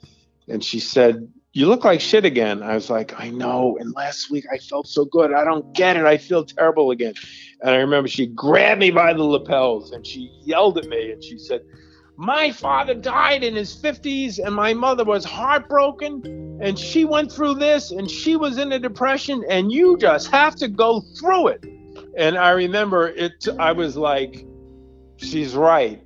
and 0.47 0.63
she 0.63 0.80
said, 0.80 1.28
You 1.56 1.68
look 1.68 1.86
like 1.86 2.01
shit 2.01 2.26
again. 2.26 2.62
I 2.62 2.76
was 2.76 2.89
like, 2.89 3.18
I 3.18 3.30
know. 3.30 3.78
And 3.80 3.95
last 3.95 4.30
week 4.30 4.43
I 4.51 4.58
felt 4.58 4.89
so 4.89 5.06
good. 5.06 5.34
I 5.34 5.45
don't 5.45 5.74
get 5.74 5.95
it. 5.95 6.03
I 6.03 6.18
feel 6.18 6.43
terrible 6.43 6.91
again. 6.91 7.14
And 7.62 7.70
I 7.70 7.78
remember 7.78 8.10
she 8.10 8.28
grabbed 8.28 8.82
me 8.82 8.91
by 8.91 9.14
the 9.14 9.24
lapels 9.24 9.93
and 9.93 10.06
she 10.06 10.30
yelled 10.43 10.78
at 10.78 10.89
me 10.89 11.14
and 11.14 11.24
she 11.24 11.38
said, 11.38 11.62
My 12.18 12.51
father 12.51 12.93
died 12.93 13.41
in 13.41 13.56
his 13.56 13.74
50s, 13.74 14.38
and 14.38 14.53
my 14.53 14.74
mother 14.74 15.06
was 15.06 15.24
heartbroken, 15.24 16.60
and 16.62 16.78
she 16.78 17.06
went 17.06 17.32
through 17.32 17.53
this, 17.53 17.91
and 17.91 18.12
she 18.12 18.36
was 18.36 18.58
in 18.58 18.74
a 18.74 18.80
depression, 18.80 19.41
and 19.49 19.72
you 19.72 19.97
just 19.97 20.30
have 20.32 20.56
to 20.58 20.68
go 20.68 21.01
through 21.18 21.47
it. 21.47 21.64
And 22.18 22.38
I 22.38 22.49
remember 22.49 23.08
it, 23.08 23.47
I 23.58 23.72
was 23.72 23.95
like, 23.95 24.45
she's 25.16 25.56
right. 25.56 26.03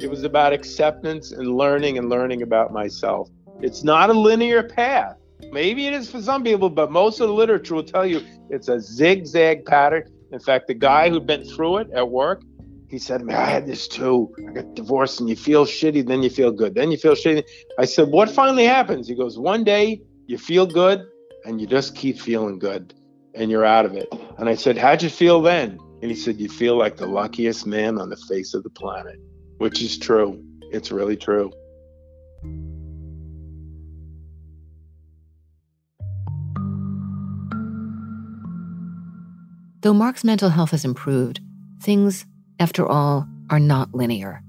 It 0.00 0.10
was 0.10 0.24
about 0.24 0.52
acceptance 0.52 1.30
and 1.30 1.54
learning 1.56 1.98
and 1.98 2.08
learning 2.08 2.42
about 2.42 2.72
myself. 2.72 3.30
It's 3.62 3.84
not 3.84 4.08
a 4.10 4.14
linear 4.14 4.62
path. 4.62 5.16
Maybe 5.52 5.86
it 5.86 5.92
is 5.92 6.10
for 6.10 6.22
some 6.22 6.42
people, 6.42 6.70
but 6.70 6.90
most 6.90 7.20
of 7.20 7.28
the 7.28 7.34
literature 7.34 7.74
will 7.74 7.84
tell 7.84 8.06
you 8.06 8.22
it's 8.48 8.68
a 8.68 8.80
zigzag 8.80 9.64
pattern. 9.66 10.04
In 10.32 10.38
fact, 10.38 10.66
the 10.66 10.74
guy 10.74 11.10
who'd 11.10 11.26
been 11.26 11.44
through 11.44 11.78
it 11.78 11.90
at 11.90 12.08
work, 12.08 12.42
he 12.88 12.98
said, 12.98 13.22
Man, 13.22 13.36
I 13.36 13.46
had 13.46 13.66
this 13.66 13.86
too. 13.86 14.34
I 14.48 14.52
got 14.52 14.74
divorced 14.74 15.20
and 15.20 15.28
you 15.28 15.36
feel 15.36 15.64
shitty, 15.64 16.06
then 16.06 16.22
you 16.22 16.30
feel 16.30 16.52
good. 16.52 16.74
Then 16.74 16.90
you 16.90 16.96
feel 16.96 17.14
shitty. 17.14 17.44
I 17.78 17.84
said, 17.84 18.08
What 18.08 18.30
finally 18.30 18.64
happens? 18.64 19.08
He 19.08 19.14
goes, 19.14 19.38
One 19.38 19.64
day 19.64 20.00
you 20.26 20.38
feel 20.38 20.66
good 20.66 21.06
and 21.44 21.60
you 21.60 21.66
just 21.66 21.94
keep 21.94 22.18
feeling 22.18 22.58
good 22.58 22.94
and 23.34 23.50
you're 23.50 23.64
out 23.64 23.86
of 23.86 23.94
it. 23.94 24.08
And 24.38 24.48
I 24.48 24.54
said, 24.54 24.78
How'd 24.78 25.02
you 25.02 25.10
feel 25.10 25.42
then? 25.42 25.78
And 26.02 26.10
he 26.10 26.16
said, 26.16 26.40
You 26.40 26.48
feel 26.48 26.76
like 26.76 26.96
the 26.96 27.06
luckiest 27.06 27.66
man 27.66 27.98
on 27.98 28.08
the 28.08 28.16
face 28.16 28.54
of 28.54 28.62
the 28.62 28.70
planet, 28.70 29.20
which 29.58 29.82
is 29.82 29.98
true. 29.98 30.42
It's 30.72 30.90
really 30.90 31.16
true. 31.16 31.52
Though 39.82 39.94
Mark's 39.94 40.24
mental 40.24 40.50
health 40.50 40.72
has 40.72 40.84
improved, 40.84 41.40
things, 41.80 42.26
after 42.58 42.86
all, 42.86 43.26
are 43.48 43.58
not 43.58 43.94
linear. 43.94 44.42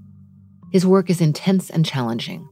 His 0.70 0.86
work 0.86 1.08
is 1.08 1.22
intense 1.22 1.70
and 1.70 1.86
challenging. 1.86 2.46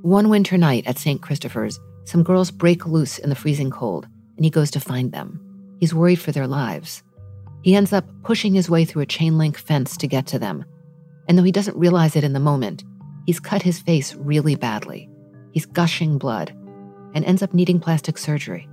One 0.00 0.30
winter 0.30 0.56
night 0.56 0.86
at 0.86 0.98
St. 0.98 1.20
Christopher's, 1.20 1.78
some 2.04 2.22
girls 2.22 2.50
break 2.50 2.86
loose 2.86 3.18
in 3.18 3.28
the 3.28 3.36
freezing 3.36 3.70
cold, 3.70 4.06
and 4.36 4.44
he 4.44 4.50
goes 4.50 4.70
to 4.70 4.80
find 4.80 5.12
them. 5.12 5.38
He's 5.80 5.92
worried 5.92 6.18
for 6.18 6.32
their 6.32 6.46
lives. 6.46 7.02
He 7.62 7.74
ends 7.74 7.92
up 7.92 8.06
pushing 8.22 8.54
his 8.54 8.70
way 8.70 8.86
through 8.86 9.02
a 9.02 9.06
chain 9.06 9.36
link 9.36 9.58
fence 9.58 9.96
to 9.98 10.06
get 10.06 10.26
to 10.28 10.38
them. 10.38 10.64
And 11.28 11.36
though 11.36 11.42
he 11.42 11.52
doesn't 11.52 11.76
realize 11.76 12.16
it 12.16 12.24
in 12.24 12.32
the 12.32 12.40
moment, 12.40 12.84
he's 13.26 13.40
cut 13.40 13.60
his 13.60 13.80
face 13.80 14.14
really 14.14 14.54
badly. 14.54 15.10
He's 15.52 15.66
gushing 15.66 16.16
blood 16.16 16.50
and 17.14 17.22
ends 17.24 17.42
up 17.42 17.52
needing 17.52 17.80
plastic 17.80 18.16
surgery. 18.16 18.66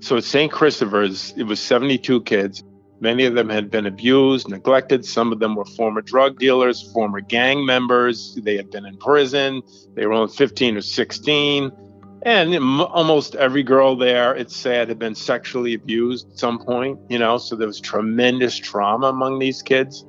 So 0.00 0.16
at 0.16 0.24
St. 0.24 0.50
Christopher's, 0.50 1.32
it 1.36 1.44
was 1.44 1.60
72 1.60 2.22
kids. 2.22 2.62
Many 3.00 3.24
of 3.24 3.34
them 3.34 3.48
had 3.48 3.70
been 3.70 3.86
abused, 3.86 4.48
neglected. 4.48 5.04
Some 5.04 5.32
of 5.32 5.38
them 5.38 5.54
were 5.54 5.64
former 5.64 6.02
drug 6.02 6.38
dealers, 6.38 6.90
former 6.92 7.20
gang 7.20 7.64
members. 7.64 8.38
They 8.42 8.56
had 8.56 8.70
been 8.70 8.84
in 8.84 8.96
prison. 8.98 9.62
They 9.94 10.06
were 10.06 10.12
only 10.12 10.32
15 10.32 10.76
or 10.76 10.82
16. 10.82 11.72
And 12.22 12.54
almost 12.82 13.34
every 13.36 13.62
girl 13.62 13.96
there, 13.96 14.34
it's 14.34 14.54
sad, 14.54 14.88
had 14.88 14.98
been 14.98 15.14
sexually 15.14 15.72
abused 15.72 16.30
at 16.30 16.38
some 16.38 16.58
point, 16.58 16.98
you 17.08 17.18
know, 17.18 17.38
so 17.38 17.56
there 17.56 17.66
was 17.66 17.80
tremendous 17.80 18.58
trauma 18.58 19.06
among 19.06 19.38
these 19.38 19.62
kids. 19.62 20.04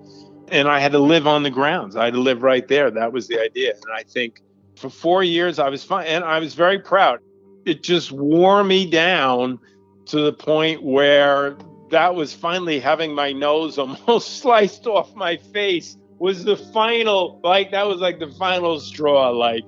And 0.50 0.68
I 0.68 0.80
had 0.80 0.92
to 0.92 1.00
live 1.00 1.28
on 1.28 1.44
the 1.44 1.50
grounds. 1.50 1.96
I 1.96 2.06
had 2.06 2.14
to 2.14 2.20
live 2.20 2.44
right 2.44 2.68
there. 2.68 2.92
That 2.92 3.14
was 3.14 3.30
the 3.30 3.40
idea. 3.40 3.74
And 3.74 3.94
I 3.96 4.04
think 4.04 4.42
for 4.76 4.90
four 4.90 5.24
years, 5.24 5.60
I 5.60 5.70
was 5.70 5.86
fine. 5.86 6.08
And 6.08 6.26
I 6.26 6.40
was 6.40 6.54
very 6.54 6.80
proud. 6.80 7.20
It 7.66 7.84
just 7.84 8.12
wore 8.12 8.62
me 8.62 8.90
down 8.90 9.60
to 10.06 10.22
the 10.22 10.34
point 10.34 10.84
where 10.84 11.58
that 11.92 12.16
was 12.16 12.34
finally 12.34 12.80
having 12.80 13.14
my 13.14 13.32
nose 13.32 13.78
almost 13.78 14.40
sliced 14.40 14.88
off 14.88 15.14
my 15.16 15.38
face 15.38 15.98
was 16.20 16.44
the 16.44 16.56
final 16.56 17.40
like 17.44 17.72
that 17.72 17.88
was 17.88 18.00
like 18.00 18.20
the 18.20 18.32
final 18.34 18.80
straw 18.80 19.30
like 19.30 19.68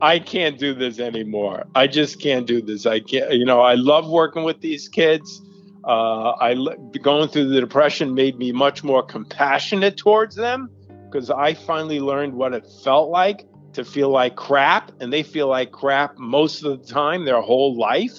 i 0.00 0.18
can't 0.18 0.58
do 0.58 0.74
this 0.74 1.00
anymore. 1.00 1.64
I 1.74 1.88
just 1.88 2.20
can't 2.20 2.46
do 2.46 2.62
this. 2.62 2.86
I 2.86 3.00
can't 3.00 3.32
you 3.32 3.44
know 3.44 3.60
i 3.60 3.74
love 3.74 4.08
working 4.08 4.44
with 4.44 4.60
these 4.60 4.88
kids. 4.88 5.42
Uh, 5.84 6.32
i 6.40 6.54
going 7.02 7.28
through 7.28 7.48
the 7.48 7.60
depression 7.60 8.14
made 8.14 8.36
me 8.36 8.52
much 8.52 8.84
more 8.84 9.02
compassionate 9.02 9.96
towards 9.96 10.34
them 10.36 10.68
because 11.04 11.30
i 11.30 11.54
finally 11.54 12.00
learned 12.00 12.34
what 12.34 12.52
it 12.52 12.66
felt 12.84 13.10
like 13.10 13.46
to 13.72 13.84
feel 13.84 14.10
like 14.10 14.36
crap 14.36 14.90
and 15.00 15.12
they 15.12 15.22
feel 15.22 15.48
like 15.48 15.70
crap 15.72 16.18
most 16.18 16.62
of 16.62 16.80
the 16.80 16.92
time 16.92 17.24
their 17.24 17.40
whole 17.40 17.76
life 17.76 18.18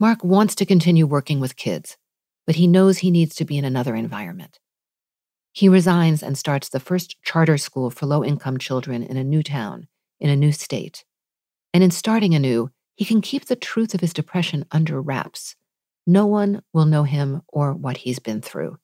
Mark 0.00 0.24
wants 0.24 0.54
to 0.54 0.64
continue 0.64 1.06
working 1.06 1.40
with 1.40 1.56
kids, 1.56 1.98
but 2.46 2.56
he 2.56 2.66
knows 2.66 2.98
he 2.98 3.10
needs 3.10 3.34
to 3.34 3.44
be 3.44 3.58
in 3.58 3.66
another 3.66 3.94
environment. 3.94 4.58
He 5.52 5.68
resigns 5.68 6.22
and 6.22 6.38
starts 6.38 6.70
the 6.70 6.80
first 6.80 7.20
charter 7.22 7.58
school 7.58 7.90
for 7.90 8.06
low 8.06 8.24
income 8.24 8.56
children 8.56 9.02
in 9.02 9.18
a 9.18 9.24
new 9.24 9.42
town, 9.42 9.88
in 10.18 10.30
a 10.30 10.36
new 10.36 10.52
state. 10.52 11.04
And 11.74 11.84
in 11.84 11.90
starting 11.90 12.34
anew, 12.34 12.70
he 12.96 13.04
can 13.04 13.20
keep 13.20 13.44
the 13.44 13.56
truth 13.56 13.92
of 13.92 14.00
his 14.00 14.14
depression 14.14 14.64
under 14.72 15.02
wraps. 15.02 15.54
No 16.06 16.24
one 16.24 16.62
will 16.72 16.86
know 16.86 17.04
him 17.04 17.42
or 17.46 17.74
what 17.74 17.98
he's 17.98 18.18
been 18.18 18.40
through. 18.40 18.78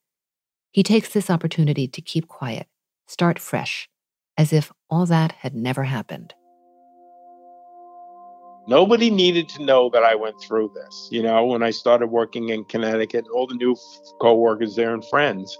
He 0.70 0.82
takes 0.82 1.08
this 1.08 1.30
opportunity 1.30 1.88
to 1.88 2.02
keep 2.02 2.28
quiet, 2.28 2.66
start 3.06 3.38
fresh, 3.38 3.88
as 4.36 4.52
if 4.52 4.70
all 4.90 5.06
that 5.06 5.32
had 5.32 5.54
never 5.54 5.84
happened. 5.84 6.34
Nobody 8.68 9.10
needed 9.10 9.48
to 9.50 9.64
know 9.64 9.88
that 9.90 10.02
I 10.02 10.14
went 10.16 10.40
through 10.40 10.72
this. 10.74 11.08
You 11.12 11.22
know, 11.22 11.46
when 11.46 11.62
I 11.62 11.70
started 11.70 12.08
working 12.08 12.48
in 12.48 12.64
Connecticut, 12.64 13.26
all 13.32 13.46
the 13.46 13.54
new 13.54 13.76
coworkers 14.20 14.74
there 14.74 14.92
and 14.92 15.04
friends. 15.04 15.56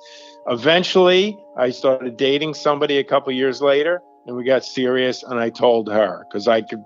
Eventually, 0.49 1.39
I 1.57 1.71
started 1.71 2.17
dating 2.17 2.55
somebody 2.55 2.99
a 2.99 3.05
couple 3.05 3.33
years 3.33 3.63
later, 3.63 4.03
and 4.27 4.37
we 4.37 4.45
got 4.45 4.65
serious. 4.65 5.23
And 5.23 5.39
I 5.39 5.51
told 5.51 5.89
her 5.89 6.25
because 6.29 6.49
I 6.49 6.63
could 6.63 6.83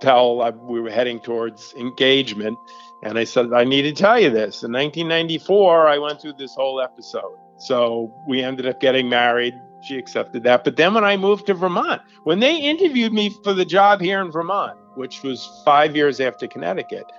tell 0.00 0.42
I, 0.42 0.50
we 0.50 0.80
were 0.80 0.90
heading 0.90 1.20
towards 1.20 1.72
engagement. 1.78 2.58
And 3.02 3.16
I 3.18 3.24
said, 3.24 3.52
I 3.52 3.64
need 3.64 3.82
to 3.82 3.92
tell 3.92 4.18
you 4.18 4.30
this. 4.30 4.62
In 4.62 4.72
1994, 4.72 5.88
I 5.88 5.98
went 5.98 6.20
through 6.20 6.34
this 6.34 6.54
whole 6.54 6.80
episode. 6.80 7.36
So 7.58 8.12
we 8.26 8.42
ended 8.42 8.66
up 8.66 8.80
getting 8.80 9.08
married. 9.08 9.54
She 9.82 9.96
accepted 9.96 10.42
that. 10.42 10.64
But 10.64 10.76
then 10.76 10.94
when 10.94 11.04
I 11.04 11.16
moved 11.16 11.46
to 11.46 11.54
Vermont, 11.54 12.02
when 12.24 12.40
they 12.40 12.56
interviewed 12.56 13.12
me 13.12 13.30
for 13.44 13.54
the 13.54 13.64
job 13.64 14.00
here 14.00 14.20
in 14.20 14.30
Vermont, 14.30 14.76
which 15.00 15.22
was 15.22 15.62
five 15.64 15.96
years 15.96 16.20
after 16.20 16.46
Connecticut. 16.46 17.10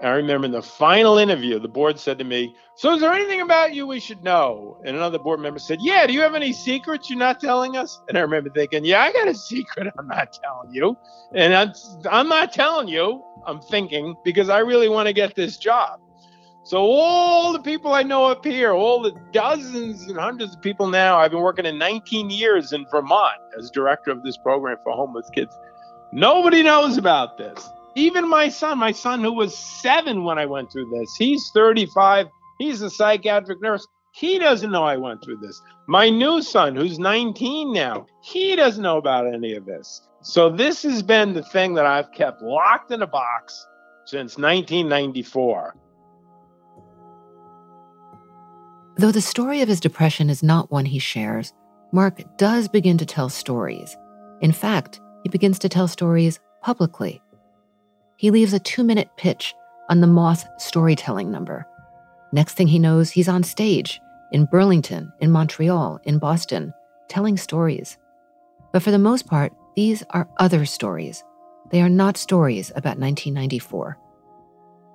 I 0.00 0.10
remember 0.10 0.44
in 0.44 0.52
the 0.52 0.62
final 0.62 1.18
interview, 1.18 1.58
the 1.58 1.66
board 1.66 1.98
said 1.98 2.16
to 2.18 2.24
me, 2.24 2.54
So 2.76 2.94
is 2.94 3.00
there 3.00 3.12
anything 3.12 3.40
about 3.40 3.74
you 3.74 3.88
we 3.88 3.98
should 3.98 4.22
know? 4.22 4.78
And 4.84 4.96
another 4.96 5.18
board 5.18 5.40
member 5.40 5.58
said, 5.58 5.78
Yeah, 5.80 6.06
do 6.06 6.12
you 6.12 6.20
have 6.20 6.36
any 6.36 6.52
secrets 6.52 7.10
you're 7.10 7.18
not 7.18 7.40
telling 7.40 7.76
us? 7.76 8.00
And 8.08 8.16
I 8.16 8.20
remember 8.20 8.50
thinking, 8.50 8.84
Yeah, 8.84 9.00
I 9.00 9.12
got 9.12 9.26
a 9.26 9.34
secret 9.34 9.92
I'm 9.98 10.06
not 10.06 10.32
telling 10.32 10.72
you. 10.72 10.96
And 11.34 11.52
I'm, 11.54 11.72
I'm 12.08 12.28
not 12.28 12.52
telling 12.52 12.86
you, 12.86 13.24
I'm 13.46 13.60
thinking, 13.60 14.14
because 14.24 14.48
I 14.48 14.60
really 14.60 14.88
want 14.88 15.08
to 15.08 15.12
get 15.12 15.34
this 15.34 15.56
job. 15.56 15.98
So 16.62 16.78
all 16.78 17.52
the 17.52 17.60
people 17.60 17.94
I 17.94 18.04
know 18.04 18.26
up 18.26 18.44
here, 18.44 18.72
all 18.72 19.02
the 19.02 19.12
dozens 19.32 20.02
and 20.06 20.18
hundreds 20.18 20.54
of 20.54 20.62
people 20.62 20.86
now, 20.86 21.18
I've 21.18 21.32
been 21.32 21.42
working 21.42 21.66
in 21.66 21.78
19 21.78 22.30
years 22.30 22.72
in 22.72 22.86
Vermont 22.92 23.40
as 23.58 23.70
director 23.70 24.12
of 24.12 24.22
this 24.22 24.36
program 24.36 24.76
for 24.84 24.92
homeless 24.92 25.28
kids. 25.34 25.58
Nobody 26.14 26.62
knows 26.62 26.96
about 26.96 27.38
this. 27.38 27.68
Even 27.96 28.28
my 28.28 28.48
son, 28.48 28.78
my 28.78 28.92
son 28.92 29.20
who 29.20 29.32
was 29.32 29.58
seven 29.58 30.22
when 30.22 30.38
I 30.38 30.46
went 30.46 30.70
through 30.70 30.88
this, 30.90 31.12
he's 31.16 31.50
35. 31.52 32.28
He's 32.60 32.82
a 32.82 32.88
psychiatric 32.88 33.60
nurse. 33.60 33.84
He 34.12 34.38
doesn't 34.38 34.70
know 34.70 34.84
I 34.84 34.96
went 34.96 35.24
through 35.24 35.38
this. 35.38 35.60
My 35.88 36.08
new 36.08 36.40
son, 36.40 36.76
who's 36.76 37.00
19 37.00 37.72
now, 37.72 38.06
he 38.22 38.54
doesn't 38.54 38.84
know 38.84 38.96
about 38.96 39.26
any 39.26 39.54
of 39.54 39.66
this. 39.66 40.02
So 40.22 40.48
this 40.48 40.84
has 40.84 41.02
been 41.02 41.34
the 41.34 41.42
thing 41.42 41.74
that 41.74 41.84
I've 41.84 42.12
kept 42.12 42.40
locked 42.42 42.92
in 42.92 43.02
a 43.02 43.08
box 43.08 43.66
since 44.06 44.38
1994. 44.38 45.74
Though 48.98 49.10
the 49.10 49.20
story 49.20 49.62
of 49.62 49.68
his 49.68 49.80
depression 49.80 50.30
is 50.30 50.44
not 50.44 50.70
one 50.70 50.84
he 50.84 51.00
shares, 51.00 51.52
Mark 51.90 52.22
does 52.38 52.68
begin 52.68 52.98
to 52.98 53.06
tell 53.06 53.28
stories. 53.28 53.96
In 54.40 54.52
fact, 54.52 55.00
he 55.24 55.28
begins 55.28 55.58
to 55.58 55.68
tell 55.68 55.88
stories 55.88 56.38
publicly. 56.62 57.20
He 58.16 58.30
leaves 58.30 58.52
a 58.52 58.60
two 58.60 58.84
minute 58.84 59.08
pitch 59.16 59.54
on 59.88 60.00
the 60.00 60.06
Moth 60.06 60.46
storytelling 60.58 61.32
number. 61.32 61.66
Next 62.32 62.54
thing 62.54 62.68
he 62.68 62.78
knows, 62.78 63.10
he's 63.10 63.28
on 63.28 63.42
stage 63.42 64.00
in 64.32 64.44
Burlington, 64.46 65.12
in 65.20 65.30
Montreal, 65.30 66.00
in 66.04 66.18
Boston, 66.18 66.72
telling 67.08 67.36
stories. 67.36 67.98
But 68.72 68.82
for 68.82 68.90
the 68.90 68.98
most 68.98 69.26
part, 69.26 69.52
these 69.76 70.02
are 70.10 70.28
other 70.38 70.64
stories. 70.64 71.24
They 71.70 71.80
are 71.80 71.88
not 71.88 72.16
stories 72.16 72.70
about 72.70 72.98
1994. 72.98 73.98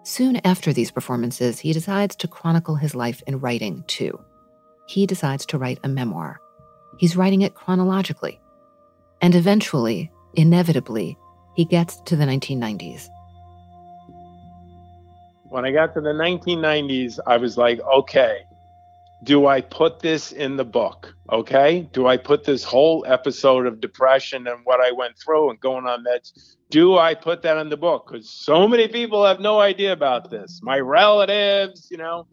Soon 0.03 0.41
after 0.45 0.71
these 0.73 0.91
performances, 0.91 1.59
he 1.59 1.73
decides 1.73 2.15
to 2.17 2.27
chronicle 2.27 2.75
his 2.75 2.95
life 2.95 3.21
in 3.27 3.39
writing, 3.39 3.83
too. 3.87 4.19
He 4.87 5.05
decides 5.05 5.45
to 5.47 5.57
write 5.57 5.79
a 5.83 5.89
memoir. 5.89 6.39
He's 6.97 7.15
writing 7.15 7.41
it 7.41 7.55
chronologically. 7.55 8.39
And 9.21 9.35
eventually, 9.35 10.11
inevitably, 10.35 11.17
he 11.55 11.65
gets 11.65 11.99
to 12.01 12.15
the 12.15 12.25
1990s. 12.25 13.07
When 15.49 15.65
I 15.65 15.71
got 15.71 15.93
to 15.95 16.01
the 16.01 16.09
1990s, 16.09 17.19
I 17.25 17.37
was 17.37 17.57
like, 17.57 17.79
okay, 17.81 18.43
do 19.23 19.47
I 19.47 19.61
put 19.61 19.99
this 19.99 20.31
in 20.31 20.55
the 20.55 20.63
book? 20.63 21.13
Okay. 21.31 21.89
Do 21.91 22.07
I 22.07 22.17
put 22.17 22.45
this 22.45 22.63
whole 22.63 23.05
episode 23.07 23.65
of 23.65 23.81
depression 23.81 24.47
and 24.47 24.59
what 24.63 24.79
I 24.79 24.91
went 24.91 25.17
through 25.17 25.49
and 25.49 25.59
going 25.59 25.85
on 25.85 26.05
meds? 26.05 26.55
Do 26.69 26.97
I 26.97 27.15
put 27.15 27.41
that 27.41 27.57
in 27.57 27.69
the 27.69 27.77
book? 27.77 28.07
Because 28.07 28.29
so 28.29 28.67
many 28.67 28.87
people 28.87 29.25
have 29.25 29.39
no 29.39 29.59
idea 29.59 29.91
about 29.91 30.29
this. 30.29 30.61
My 30.63 30.79
relatives, 30.79 31.87
you 31.91 31.97
know, 31.97 32.27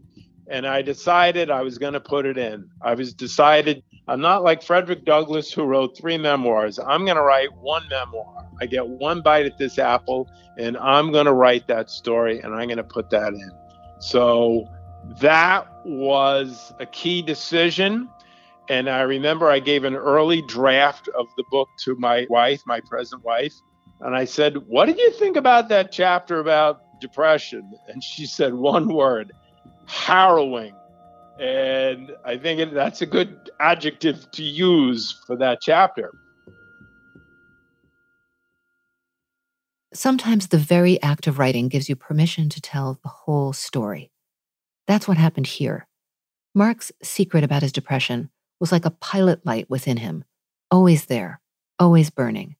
and 0.48 0.66
I 0.66 0.82
decided 0.82 1.50
I 1.50 1.62
was 1.62 1.78
going 1.78 1.94
to 1.94 2.00
put 2.00 2.26
it 2.26 2.38
in. 2.38 2.68
I 2.82 2.94
was 2.94 3.12
decided 3.12 3.82
I'm 4.08 4.20
not 4.20 4.44
like 4.44 4.62
Frederick 4.62 5.04
Douglass 5.04 5.52
who 5.52 5.64
wrote 5.64 5.96
three 5.96 6.16
memoirs. 6.16 6.78
I'm 6.78 7.04
going 7.04 7.16
to 7.16 7.22
write 7.22 7.52
one 7.56 7.82
memoir. 7.90 8.48
I 8.60 8.66
get 8.66 8.86
one 8.86 9.20
bite 9.20 9.46
at 9.46 9.58
this 9.58 9.78
apple 9.78 10.28
and 10.58 10.76
I'm 10.76 11.10
going 11.10 11.26
to 11.26 11.32
write 11.32 11.66
that 11.66 11.90
story 11.90 12.38
and 12.40 12.54
I'm 12.54 12.68
going 12.68 12.76
to 12.76 12.84
put 12.84 13.10
that 13.10 13.32
in. 13.32 13.50
So 13.98 14.68
that 15.20 15.66
was 15.84 16.72
a 16.78 16.86
key 16.86 17.22
decision. 17.22 18.08
And 18.68 18.88
I 18.88 19.02
remember 19.02 19.50
I 19.50 19.58
gave 19.58 19.84
an 19.84 19.96
early 19.96 20.42
draft 20.42 21.08
of 21.18 21.26
the 21.36 21.44
book 21.50 21.68
to 21.84 21.96
my 21.96 22.26
wife, 22.30 22.62
my 22.66 22.80
present 22.80 23.24
wife. 23.24 23.54
And 24.00 24.14
I 24.14 24.24
said, 24.24 24.56
What 24.68 24.86
did 24.86 24.98
you 24.98 25.10
think 25.12 25.36
about 25.36 25.68
that 25.70 25.90
chapter 25.90 26.38
about 26.38 27.00
depression? 27.00 27.72
And 27.88 28.02
she 28.02 28.26
said 28.26 28.54
one 28.54 28.92
word 28.92 29.32
harrowing. 29.86 30.74
And 31.38 32.12
I 32.24 32.38
think 32.38 32.60
it, 32.60 32.74
that's 32.74 33.02
a 33.02 33.06
good 33.06 33.50
adjective 33.60 34.30
to 34.32 34.42
use 34.42 35.12
for 35.26 35.36
that 35.36 35.60
chapter. 35.60 36.12
Sometimes 39.92 40.48
the 40.48 40.58
very 40.58 41.00
act 41.02 41.26
of 41.26 41.38
writing 41.38 41.68
gives 41.68 41.88
you 41.88 41.96
permission 41.96 42.48
to 42.50 42.60
tell 42.60 42.98
the 43.02 43.08
whole 43.08 43.52
story. 43.52 44.10
That's 44.86 45.08
what 45.08 45.16
happened 45.16 45.46
here. 45.46 45.86
Mark's 46.54 46.92
secret 47.02 47.44
about 47.44 47.62
his 47.62 47.72
depression 47.72 48.30
was 48.60 48.72
like 48.72 48.84
a 48.84 48.90
pilot 48.90 49.44
light 49.44 49.68
within 49.68 49.98
him, 49.98 50.24
always 50.70 51.06
there, 51.06 51.40
always 51.78 52.10
burning. 52.10 52.56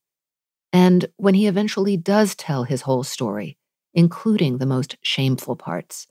And 0.73 1.07
when 1.17 1.35
he 1.35 1.47
eventually 1.47 1.97
does 1.97 2.35
tell 2.35 2.65
his 2.65 2.83
whole 2.83 3.05
story, 3.05 3.57
including 3.95 4.59
the 4.59 4.67
most 4.67 4.97
shameful 5.01 5.57
parts, 5.57 6.07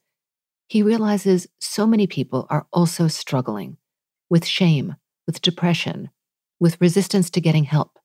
he 0.67 0.81
realizes 0.81 1.47
so 1.59 1.85
many 1.85 2.07
people 2.07 2.47
are 2.49 2.65
also 2.73 3.07
struggling 3.07 3.77
with 4.29 4.45
shame, 4.45 4.95
with 5.27 5.41
depression, 5.41 6.09
with 6.59 6.81
resistance 6.81 7.29
to 7.29 7.41
getting 7.41 7.65
help, 7.65 7.99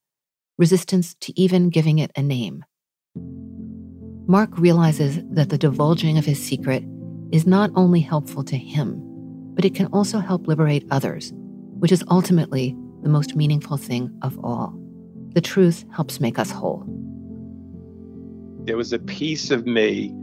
resistance 0.58 1.14
to 1.14 1.38
even 1.40 1.70
giving 1.70 1.98
it 1.98 2.11
a 2.16 2.22
name. 2.22 2.64
Mark 4.26 4.58
realizes 4.58 5.20
that 5.30 5.48
the 5.48 5.58
divulging 5.58 6.18
of 6.18 6.26
his 6.26 6.42
secret 6.42 6.84
is 7.32 7.46
not 7.46 7.70
only 7.74 8.00
helpful 8.00 8.44
to 8.44 8.56
him, 8.56 9.00
but 9.54 9.64
it 9.64 9.74
can 9.74 9.86
also 9.86 10.18
help 10.18 10.46
liberate 10.46 10.86
others, 10.90 11.32
which 11.78 11.92
is 11.92 12.04
ultimately 12.11 12.76
the 13.02 13.08
most 13.08 13.34
meaningful 13.34 13.76
thing 13.76 14.11
of 14.22 14.38
all. 14.44 14.78
The 15.34 15.40
truth 15.40 15.84
helps 15.92 16.20
make 16.20 16.38
us 16.38 16.50
whole. 16.50 16.84
There 18.64 18.76
was 18.76 18.92
a 18.92 18.98
piece 18.98 19.50
of 19.50 19.66
me 19.66 20.14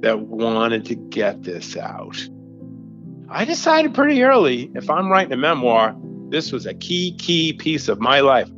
that 0.00 0.20
wanted 0.20 0.84
to 0.86 0.94
get 0.94 1.42
this 1.42 1.76
out. 1.76 2.16
I 3.28 3.44
decided 3.44 3.94
pretty 3.94 4.22
early 4.22 4.70
if 4.74 4.90
I'm 4.90 5.08
writing 5.08 5.32
a 5.32 5.36
memoir, 5.36 5.94
this 6.30 6.52
was 6.52 6.66
a 6.66 6.74
key, 6.74 7.14
key 7.16 7.52
piece 7.52 7.88
of 7.88 8.00
my 8.00 8.20
life. 8.20 8.48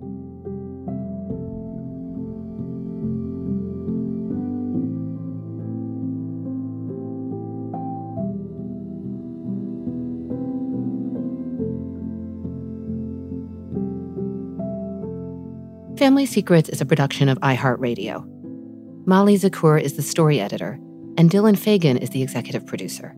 Family 15.98 16.26
Secrets 16.26 16.68
is 16.68 16.80
a 16.80 16.86
production 16.86 17.28
of 17.28 17.38
iHeartRadio. 17.40 18.26
Molly 19.06 19.38
Zacher 19.38 19.80
is 19.80 19.94
the 19.94 20.02
story 20.02 20.40
editor, 20.40 20.80
and 21.22 21.30
Dylan 21.30 21.56
Fagan 21.56 21.98
is 21.98 22.10
the 22.10 22.20
executive 22.20 22.66
producer. 22.66 23.14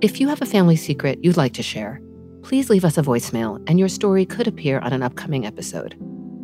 If 0.00 0.20
you 0.20 0.28
have 0.28 0.40
a 0.42 0.46
family 0.46 0.76
secret 0.76 1.18
you'd 1.24 1.36
like 1.36 1.52
to 1.54 1.62
share, 1.62 2.00
please 2.44 2.70
leave 2.70 2.84
us 2.84 2.96
a 2.96 3.02
voicemail 3.02 3.60
and 3.68 3.80
your 3.80 3.88
story 3.88 4.24
could 4.24 4.46
appear 4.46 4.78
on 4.78 4.92
an 4.92 5.02
upcoming 5.02 5.44
episode. 5.44 5.96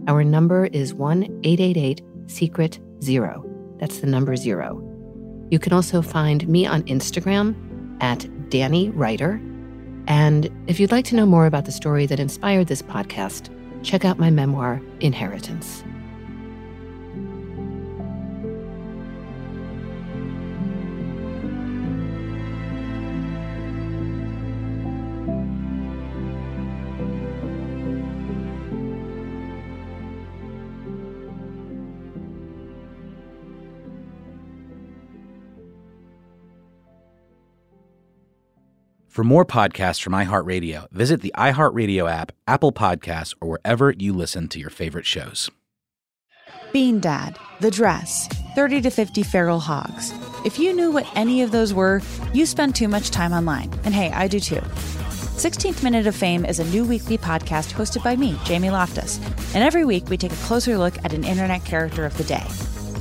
Our 0.09 0.25
number 0.25 0.67
is 0.67 0.93
1 0.93 1.23
888 1.45 2.03
Secret 2.27 2.81
Zero. 3.01 3.49
That's 3.79 4.01
the 4.01 4.09
number 4.09 4.35
zero. 4.35 4.83
You 5.53 5.61
can 5.61 5.73
also 5.73 6.03
find 6.03 6.49
me 6.49 6.67
on 6.67 6.83
Instagram 6.83 7.55
at 8.03 8.27
Danny 8.51 8.91
Writer. 8.91 9.41
And 10.09 10.51
if 10.67 10.81
you'd 10.81 10.91
like 10.91 11.05
to 11.07 11.15
know 11.15 11.27
more 11.27 11.47
about 11.47 11.65
the 11.65 11.71
story 11.71 12.07
that 12.07 12.19
inspired 12.19 12.67
this 12.67 12.83
podcast, 12.83 13.51
check 13.85 14.05
out 14.05 14.19
my 14.19 14.31
memoir, 14.31 14.83
Inheritance. 14.99 15.85
For 39.15 39.23
more 39.23 39.45
podcasts 39.45 40.03
from 40.03 40.13
iHeartRadio, 40.13 40.91
visit 40.91 41.21
the 41.21 41.33
iHeartRadio 41.37 42.11
app, 42.11 42.33
Apple 42.49 42.73
Podcasts, 42.73 43.33
or 43.41 43.49
wherever 43.49 43.95
you 43.97 44.13
listen 44.13 44.49
to 44.49 44.59
your 44.59 44.71
favorite 44.71 45.07
shows. 45.07 45.49
Bean 46.73 46.99
Dad, 46.99 47.39
The 47.61 47.71
Dress, 47.71 48.27
30 48.57 48.81
to 48.81 48.91
50 48.91 49.23
Feral 49.23 49.61
Hogs. 49.61 50.13
If 50.45 50.59
you 50.59 50.73
knew 50.73 50.91
what 50.91 51.07
any 51.15 51.43
of 51.43 51.53
those 51.53 51.73
were, 51.73 52.03
you 52.33 52.45
spend 52.45 52.75
too 52.75 52.89
much 52.89 53.13
time 53.13 53.33
online. 53.33 53.73
And 53.85 53.95
hey, 53.95 54.11
I 54.11 54.27
do 54.27 54.41
too. 54.41 54.63
16th 55.37 55.85
Minute 55.85 56.09
of 56.09 56.17
Fame 56.17 56.45
is 56.45 56.59
a 56.59 56.65
new 56.65 56.85
weekly 56.85 57.17
podcast 57.17 57.73
hosted 57.73 58.03
by 58.03 58.17
me, 58.17 58.37
Jamie 58.45 58.71
Loftus. 58.71 59.21
And 59.55 59.63
every 59.63 59.85
week 59.85 60.09
we 60.09 60.17
take 60.17 60.33
a 60.33 60.47
closer 60.49 60.77
look 60.77 60.99
at 61.05 61.13
an 61.13 61.23
internet 61.23 61.65
character 61.65 62.05
of 62.05 62.19
the 62.19 62.25
day. 62.25 62.45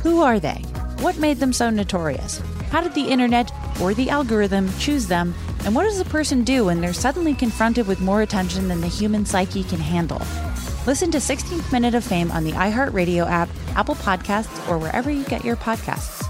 Who 0.03 0.21
are 0.21 0.39
they? 0.39 0.61
What 1.03 1.17
made 1.17 1.41
them 1.41 1.51
so 1.51 1.69
notorious? 1.69 2.37
How 2.71 2.79
did 2.79 2.93
the 2.93 3.09
internet 3.09 3.51
or 3.81 3.93
the 3.93 4.09
algorithm 4.09 4.71
choose 4.79 5.05
them? 5.05 5.35
And 5.65 5.75
what 5.75 5.83
does 5.83 5.99
a 5.99 6.05
person 6.05 6.45
do 6.45 6.63
when 6.63 6.79
they're 6.79 6.93
suddenly 6.93 7.33
confronted 7.33 7.87
with 7.87 7.99
more 7.99 8.21
attention 8.21 8.69
than 8.69 8.79
the 8.79 8.87
human 8.87 9.25
psyche 9.25 9.65
can 9.65 9.79
handle? 9.79 10.21
Listen 10.87 11.11
to 11.11 11.17
16th 11.17 11.73
Minute 11.73 11.93
of 11.93 12.05
Fame 12.05 12.31
on 12.31 12.45
the 12.45 12.53
iHeartRadio 12.53 13.29
app, 13.29 13.49
Apple 13.75 13.95
Podcasts, 13.95 14.69
or 14.69 14.77
wherever 14.77 15.11
you 15.11 15.25
get 15.25 15.43
your 15.43 15.57
podcasts. 15.57 16.25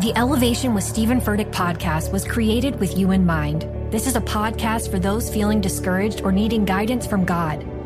The 0.00 0.14
Elevation 0.16 0.72
with 0.72 0.84
Stephen 0.84 1.20
Furtick 1.20 1.52
podcast 1.52 2.10
was 2.10 2.24
created 2.24 2.80
with 2.80 2.96
you 2.96 3.10
in 3.10 3.26
mind. 3.26 3.68
This 3.92 4.06
is 4.06 4.16
a 4.16 4.22
podcast 4.22 4.90
for 4.90 4.98
those 4.98 5.28
feeling 5.28 5.60
discouraged 5.60 6.22
or 6.22 6.32
needing 6.32 6.64
guidance 6.64 7.06
from 7.06 7.26
God. 7.26 7.75